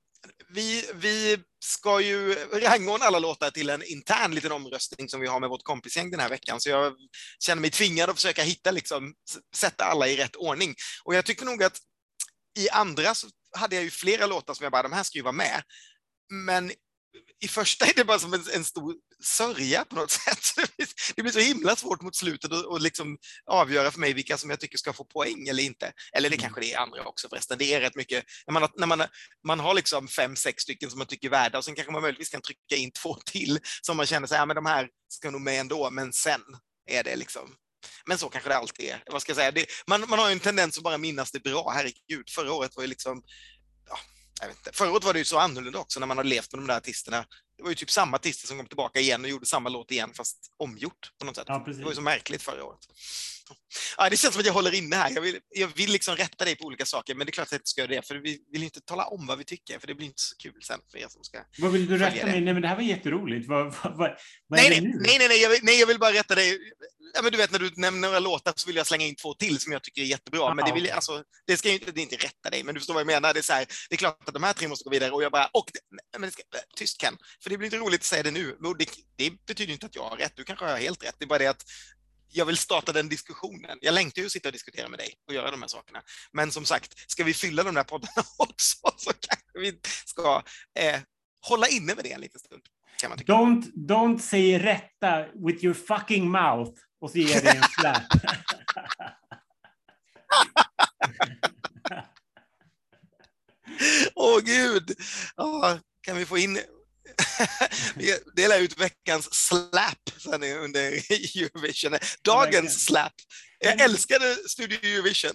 vi, 0.54 0.89
vi 0.93 1.38
ska 1.65 2.01
ju 2.01 2.36
rangordna 2.54 3.06
alla 3.06 3.19
låtar 3.19 3.51
till 3.51 3.69
en 3.69 3.84
intern 3.84 4.36
liten 4.36 4.51
omröstning 4.51 5.10
som 5.10 5.21
vi 5.21 5.27
har 5.27 5.39
med 5.39 5.49
vårt 5.49 5.63
kompisgäng 5.63 6.12
den 6.12 6.19
här 6.19 6.30
veckan, 6.30 6.62
så 6.62 6.69
jag 6.69 6.93
känner 7.39 7.62
mig 7.62 7.71
tvingad 7.71 8.10
att 8.10 8.15
försöka 8.15 8.43
hitta, 8.43 8.71
liksom, 8.71 9.13
sätta 9.56 9.84
alla 9.84 10.08
i 10.08 10.17
rätt 10.17 10.36
ordning. 10.36 10.75
Och 11.04 11.15
jag 11.15 11.25
tycker 11.25 11.45
nog 11.45 11.63
att 11.63 11.77
i 12.60 12.69
andra 12.69 13.15
så 13.15 13.27
hade 13.58 13.75
jag 13.75 13.84
ju 13.84 13.91
flera 13.91 14.25
låtar 14.25 14.54
som 14.54 14.63
jag 14.63 14.71
bara, 14.71 14.84
de 14.84 14.93
här 14.93 15.04
ska 15.04 15.17
ju 15.17 15.23
vara 15.23 15.32
med. 15.32 15.63
Men 16.30 16.71
i 17.43 17.47
första 17.47 17.86
är 17.86 17.93
det 17.95 18.06
bara 18.06 18.19
som 18.19 18.34
en, 18.34 18.43
en 18.54 18.63
stor 18.63 18.95
sörja 19.24 19.86
på 19.86 19.95
något 19.95 20.12
sätt. 20.26 20.39
Det 20.56 20.76
blir, 20.78 20.88
det 21.15 21.21
blir 21.21 21.32
så 21.32 21.39
himla 21.39 21.76
svårt 21.76 22.02
mot 22.02 22.15
slutet 22.15 22.52
att 22.52 22.65
och 22.65 22.82
liksom 22.82 23.17
avgöra 23.45 23.91
för 23.91 24.00
mig 24.00 24.13
vilka 24.13 24.38
som 24.38 24.50
jag 24.50 24.60
tycker 24.60 24.78
ska 24.78 24.93
få 24.93 25.04
poäng 25.04 25.47
eller 25.47 25.63
inte. 25.63 25.93
Eller 26.13 26.30
det 26.30 26.36
mm. 26.36 26.41
kanske 26.41 26.62
det 26.62 26.74
är 26.74 26.78
andra 26.78 27.06
också 27.06 27.30
förresten. 27.30 27.58
Det 27.58 27.74
är 27.74 27.82
rätt 27.82 27.95
mycket, 27.95 28.26
när 28.47 28.54
man, 28.54 28.69
när 28.76 28.88
man, 28.88 29.04
man 29.47 29.60
har 29.60 29.74
liksom 29.74 30.08
fem, 30.08 30.36
sex 30.36 30.63
stycken 30.63 30.89
som 30.89 30.97
man 30.97 31.08
tycker 31.08 31.28
är 31.28 31.32
värda 31.32 31.58
och 31.58 31.65
sen 31.65 31.76
kanske 31.76 31.91
man 31.91 32.02
möjligtvis 32.02 32.30
kan 32.30 32.41
trycka 32.41 32.76
in 32.76 32.91
två 32.91 33.17
till 33.26 33.60
som 33.82 33.97
man 33.97 34.06
känner 34.06 34.28
sig, 34.28 34.38
ja 34.38 34.45
men 34.45 34.56
de 34.56 34.65
här 34.65 34.89
ska 35.08 35.32
nog 35.32 35.41
med 35.41 35.60
ändå, 35.60 35.89
men 35.89 36.13
sen 36.13 36.41
är 36.89 37.04
det 37.04 37.15
liksom 37.15 37.56
men 38.06 38.17
så 38.17 38.30
kanske 38.30 38.50
det 38.50 38.58
alltid 38.58 38.89
är. 38.89 39.04
Vad 39.12 39.21
ska 39.21 39.30
jag 39.30 39.38
säga? 39.38 39.52
Det, 39.52 39.65
man, 39.88 40.10
man 40.10 40.19
har 40.19 40.28
ju 40.28 40.34
en 40.34 40.39
tendens 40.39 40.78
att 40.78 40.84
bara 40.84 40.97
minnas 40.97 41.32
det 41.32 41.39
bra. 41.39 41.69
Herregud, 41.69 42.30
förra 42.30 42.54
året 42.54 42.76
var 42.76 42.84
ju 42.84 42.89
liksom 42.89 43.24
ja, 43.89 44.00
jag 44.39 44.48
vet 44.48 44.58
inte. 44.58 44.72
Förra 44.74 44.91
året 44.91 45.04
var 45.04 45.13
det 45.13 45.20
ju 45.20 45.26
så 45.26 45.38
annorlunda 45.38 45.80
också 45.80 46.00
när 46.00 46.08
man 46.08 46.17
har 46.17 46.24
levt 46.24 46.54
med 46.54 46.62
de 46.62 46.67
där 46.67 46.78
artisterna. 46.78 47.26
Det 47.58 47.63
var 47.63 47.70
ju 47.70 47.76
typ 47.76 47.91
samma 47.91 48.17
artister 48.17 48.48
som 48.48 48.58
kom 48.58 48.67
tillbaka 48.67 49.00
igen 49.00 49.24
och 49.24 49.30
gjorde 49.30 49.46
samma 49.46 49.70
låt 49.70 49.91
igen 49.91 50.13
fast 50.13 50.38
omgjort 50.58 51.12
på 51.20 51.26
något 51.26 51.36
sätt. 51.36 51.46
Ja, 51.48 51.63
det 51.67 51.84
var 51.84 51.89
ju 51.89 51.96
så 51.96 52.02
märkligt 52.02 52.41
förra 52.41 52.63
året. 52.63 52.80
Ja, 53.97 54.09
det 54.09 54.17
känns 54.17 54.33
som 54.33 54.39
att 54.39 54.45
jag 54.45 54.53
håller 54.53 54.73
inne 54.73 54.95
här. 54.95 55.11
Jag 55.15 55.21
vill, 55.21 55.39
jag 55.49 55.67
vill 55.75 55.91
liksom 55.91 56.15
rätta 56.15 56.45
dig 56.45 56.55
på 56.55 56.65
olika 56.65 56.85
saker, 56.85 57.15
men 57.15 57.25
det 57.25 57.29
är 57.29 57.31
klart 57.31 57.47
att 57.47 57.51
jag 57.51 57.59
inte 57.59 57.69
ska 57.69 57.81
göra 57.81 57.91
det, 57.91 58.07
för 58.07 58.15
vi 58.15 58.39
vill 58.51 58.63
inte 58.63 58.81
tala 58.81 59.05
om 59.05 59.27
vad 59.27 59.37
vi 59.37 59.43
tycker, 59.43 59.79
för 59.79 59.87
det 59.87 59.95
blir 59.95 60.07
inte 60.07 60.21
så 60.21 60.37
kul 60.37 60.61
sen 60.63 60.79
för 60.91 60.97
er 60.97 61.07
som 61.09 61.23
ska 61.23 61.39
Vad 61.57 61.71
vill 61.71 61.87
du 61.87 61.97
rätta 61.97 62.25
mig? 62.25 62.41
Nej, 62.41 62.53
men 62.53 62.61
det 62.61 62.67
här 62.67 62.75
var 62.75 62.83
jätteroligt. 62.83 63.47
Vad, 63.47 63.75
vad, 63.83 63.97
vad, 63.97 64.09
nej, 64.49 64.69
nej, 64.69 64.81
nej, 64.81 65.17
nej, 65.19 65.27
nej, 65.27 65.41
jag 65.41 65.49
vill, 65.49 65.59
nej, 65.63 65.79
jag 65.79 65.87
vill 65.87 65.99
bara 65.99 66.13
rätta 66.13 66.35
dig. 66.35 66.59
Ja, 67.13 67.21
men 67.21 67.31
du 67.31 67.37
vet, 67.37 67.51
när 67.51 67.59
du 67.59 67.71
nämner 67.75 68.07
några 68.07 68.19
låtar 68.19 68.53
så 68.55 68.67
vill 68.67 68.75
jag 68.75 68.87
slänga 68.87 69.05
in 69.05 69.15
två 69.15 69.33
till 69.33 69.59
som 69.59 69.71
jag 69.71 69.83
tycker 69.83 70.01
är 70.01 70.05
jättebra, 70.05 70.41
Aha. 70.41 70.53
men 70.53 70.65
det, 70.65 70.73
vill, 70.73 70.91
alltså, 70.91 71.23
det 71.47 71.57
ska 71.57 71.69
inte, 71.69 71.91
det 71.91 72.01
inte 72.01 72.15
rätta 72.15 72.49
dig, 72.49 72.63
men 72.63 72.73
du 72.73 72.79
förstår 72.79 72.93
vad 72.93 73.01
jag 73.01 73.07
menar. 73.07 73.33
Det 73.33 73.39
är, 73.39 73.43
så 73.43 73.53
här, 73.53 73.65
det 73.89 73.95
är 73.95 73.97
klart 73.97 74.27
att 74.27 74.33
de 74.33 74.43
här 74.43 74.53
tre 74.53 74.67
måste 74.67 74.83
gå 74.83 74.89
vidare 74.89 75.11
och 75.11 75.23
jag 75.23 75.31
bara, 75.31 75.45
och, 75.45 75.65
men 76.17 76.21
det 76.21 76.31
ska, 76.31 76.43
tyst 76.75 77.01
Ken, 77.01 77.17
för 77.43 77.49
det 77.49 77.57
blir 77.57 77.65
inte 77.65 77.77
roligt 77.77 78.01
att 78.01 78.05
säga 78.05 78.23
det 78.23 78.31
nu. 78.31 78.57
Det, 78.79 78.85
det 79.15 79.45
betyder 79.47 79.73
inte 79.73 79.85
att 79.85 79.95
jag 79.95 80.03
har 80.03 80.17
rätt, 80.17 80.33
du 80.35 80.43
kanske 80.43 80.65
har 80.65 80.77
helt 80.77 81.03
rätt. 81.03 81.15
Det 81.19 81.25
är 81.25 81.27
bara 81.27 81.39
det 81.39 81.47
att 81.47 81.63
jag 82.32 82.46
vill 82.46 82.58
starta 82.58 82.91
den 82.91 83.10
diskussionen. 83.10 83.78
Jag 83.82 83.94
längtar 83.94 84.22
ju 84.22 84.26
att 84.26 84.32
sitta 84.32 84.50
och 84.50 84.54
diskutera 84.54 84.89
med 84.89 85.00
dig 85.00 85.13
och 85.28 85.34
göra 85.34 85.52
de 85.52 85.62
här 85.62 85.70
sakerna. 85.70 86.02
Men 86.32 86.52
som 86.52 86.65
sagt, 86.65 87.12
ska 87.12 87.24
vi 87.24 87.34
fylla 87.34 87.63
de 87.63 87.76
där 87.76 87.84
poddarna 87.84 88.24
också 88.38 88.78
så 88.98 89.12
kanske 89.13 89.60
vi 89.60 89.80
ska 90.06 90.44
eh, 90.80 91.00
hålla 91.48 91.67
inne 91.67 91.96
med 91.96 92.04
det 92.04 92.12
en 92.12 92.22
liten 92.22 92.39
stund. 92.39 92.62
Don't, 93.26 93.72
don't 93.74 94.20
say 94.20 94.60
rätta 94.60 95.26
with 95.34 95.63
your 95.63 95.74
fucking 95.74 96.32
mouth 96.32 96.82
och 97.02 97.12
så 97.12 97.17
ger 97.17 97.41
dig 97.41 97.58
en 97.58 97.63
slap. 97.63 98.04
Åh 104.15 104.38
oh, 104.38 104.41
gud! 104.41 104.96
Oh, 105.38 105.78
kan 106.02 106.17
vi 106.17 106.26
få 106.26 106.38
in 106.38 106.60
vi 107.95 108.17
delar 108.36 108.60
ut 108.60 108.80
veckans 108.80 109.34
slap 109.34 110.10
sen 110.17 110.43
under 110.43 110.82
Eurovision. 110.91 111.97
Dagens 112.21 112.86
slap. 112.86 113.13
Jag 113.60 113.82
älskade 113.82 114.36
Studio 114.36 114.80
Eurovision. 114.84 115.32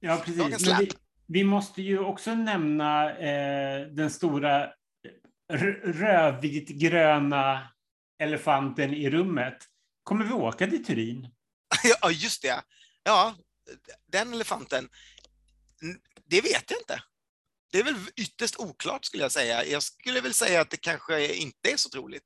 Ja, 0.00 0.22
precis. 0.24 0.66
Men 0.66 0.78
vi, 0.78 0.90
vi, 1.26 1.44
måste 1.44 1.82
ju 1.82 1.98
också 1.98 2.34
nämna 2.34 3.18
eh, 3.18 3.86
den 3.86 4.10
stora 4.10 4.68
rödvitgröna 5.84 7.68
elefanten 8.18 8.94
i 8.94 9.10
rummet. 9.10 9.56
Kommer 10.02 10.24
vi 10.24 10.32
åka 10.32 10.66
till 10.66 10.84
Turin? 10.84 11.28
Ja, 12.00 12.10
just 12.10 12.42
det. 12.42 12.62
Ja, 13.02 13.36
den 14.06 14.32
elefanten. 14.32 14.88
Det 16.26 16.40
vet 16.40 16.70
jag 16.70 16.80
inte 16.80 17.02
det 17.72 17.78
är 17.78 17.84
väl 17.84 17.96
ytterst 18.16 18.56
oklart 18.58 19.04
skulle 19.04 19.22
jag 19.22 19.32
säga. 19.32 19.64
Jag 19.64 19.82
skulle 19.82 20.20
väl 20.20 20.34
säga 20.34 20.60
att 20.60 20.70
det 20.70 20.76
kanske 20.76 21.34
inte 21.34 21.70
är 21.72 21.76
så 21.76 21.88
troligt. 21.88 22.24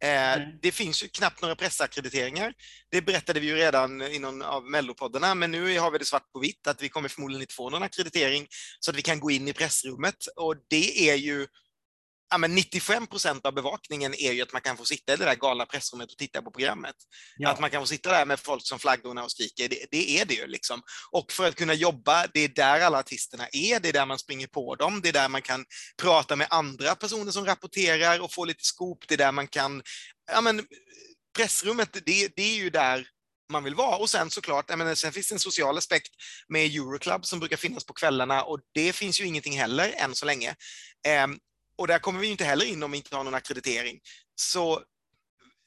Mm. 0.00 0.58
Det 0.62 0.72
finns 0.72 1.04
ju 1.04 1.08
knappt 1.08 1.42
några 1.42 1.56
pressackrediteringar. 1.56 2.54
Det 2.90 3.02
berättade 3.02 3.40
vi 3.40 3.46
ju 3.46 3.54
redan 3.54 4.02
i 4.02 4.18
någon 4.18 4.42
av 4.42 4.64
mellopoddarna, 4.64 5.34
men 5.34 5.50
nu 5.50 5.78
har 5.78 5.90
vi 5.90 5.98
det 5.98 6.04
svart 6.04 6.32
på 6.32 6.38
vitt 6.38 6.66
att 6.66 6.82
vi 6.82 6.88
kommer 6.88 7.08
förmodligen 7.08 7.42
inte 7.42 7.54
få 7.54 7.70
någon 7.70 7.82
akkreditering 7.82 8.46
så 8.80 8.90
att 8.90 8.96
vi 8.96 9.02
kan 9.02 9.20
gå 9.20 9.30
in 9.30 9.48
i 9.48 9.52
pressrummet 9.52 10.26
och 10.36 10.56
det 10.68 11.10
är 11.10 11.14
ju 11.14 11.46
ja, 12.30 12.38
men 12.38 12.54
95 12.54 13.06
procent 13.06 13.46
av 13.46 13.54
bevakningen 13.54 14.14
är 14.14 14.32
ju 14.32 14.42
att 14.42 14.52
man 14.52 14.62
kan 14.62 14.76
få 14.76 14.84
sitta 14.84 15.12
i 15.12 15.16
det 15.16 15.24
där 15.24 15.34
galna 15.34 15.66
pressrummet 15.66 16.12
och 16.12 16.18
titta 16.18 16.42
på 16.42 16.50
programmet. 16.50 16.94
Ja. 17.36 17.50
Att 17.50 17.60
man 17.60 17.70
kan 17.70 17.82
få 17.82 17.86
sitta 17.86 18.10
där 18.10 18.26
med 18.26 18.40
folk 18.40 18.66
som 18.66 18.78
flaggorna 18.78 19.24
och 19.24 19.30
skriker, 19.30 19.68
det, 19.68 19.86
det, 19.90 20.18
är 20.20 20.24
det 20.24 20.34
ju 20.34 20.46
liksom. 20.46 20.82
Och 21.10 21.32
för 21.32 21.48
att 21.48 21.54
kunna 21.54 21.74
jobba, 21.74 22.26
det 22.34 22.40
är 22.40 22.48
där 22.48 22.80
alla 22.80 22.98
artisterna 22.98 23.48
är, 23.52 23.80
det 23.80 23.88
är 23.88 23.92
där 23.92 24.06
man 24.06 24.18
springer 24.18 24.46
på 24.46 24.74
dem, 24.74 25.00
det 25.02 25.08
är 25.08 25.12
där 25.12 25.28
man 25.28 25.42
kan 25.42 25.64
prata 26.02 26.36
med 26.36 26.46
andra 26.50 26.94
personer 26.94 27.32
som 27.32 27.46
rapporterar 27.46 28.20
och 28.20 28.32
få 28.32 28.44
lite 28.44 28.64
skop, 28.64 29.04
det 29.08 29.14
är 29.14 29.18
där 29.18 29.32
man 29.32 29.48
kan, 29.48 29.82
ja 30.32 30.40
men 30.40 30.66
pressrummet, 31.36 31.92
det, 31.92 32.28
det 32.36 32.42
är 32.42 32.56
ju 32.56 32.70
där 32.70 33.08
man 33.52 33.64
vill 33.64 33.74
vara. 33.74 33.96
Och 33.96 34.10
sen 34.10 34.30
såklart, 34.30 34.76
menar, 34.76 34.94
sen 34.94 35.12
finns 35.12 35.28
det 35.28 35.34
en 35.34 35.38
social 35.38 35.78
aspekt 35.78 36.10
med 36.48 36.66
Euroclub 36.66 37.26
som 37.26 37.40
brukar 37.40 37.56
finnas 37.56 37.84
på 37.84 37.92
kvällarna 37.92 38.42
och 38.42 38.60
det 38.74 38.92
finns 38.92 39.20
ju 39.20 39.24
ingenting 39.24 39.58
heller 39.58 39.94
än 39.96 40.14
så 40.14 40.26
länge. 40.26 40.54
Um, 41.24 41.38
och 41.78 41.86
där 41.86 41.98
kommer 41.98 42.20
vi 42.20 42.26
inte 42.26 42.44
heller 42.44 42.66
in 42.66 42.82
om 42.82 42.90
vi 42.90 42.96
inte 42.96 43.16
har 43.16 43.24
någon 43.24 43.34
akkreditering. 43.34 44.00
Så 44.34 44.82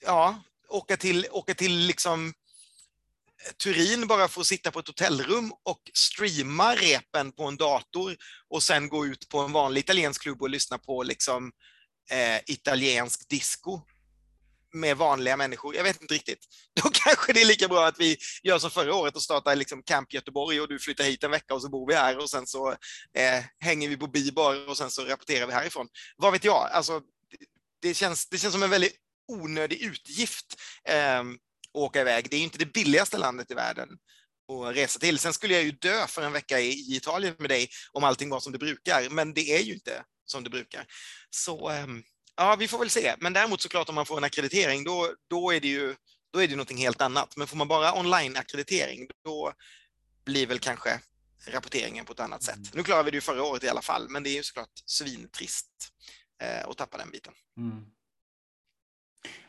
ja, 0.06 0.43
åka 0.69 0.98
till, 0.98 1.28
åka 1.32 1.54
till 1.54 1.78
liksom 1.78 2.28
eh, 2.28 3.54
Turin 3.63 4.08
bara 4.08 4.28
för 4.28 4.41
att 4.41 4.48
sitta 4.48 4.72
på 4.72 4.80
ett 4.80 4.88
hotellrum 4.88 5.54
och 5.63 5.82
streama 5.93 6.76
repen 6.76 7.32
på 7.32 7.43
en 7.43 7.58
dator 7.58 8.17
och 8.50 8.63
sen 8.63 8.89
gå 8.89 9.06
ut 9.06 9.30
på 9.30 9.39
en 9.39 9.52
vanlig 9.52 9.80
italiensk 9.82 10.22
klubb 10.22 10.41
och 10.41 10.50
lyssna 10.50 10.78
på 10.78 11.04
liksom 11.04 11.52
eh, 12.12 12.39
italiensk 12.45 13.30
disco 13.30 13.82
med 14.73 14.97
vanliga 14.97 15.38
människor. 15.38 15.75
Jag 15.75 15.84
vet 15.84 16.01
inte 16.01 16.13
riktigt. 16.13 16.39
Då 16.84 16.89
kanske 16.93 17.34
det 17.34 17.41
är 17.41 17.45
lika 17.45 17.67
bra 17.67 17.88
att 17.88 17.99
vi 17.99 18.17
gör 18.43 18.60
som 18.60 18.71
förra 18.71 18.95
året 18.95 19.15
och 19.15 19.23
startar 19.23 19.55
liksom 19.55 19.84
Camp 19.84 20.13
Göteborg 20.13 20.62
och 20.62 20.67
du 20.67 20.79
flyttar 20.79 21.03
hit 21.03 21.23
en 21.23 21.32
vecka 21.32 21.53
och 21.53 21.62
så 21.62 21.69
bor 21.69 21.88
vi 21.88 21.95
här 21.95 22.17
och 22.17 22.29
sen 22.29 22.47
så 22.47 22.69
eh, 23.17 23.43
hänger 23.60 23.89
vi 23.89 23.97
på 23.97 24.08
bibar 24.08 24.69
och 24.69 24.77
sen 24.77 24.89
så 24.89 25.05
rapporterar 25.05 25.47
vi 25.47 25.53
härifrån. 25.53 25.88
Vad 26.17 26.32
vet 26.32 26.43
jag? 26.43 26.69
Alltså, 26.71 27.01
det, 27.82 27.93
känns, 27.93 28.29
det 28.29 28.38
känns 28.38 28.53
som 28.53 28.63
en 28.63 28.69
väldigt 28.69 28.95
onödig 29.27 29.82
utgift 29.82 30.45
eh, 30.89 31.19
att 31.19 31.25
åka 31.73 32.01
iväg. 32.01 32.27
Det 32.29 32.38
är 32.38 32.41
inte 32.41 32.58
det 32.58 32.73
billigaste 32.73 33.17
landet 33.17 33.51
i 33.51 33.53
världen 33.53 33.89
att 34.49 34.75
resa 34.75 34.99
till. 34.99 35.19
Sen 35.19 35.34
skulle 35.34 35.53
jag 35.53 35.63
ju 35.63 35.71
dö 35.71 36.08
för 36.08 36.21
en 36.21 36.34
vecka 36.34 36.60
i 36.60 36.95
Italien 36.95 37.36
med 37.39 37.49
dig 37.49 37.69
om 37.91 38.03
allting 38.03 38.29
var 38.29 38.39
som 38.39 38.51
det 38.51 38.60
brukar, 38.60 39.10
men 39.10 39.34
det 39.34 39.55
är 39.58 39.62
ju 39.62 39.73
inte 39.73 40.03
som 40.25 40.43
det 40.43 40.49
brukar. 40.49 40.86
Så 41.29 41.69
ehm, 41.69 42.03
Ja, 42.39 42.56
vi 42.56 42.67
får 42.67 42.80
väl 42.80 42.89
se. 42.89 43.15
Men 43.19 43.34
däremot 43.34 43.62
såklart 43.62 43.89
om 43.89 43.95
man 43.95 44.06
får 44.06 44.17
en 44.17 44.23
akkreditering, 44.23 44.84
då, 44.84 45.13
då 45.30 45.52
är 45.52 45.60
det 45.60 45.67
ju 45.67 45.95
då 46.32 46.43
är 46.43 46.47
det 46.47 46.56
någonting 46.56 46.78
helt 46.78 47.02
annat. 47.02 47.38
Men 47.38 47.47
får 47.47 47.58
man 47.58 47.67
bara 47.67 47.99
online-akkreditering, 47.99 49.08
då 49.23 49.54
blir 50.25 50.47
väl 50.47 50.60
kanske 50.60 51.02
rapporteringen 51.47 52.06
på 52.06 52.13
ett 52.13 52.19
annat 52.19 52.43
sätt. 52.43 52.56
Mm. 52.56 52.69
Nu 52.73 52.84
klarade 52.84 53.04
vi 53.04 53.12
det 53.12 53.17
ju 53.17 53.21
förra 53.21 53.43
året 53.43 53.63
i 53.63 53.69
alla 53.69 53.82
fall, 53.82 54.10
men 54.10 54.23
det 54.23 54.30
är 54.30 54.36
ju 54.36 54.43
såklart 54.43 54.69
svintrist 54.86 55.67
eh, 56.41 56.67
att 56.67 56.78
tappa 56.78 56.97
den 56.97 57.12
biten. 57.12 57.34
Mm. 57.58 57.86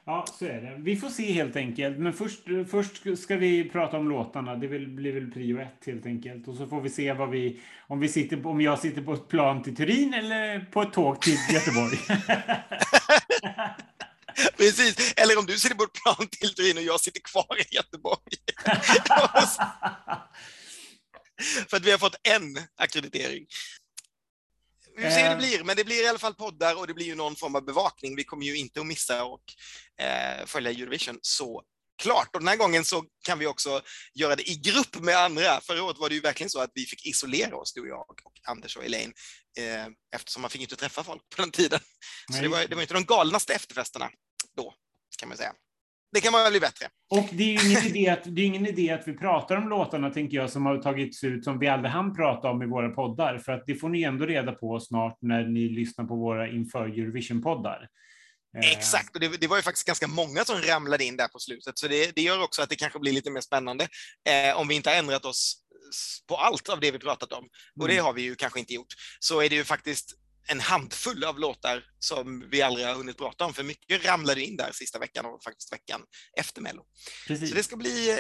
Ja, 0.05 0.27
så 0.39 0.45
är 0.45 0.61
det. 0.61 0.77
Vi 0.79 0.97
får 0.97 1.09
se 1.09 1.33
helt 1.33 1.57
enkelt. 1.57 1.99
Men 1.99 2.13
först, 2.13 2.41
först 2.71 3.19
ska 3.19 3.37
vi 3.37 3.71
prata 3.71 3.97
om 3.97 4.09
låtarna. 4.09 4.57
Det 4.57 4.69
blir 4.69 5.13
väl 5.13 5.31
prio 5.31 5.61
ett 5.61 5.87
helt 5.87 6.07
enkelt. 6.07 6.49
Och 6.49 6.55
så 6.55 6.67
får 6.67 6.81
vi 6.81 6.89
se 6.89 7.13
vad 7.13 7.31
vi, 7.31 7.61
om, 7.89 8.01
vi 8.01 8.09
sitter, 8.09 8.47
om 8.47 8.61
jag 8.61 8.79
sitter 8.79 9.03
på 9.03 9.13
ett 9.13 9.29
plan 9.29 9.63
till 9.63 9.77
Turin 9.77 10.15
eller 10.15 10.61
på 10.61 10.83
ett 10.83 10.93
tåg 10.93 11.21
till 11.21 11.39
Göteborg. 11.53 11.99
Precis, 14.57 15.15
eller 15.17 15.39
om 15.39 15.47
du 15.47 15.59
sitter 15.59 15.77
på 15.77 15.85
ett 15.85 15.93
plan 15.93 16.29
till 16.31 16.55
Turin 16.55 16.77
och 16.77 16.83
jag 16.83 17.01
sitter 17.01 17.21
kvar 17.21 17.57
i 17.61 17.75
Göteborg. 17.75 18.37
För 21.69 21.77
att 21.77 21.85
vi 21.85 21.91
har 21.91 21.99
fått 21.99 22.17
en 22.23 22.59
akkreditering. 22.77 23.47
Vi 24.97 25.03
får 25.03 25.11
se 25.11 25.23
hur 25.23 25.29
det 25.29 25.33
eh. 25.33 25.39
blir, 25.39 25.65
men 25.65 25.77
det 25.77 25.85
blir 25.85 26.05
i 26.05 26.09
alla 26.09 26.19
fall 26.19 26.35
poddar 26.35 26.79
och 26.79 26.87
det 26.87 26.95
blir 26.95 27.07
ju 27.07 27.15
någon 27.15 27.37
form 27.37 27.55
av 27.55 27.65
bevakning. 27.65 28.17
Vi 28.17 28.25
kommer 28.25 28.47
ju 28.47 28.57
inte 28.57 28.81
att 28.81 28.87
missa 28.87 29.25
och 29.25 29.43
eh, 30.01 30.47
följa 30.47 30.71
Eurovision 30.71 31.19
så 31.23 31.63
klart. 32.03 32.35
Och 32.35 32.41
den 32.41 32.49
här 32.49 32.57
gången 32.57 32.85
så 32.85 33.05
kan 33.25 33.39
vi 33.39 33.47
också 33.47 33.83
göra 34.15 34.37
det 34.37 34.51
i 34.51 34.55
grupp 34.55 35.01
med 35.01 35.17
andra. 35.17 35.61
Förra 35.61 35.83
året 35.83 35.99
var 35.99 36.09
det 36.09 36.15
ju 36.15 36.21
verkligen 36.21 36.51
så 36.51 36.61
att 36.61 36.71
vi 36.75 36.85
fick 36.85 37.07
isolera 37.07 37.57
oss, 37.57 37.73
du 37.73 37.81
och 37.81 37.89
jag 37.89 38.11
och 38.11 38.23
Anders 38.49 38.77
och 38.77 38.85
Elaine, 38.85 39.13
eh, 39.59 39.87
eftersom 40.15 40.43
man 40.43 40.51
fick 40.51 40.61
inte 40.61 40.77
träffa 40.77 41.05
folk 41.05 41.23
på 41.37 41.43
den 41.43 41.51
tiden. 41.51 41.81
Så 42.33 42.43
det 42.43 42.49
var, 42.49 42.67
det 42.67 42.75
var 42.75 42.83
inte 42.83 42.95
de 42.95 43.05
galnaste 43.05 43.55
efterfesterna 43.55 44.11
då, 44.57 44.75
kan 45.19 45.29
man 45.29 45.39
säga 45.39 45.53
det 46.13 46.21
kan 46.21 46.33
man 46.33 46.51
bli 46.51 46.61
bättre. 46.61 46.87
Och 47.11 47.29
det 47.33 47.43
är 47.43 47.63
ju 47.63 47.71
ingen 47.71 47.87
idé 47.87 48.09
att, 48.09 48.21
det 48.25 48.43
är 48.43 48.47
ingen 48.47 48.67
idé 48.67 48.91
att 48.91 49.09
vi 49.09 49.13
pratar 49.13 49.57
om 49.57 49.69
låtarna, 49.69 50.11
tänker 50.11 50.37
jag, 50.37 50.51
som 50.51 50.67
har 50.67 50.79
tagits 50.79 51.25
ut 51.25 51.45
som 51.45 51.59
vi 51.59 51.69
aldrig 51.69 51.93
hann 51.93 52.17
prata 52.17 52.51
om 52.51 52.63
i 52.63 52.67
våra 52.67 52.89
poddar, 52.89 53.39
för 53.39 53.53
att 53.53 53.67
det 53.67 53.75
får 53.75 53.89
ni 53.89 54.03
ändå 54.03 54.27
reda 54.27 54.53
på 54.53 54.81
snart 54.81 55.19
när 55.21 55.45
ni 55.45 55.69
lyssnar 55.69 56.05
på 56.05 56.17
våra 56.17 56.49
inför 56.49 56.87
Eurovision-poddar. 56.87 57.89
Eh. 58.59 58.73
Exakt, 58.73 59.15
och 59.15 59.21
det, 59.21 59.41
det, 59.41 59.47
var 59.47 59.57
ju 59.57 59.63
faktiskt 59.63 59.87
ganska 59.87 60.07
många 60.07 60.45
som 60.45 60.57
ramlade 60.57 61.05
in 61.05 61.17
där 61.17 61.29
på 61.29 61.39
slutet, 61.39 61.79
så 61.79 61.89
det, 61.89 62.15
det 62.15 62.23
gör 62.23 62.43
också 62.43 62.63
att 62.63 62.69
det 62.69 62.77
kanske 62.77 62.99
blir 62.99 63.13
lite 63.13 63.31
mer 63.31 63.41
spännande 63.41 63.89
eh, 64.29 64.61
om 64.61 64.69
vi 64.69 64.75
inte 64.75 64.91
har 64.91 64.97
ändrat 64.97 65.25
oss 65.25 65.57
på 66.29 66.37
allt 66.37 66.69
av 66.69 66.81
det 66.81 66.91
vi 66.91 66.99
pratat 66.99 67.33
om, 67.33 67.49
och 67.81 67.89
det 67.89 67.95
mm. 67.95 68.05
har 68.05 68.13
vi 68.13 68.23
ju 68.23 68.35
kanske 68.35 68.61
inte 68.61 68.75
gjort, 68.75 68.95
så 69.21 69.41
är 69.41 69.49
det 69.49 69.57
ju 69.57 69.65
faktiskt 69.65 70.15
en 70.49 70.61
handfull 70.61 71.25
av 71.25 71.39
låtar 71.39 71.85
som 71.99 72.49
vi 72.51 72.63
aldrig 72.63 72.87
har 72.87 72.95
hunnit 72.95 73.19
prata 73.19 73.45
om, 73.45 73.55
för 73.55 73.63
mycket 73.63 74.05
ramlade 74.05 74.43
in 74.43 74.57
där 74.57 74.73
sista 74.73 74.99
veckan 74.99 75.27
och 75.27 75.43
faktiskt 75.43 75.73
veckan 75.73 76.03
efter 76.39 76.61
Mello. 76.63 76.83
Precis. 77.27 77.49
Så 77.49 77.55
det 77.55 77.63
ska 77.63 77.77
bli 77.77 78.11
eh, 78.11 78.19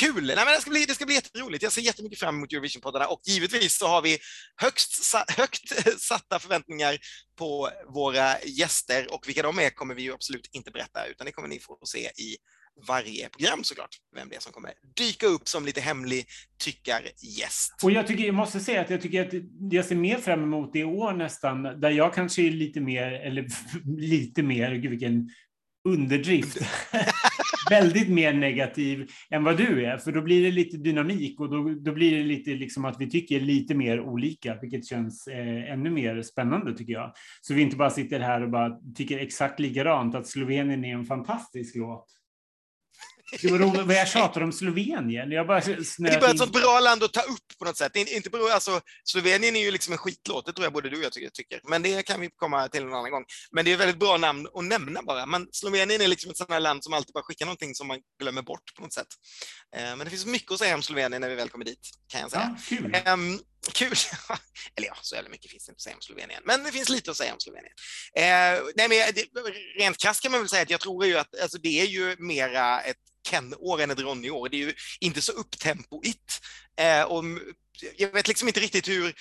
kul! 0.00 0.26
Nej, 0.26 0.36
men 0.36 0.46
det, 0.46 0.60
ska 0.60 0.70
bli, 0.70 0.84
det 0.84 0.94
ska 0.94 1.06
bli 1.06 1.14
jätteroligt. 1.14 1.62
Jag 1.62 1.72
ser 1.72 1.82
jättemycket 1.82 2.18
fram 2.18 2.36
emot 2.36 2.52
Eurovision-poddarna 2.52 3.04
och 3.04 3.20
givetvis 3.24 3.78
så 3.78 3.86
har 3.86 4.02
vi 4.02 4.18
högst, 4.56 5.14
högt 5.36 6.00
satta 6.00 6.38
förväntningar 6.38 6.98
på 7.38 7.70
våra 7.94 8.42
gäster 8.42 9.14
och 9.14 9.28
vilka 9.28 9.42
de 9.42 9.58
är 9.58 9.70
kommer 9.70 9.94
vi 9.94 10.02
ju 10.02 10.12
absolut 10.12 10.48
inte 10.52 10.70
berätta, 10.70 11.06
utan 11.06 11.24
det 11.24 11.32
kommer 11.32 11.48
ni 11.48 11.60
få 11.60 11.78
se 11.84 11.98
i 11.98 12.36
varje 12.88 13.28
program 13.28 13.64
såklart, 13.64 13.96
vem 14.14 14.28
det 14.28 14.36
är 14.36 14.40
som 14.40 14.52
kommer 14.52 14.72
dyka 14.96 15.26
upp 15.26 15.48
som 15.48 15.64
lite 15.64 15.80
hemlig 15.80 16.26
tyckargäst. 16.58 17.80
Och 17.82 17.90
jag, 17.90 18.06
tycker, 18.06 18.24
jag 18.24 18.34
måste 18.34 18.60
säga 18.60 18.80
att 18.80 18.90
jag 18.90 19.00
tycker 19.00 19.26
att 19.26 19.34
jag 19.72 19.84
ser 19.84 19.96
mer 19.96 20.18
fram 20.18 20.42
emot 20.42 20.72
det 20.72 20.78
i 20.78 20.84
år 20.84 21.12
nästan, 21.12 21.62
där 21.62 21.90
jag 21.90 22.14
kanske 22.14 22.42
är 22.42 22.50
lite 22.50 22.80
mer, 22.80 23.12
eller 23.12 23.46
lite 24.00 24.42
mer, 24.42 24.74
gud 24.74 24.90
vilken 24.90 25.30
underdrift, 25.88 26.58
väldigt 27.70 28.08
mer 28.08 28.32
negativ 28.32 29.10
än 29.30 29.44
vad 29.44 29.56
du 29.56 29.84
är, 29.84 29.98
för 29.98 30.12
då 30.12 30.22
blir 30.22 30.42
det 30.42 30.50
lite 30.50 30.76
dynamik 30.76 31.40
och 31.40 31.50
då, 31.50 31.74
då 31.74 31.92
blir 31.92 32.16
det 32.16 32.24
lite 32.24 32.50
liksom 32.50 32.84
att 32.84 33.00
vi 33.00 33.10
tycker 33.10 33.40
lite 33.40 33.74
mer 33.74 34.00
olika, 34.00 34.58
vilket 34.60 34.86
känns 34.86 35.26
eh, 35.26 35.72
ännu 35.72 35.90
mer 35.90 36.22
spännande 36.22 36.76
tycker 36.76 36.92
jag. 36.92 37.12
Så 37.40 37.54
vi 37.54 37.62
inte 37.62 37.76
bara 37.76 37.90
sitter 37.90 38.20
här 38.20 38.42
och 38.42 38.50
bara 38.50 38.78
tycker 38.94 39.18
exakt 39.18 39.60
likadant, 39.60 40.14
att 40.14 40.26
Slovenien 40.26 40.84
är 40.84 40.94
en 40.94 41.04
fantastisk 41.04 41.76
låt. 41.76 42.19
Det 43.42 43.50
var 43.50 43.58
roligt 43.58 43.86
vad 43.86 43.96
jag 43.96 44.08
tjatar 44.08 44.40
om 44.40 44.52
Slovenien. 44.52 45.30
Jag 45.30 45.46
bara 45.46 45.60
det 45.60 45.72
är 45.72 46.20
bara 46.20 46.30
ett 46.30 46.38
sånt 46.38 46.52
bra 46.52 46.80
land 46.80 47.02
att 47.02 47.12
ta 47.12 47.20
upp 47.20 47.58
på 47.58 47.64
något 47.64 47.76
sätt. 47.76 47.96
Inte 47.96 48.30
bero, 48.30 48.48
alltså, 48.48 48.80
Slovenien 49.04 49.56
är 49.56 49.60
ju 49.60 49.70
liksom 49.70 49.92
en 49.92 49.98
skitlåt, 49.98 50.46
det 50.46 50.52
tror 50.52 50.64
jag 50.64 50.72
både 50.72 50.90
du 50.90 50.96
och 50.96 51.04
jag 51.04 51.32
tycker. 51.32 51.60
Men 51.68 51.82
det 51.82 52.02
kan 52.02 52.20
vi 52.20 52.30
komma 52.36 52.68
till 52.68 52.82
en 52.82 52.94
annan 52.94 53.10
gång. 53.10 53.24
Men 53.52 53.64
det 53.64 53.70
är 53.70 53.74
ett 53.74 53.80
väldigt 53.80 53.98
bra 53.98 54.16
namn 54.16 54.46
att 54.54 54.64
nämna 54.64 55.02
bara. 55.02 55.26
Men 55.26 55.48
Slovenien 55.52 56.00
är 56.00 56.08
liksom 56.08 56.30
ett 56.30 56.36
sånt 56.36 56.50
här 56.50 56.60
land 56.60 56.84
som 56.84 56.92
alltid 56.92 57.12
bara 57.14 57.24
skickar 57.24 57.46
någonting 57.46 57.74
som 57.74 57.86
man 57.86 57.98
glömmer 58.20 58.42
bort 58.42 58.74
på 58.76 58.82
något 58.82 58.92
sätt. 58.92 59.06
Eh, 59.76 59.82
men 59.82 59.98
det 59.98 60.10
finns 60.10 60.26
mycket 60.26 60.52
att 60.52 60.58
säga 60.58 60.74
om 60.74 60.82
Slovenien 60.82 61.20
när 61.20 61.28
vi 61.28 61.34
väl 61.34 61.48
kommer 61.48 61.64
dit, 61.64 61.90
kan 62.12 62.20
jag 62.20 62.30
säga. 62.30 62.56
Ja, 63.04 63.16
kul. 63.72 63.96
Eller 64.76 64.88
ja, 64.88 64.96
så 65.02 65.14
jävla 65.14 65.30
mycket 65.30 65.50
finns 65.50 65.66
det 65.66 65.70
inte 65.70 65.78
att 65.78 65.82
säga 65.82 65.96
om 65.96 66.02
Slovenien, 66.02 66.42
men 66.44 66.64
det 66.64 66.72
finns 66.72 66.88
lite 66.88 67.10
att 67.10 67.16
säga 67.16 67.32
om 67.32 67.40
Slovenien. 67.40 67.72
Eh, 68.14 68.72
nej, 68.74 68.88
men 68.88 69.14
det, 69.14 69.26
rent 69.78 69.98
krasst 69.98 70.22
kan 70.22 70.32
man 70.32 70.40
väl 70.40 70.48
säga 70.48 70.62
att 70.62 70.70
jag 70.70 70.80
tror 70.80 71.06
ju 71.06 71.18
att 71.18 71.40
alltså, 71.40 71.58
det 71.58 71.80
är 71.80 71.86
ju 71.86 72.16
mera 72.18 72.80
ett 72.80 72.96
Ken-år 73.28 73.80
än 73.80 73.90
ett 73.90 73.98
Ronny-år. 73.98 74.48
Det 74.48 74.56
är 74.56 74.66
ju 74.66 74.74
inte 75.00 75.22
så 75.22 75.32
upptempoigt. 75.32 76.40
Eh, 76.76 77.02
och 77.02 77.24
jag 77.96 78.12
vet 78.12 78.28
liksom 78.28 78.48
inte 78.48 78.60
riktigt 78.60 78.88
hur... 78.88 79.14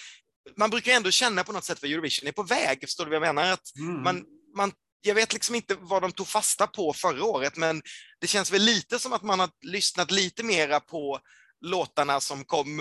Man 0.57 0.69
brukar 0.69 0.91
ändå 0.91 1.11
känna 1.11 1.43
på 1.43 1.51
något 1.51 1.63
sätt 1.63 1.81
vad 1.81 1.91
Eurovision 1.91 2.27
är 2.27 2.31
på 2.31 2.43
väg, 2.43 2.81
förstår 2.81 3.05
du 3.05 3.09
vad 3.09 3.27
jag 3.27 3.35
menar? 3.35 3.51
Att 3.51 3.75
mm. 3.75 4.03
man, 4.03 4.25
man 4.55 4.71
jag 5.01 5.15
vet 5.15 5.33
liksom 5.33 5.55
inte 5.55 5.75
vad 5.75 6.01
de 6.01 6.11
tog 6.11 6.27
fasta 6.27 6.67
på 6.67 6.93
förra 6.93 7.23
året, 7.23 7.57
men 7.57 7.81
det 8.19 8.27
känns 8.27 8.51
väl 8.51 8.61
lite 8.61 8.99
som 8.99 9.13
att 9.13 9.23
man 9.23 9.39
har 9.39 9.49
lyssnat 9.61 10.11
lite 10.11 10.43
mera 10.43 10.79
på 10.79 11.19
låtarna 11.61 12.19
som 12.19 12.45
kom 12.45 12.79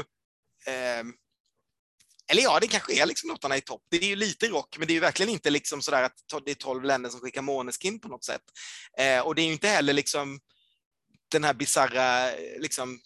eh, 0.66 1.04
eller 2.30 2.42
ja, 2.42 2.60
det 2.60 2.66
kanske 2.66 3.02
är 3.02 3.06
liksom 3.06 3.28
låtarna 3.28 3.56
i 3.56 3.60
topp. 3.60 3.82
Det 3.90 3.96
är 3.96 4.08
ju 4.08 4.16
lite 4.16 4.48
rock, 4.48 4.78
men 4.78 4.86
det 4.86 4.92
är 4.92 4.94
ju 4.94 5.00
verkligen 5.00 5.32
inte 5.32 5.50
liksom 5.50 5.82
sådär 5.82 6.02
att 6.02 6.44
det 6.44 6.50
är 6.50 6.54
tolv 6.54 6.84
länder 6.84 7.10
som 7.10 7.20
skickar 7.20 7.42
Måneskin 7.42 8.00
på 8.00 8.08
något 8.08 8.24
sätt. 8.24 8.42
Eh, 8.98 9.20
och 9.20 9.34
det 9.34 9.42
är 9.42 9.46
ju 9.46 9.52
inte 9.52 9.68
heller 9.68 9.92
liksom 9.92 10.40
den 11.30 11.44
här 11.44 11.54
bisarra, 11.54 12.30
liksom, 12.58 13.00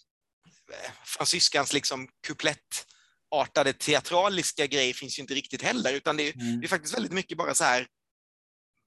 eh, 0.71 0.91
fransyskans 1.05 1.73
liksom 1.73 2.07
kuplettartade 2.27 3.73
teatraliska 3.73 4.67
grej 4.67 4.93
finns 4.93 5.19
ju 5.19 5.21
inte 5.21 5.33
riktigt 5.33 5.61
heller, 5.61 5.93
utan 5.93 6.17
det 6.17 6.29
är, 6.29 6.33
mm. 6.33 6.59
det 6.59 6.65
är 6.65 6.69
faktiskt 6.69 6.95
väldigt 6.95 7.11
mycket 7.11 7.37
bara 7.37 7.53
så 7.53 7.63
här 7.63 7.87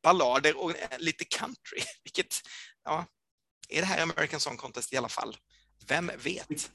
ballader 0.03 0.57
och 0.57 0.79
eh, 0.79 0.99
lite 0.99 1.25
country, 1.25 1.81
vilket, 2.05 2.41
ja, 2.85 3.07
är 3.69 3.81
det 3.81 3.87
här 3.87 4.03
American 4.03 4.41
Song 4.41 4.57
Contest 4.57 4.93
i 4.93 4.97
alla 4.97 5.09
fall? 5.09 5.37
Vem 5.87 6.11
vet? 6.19 6.71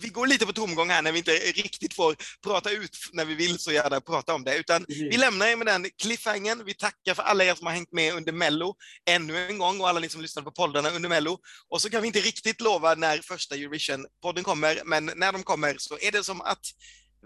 Vi 0.00 0.08
går 0.08 0.26
lite 0.26 0.46
på 0.46 0.52
tomgång 0.52 0.90
här 0.90 1.02
när 1.02 1.12
vi 1.12 1.18
inte 1.18 1.32
riktigt 1.32 1.94
får 1.94 2.16
prata 2.42 2.70
ut 2.70 2.96
när 3.12 3.24
vi 3.24 3.34
vill 3.34 3.58
så 3.58 3.72
gärna 3.72 4.00
prata 4.00 4.34
om 4.34 4.44
det, 4.44 4.56
utan 4.56 4.84
vi 4.88 5.16
lämnar 5.16 5.46
er 5.46 5.56
med 5.56 5.66
den 5.66 5.86
cliffhangern. 6.02 6.64
Vi 6.64 6.74
tackar 6.74 7.14
för 7.14 7.22
alla 7.22 7.44
er 7.44 7.54
som 7.54 7.66
har 7.66 7.74
hängt 7.74 7.92
med 7.92 8.14
under 8.14 8.32
Mello 8.32 8.74
ännu 9.10 9.46
en 9.46 9.58
gång 9.58 9.80
och 9.80 9.88
alla 9.88 10.00
ni 10.00 10.08
som 10.08 10.20
lyssnade 10.20 10.44
på 10.44 10.52
poddarna 10.52 10.90
under 10.90 11.08
Mello. 11.08 11.38
Och 11.68 11.82
så 11.82 11.90
kan 11.90 12.02
vi 12.02 12.06
inte 12.06 12.20
riktigt 12.20 12.60
lova 12.60 12.94
när 12.94 13.18
första 13.18 13.54
Eurovision-podden 13.54 14.42
kommer, 14.42 14.82
men 14.84 15.10
när 15.16 15.32
de 15.32 15.42
kommer 15.42 15.74
så 15.78 15.98
är 16.00 16.12
det 16.12 16.24
som 16.24 16.40
att 16.40 16.66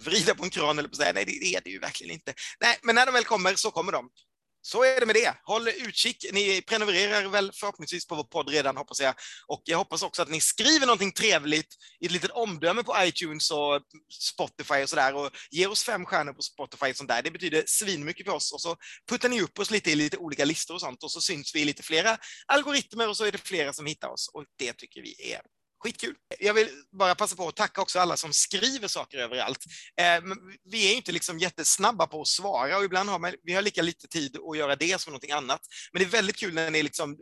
vrida 0.00 0.34
på 0.34 0.44
en 0.44 0.50
kran 0.50 0.78
eller 0.78 0.88
på 0.88 0.96
säga, 0.96 1.12
nej 1.12 1.24
det 1.24 1.54
är 1.54 1.60
det 1.64 1.70
ju 1.70 1.78
verkligen 1.78 2.12
inte. 2.12 2.34
Nej, 2.60 2.78
men 2.82 2.94
när 2.94 3.06
de 3.06 3.12
väl 3.12 3.24
kommer 3.24 3.54
så 3.54 3.70
kommer 3.70 3.92
de. 3.92 4.10
Så 4.66 4.84
är 4.84 5.00
det 5.00 5.06
med 5.06 5.14
det. 5.14 5.36
Håll 5.42 5.68
utkik. 5.68 6.26
Ni 6.32 6.62
prenumererar 6.62 7.28
väl 7.28 7.52
förhoppningsvis 7.52 8.06
på 8.06 8.14
vår 8.14 8.24
podd 8.24 8.48
redan, 8.48 8.76
hoppas 8.76 9.00
jag. 9.00 9.14
Och 9.46 9.62
jag 9.64 9.78
hoppas 9.78 10.02
också 10.02 10.22
att 10.22 10.30
ni 10.30 10.40
skriver 10.40 10.86
någonting 10.86 11.12
trevligt 11.12 11.74
i 12.00 12.06
ett 12.06 12.12
litet 12.12 12.30
omdöme 12.30 12.82
på 12.82 12.94
iTunes 12.98 13.50
och 13.50 13.80
Spotify 14.20 14.82
och 14.82 14.88
sådär 14.88 15.14
och 15.14 15.30
ger 15.50 15.70
oss 15.70 15.84
fem 15.84 16.06
stjärnor 16.06 16.32
på 16.32 16.42
Spotify 16.42 16.90
och 16.90 16.96
sånt 16.96 17.08
där. 17.08 17.22
Det 17.22 17.30
betyder 17.30 17.64
svinmycket 17.66 18.26
för 18.26 18.32
oss 18.32 18.52
och 18.52 18.60
så 18.60 18.76
puttar 19.08 19.28
ni 19.28 19.40
upp 19.40 19.58
oss 19.58 19.70
lite 19.70 19.90
i 19.90 19.94
lite 19.94 20.16
olika 20.16 20.44
listor 20.44 20.74
och 20.74 20.80
sånt 20.80 21.02
och 21.02 21.10
så 21.10 21.20
syns 21.20 21.54
vi 21.54 21.60
i 21.60 21.64
lite 21.64 21.82
flera 21.82 22.18
algoritmer 22.46 23.08
och 23.08 23.16
så 23.16 23.24
är 23.24 23.32
det 23.32 23.38
flera 23.38 23.72
som 23.72 23.86
hittar 23.86 24.08
oss 24.08 24.30
och 24.34 24.44
det 24.58 24.72
tycker 24.72 25.02
vi 25.02 25.32
är 25.32 25.40
Skitkul. 25.84 26.14
Jag 26.38 26.54
vill 26.54 26.68
bara 26.98 27.14
passa 27.14 27.36
på 27.36 27.48
att 27.48 27.56
tacka 27.56 27.82
också 27.82 27.98
alla 27.98 28.16
som 28.16 28.32
skriver 28.32 28.88
saker 28.88 29.18
överallt. 29.18 29.64
Eh, 30.00 30.34
vi 30.70 30.92
är 30.92 30.96
inte 30.96 31.12
liksom 31.12 31.38
jättesnabba 31.38 32.06
på 32.06 32.20
att 32.20 32.28
svara 32.28 32.78
och 32.78 32.84
ibland 32.84 33.08
har 33.08 33.18
man, 33.18 33.34
vi 33.42 33.52
har 33.52 33.62
lika 33.62 33.82
lite 33.82 34.08
tid 34.08 34.36
att 34.50 34.58
göra 34.58 34.76
det 34.76 35.00
som 35.00 35.10
någonting 35.10 35.30
annat. 35.30 35.60
Men 35.92 36.02
det 36.02 36.08
är 36.08 36.10
väldigt 36.10 36.36
kul 36.36 36.54
när 36.54 36.70
ni 36.70 36.82
liksom 36.82 37.12
eh, 37.12 37.16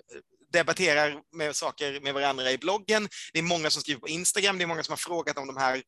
debatterar 0.53 1.21
med 1.37 1.57
saker 1.57 2.01
med 2.01 2.15
varandra 2.15 2.51
i 2.51 2.59
bloggen. 2.59 3.09
Det 3.33 3.39
är 3.39 3.43
många 3.43 3.71
som 3.71 3.83
skriver 3.83 4.01
på 4.01 4.09
Instagram, 4.09 4.59
det 4.59 4.65
är 4.65 4.67
många 4.67 4.83
som 4.83 4.93
har 4.93 4.97
frågat 4.97 5.39
om 5.39 5.47
de 5.47 5.57
här 5.57 5.83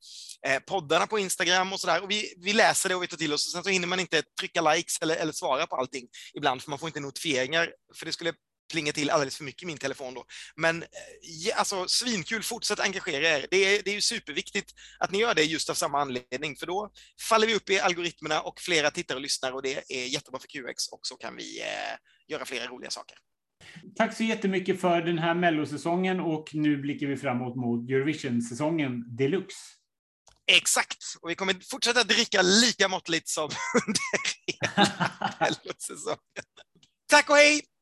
eh, 0.46 0.58
poddarna 0.58 1.06
på 1.06 1.18
Instagram 1.18 1.72
och 1.72 1.80
sådär. 1.80 2.06
Vi, 2.08 2.34
vi 2.37 2.52
läser 2.52 2.88
det 2.88 2.94
och 2.94 3.02
vi 3.02 3.06
tar 3.06 3.16
till 3.16 3.32
oss 3.32 3.46
och 3.46 3.52
sen 3.52 3.64
så 3.64 3.70
hinner 3.70 3.87
man 3.87 4.00
inte 4.00 4.22
trycka 4.40 4.60
likes 4.60 4.98
eller, 5.00 5.16
eller 5.16 5.32
svara 5.32 5.66
på 5.66 5.76
allting 5.76 6.08
ibland 6.34 6.62
för 6.62 6.70
man 6.70 6.78
får 6.78 6.88
inte 6.88 7.00
notifieringar 7.00 7.70
för 7.94 8.06
det 8.06 8.12
skulle 8.12 8.32
plinga 8.74 8.92
till 8.92 9.10
alldeles 9.10 9.37
för 9.37 9.44
mycket 9.44 9.62
i 9.62 9.66
min 9.66 9.78
telefon 9.78 10.14
då. 10.14 10.24
Men 10.56 10.82
eh, 10.82 11.58
alltså 11.58 11.88
svinkul, 11.88 12.42
fortsätt 12.42 12.80
engagera 12.80 13.28
er. 13.28 13.46
Det 13.50 13.56
är, 13.56 13.82
det 13.84 13.90
är 13.90 13.94
ju 13.94 14.00
superviktigt 14.00 14.72
att 14.98 15.10
ni 15.12 15.18
gör 15.18 15.34
det 15.34 15.42
just 15.42 15.70
av 15.70 15.74
samma 15.74 16.00
anledning, 16.00 16.56
för 16.56 16.66
då 16.66 16.90
faller 17.28 17.46
vi 17.46 17.54
upp 17.54 17.70
i 17.70 17.80
algoritmerna 17.80 18.40
och 18.40 18.60
flera 18.60 18.90
tittar 18.90 19.14
och 19.14 19.20
lyssnar 19.20 19.52
och 19.52 19.62
det 19.62 19.84
är 19.88 20.06
jättebra 20.06 20.40
för 20.40 20.48
QX 20.48 20.88
och 20.88 21.00
så 21.02 21.16
kan 21.16 21.37
vi 21.37 21.60
eh, 21.60 21.66
göra 22.28 22.44
flera 22.44 22.66
roliga 22.66 22.90
saker. 22.90 23.18
Tack 23.96 24.16
så 24.16 24.24
jättemycket 24.24 24.80
för 24.80 25.02
den 25.02 25.18
här 25.18 25.34
mellosäsongen 25.34 26.20
och 26.20 26.54
nu 26.54 26.76
blickar 26.76 27.06
vi 27.06 27.16
framåt 27.16 27.56
mot 27.56 27.90
Eurovision-säsongen 27.90 29.16
deluxe. 29.16 29.56
Exakt, 30.46 31.04
och 31.20 31.30
vi 31.30 31.34
kommer 31.34 31.54
fortsätta 31.70 32.04
dricka 32.04 32.42
lika 32.42 32.88
måttligt 32.88 33.28
som 33.28 33.44
under 33.87 34.00
hela 34.46 35.37
mellosäsongen. 35.40 36.18
Tack 37.08 37.30
och 37.30 37.37
hej! 37.37 37.73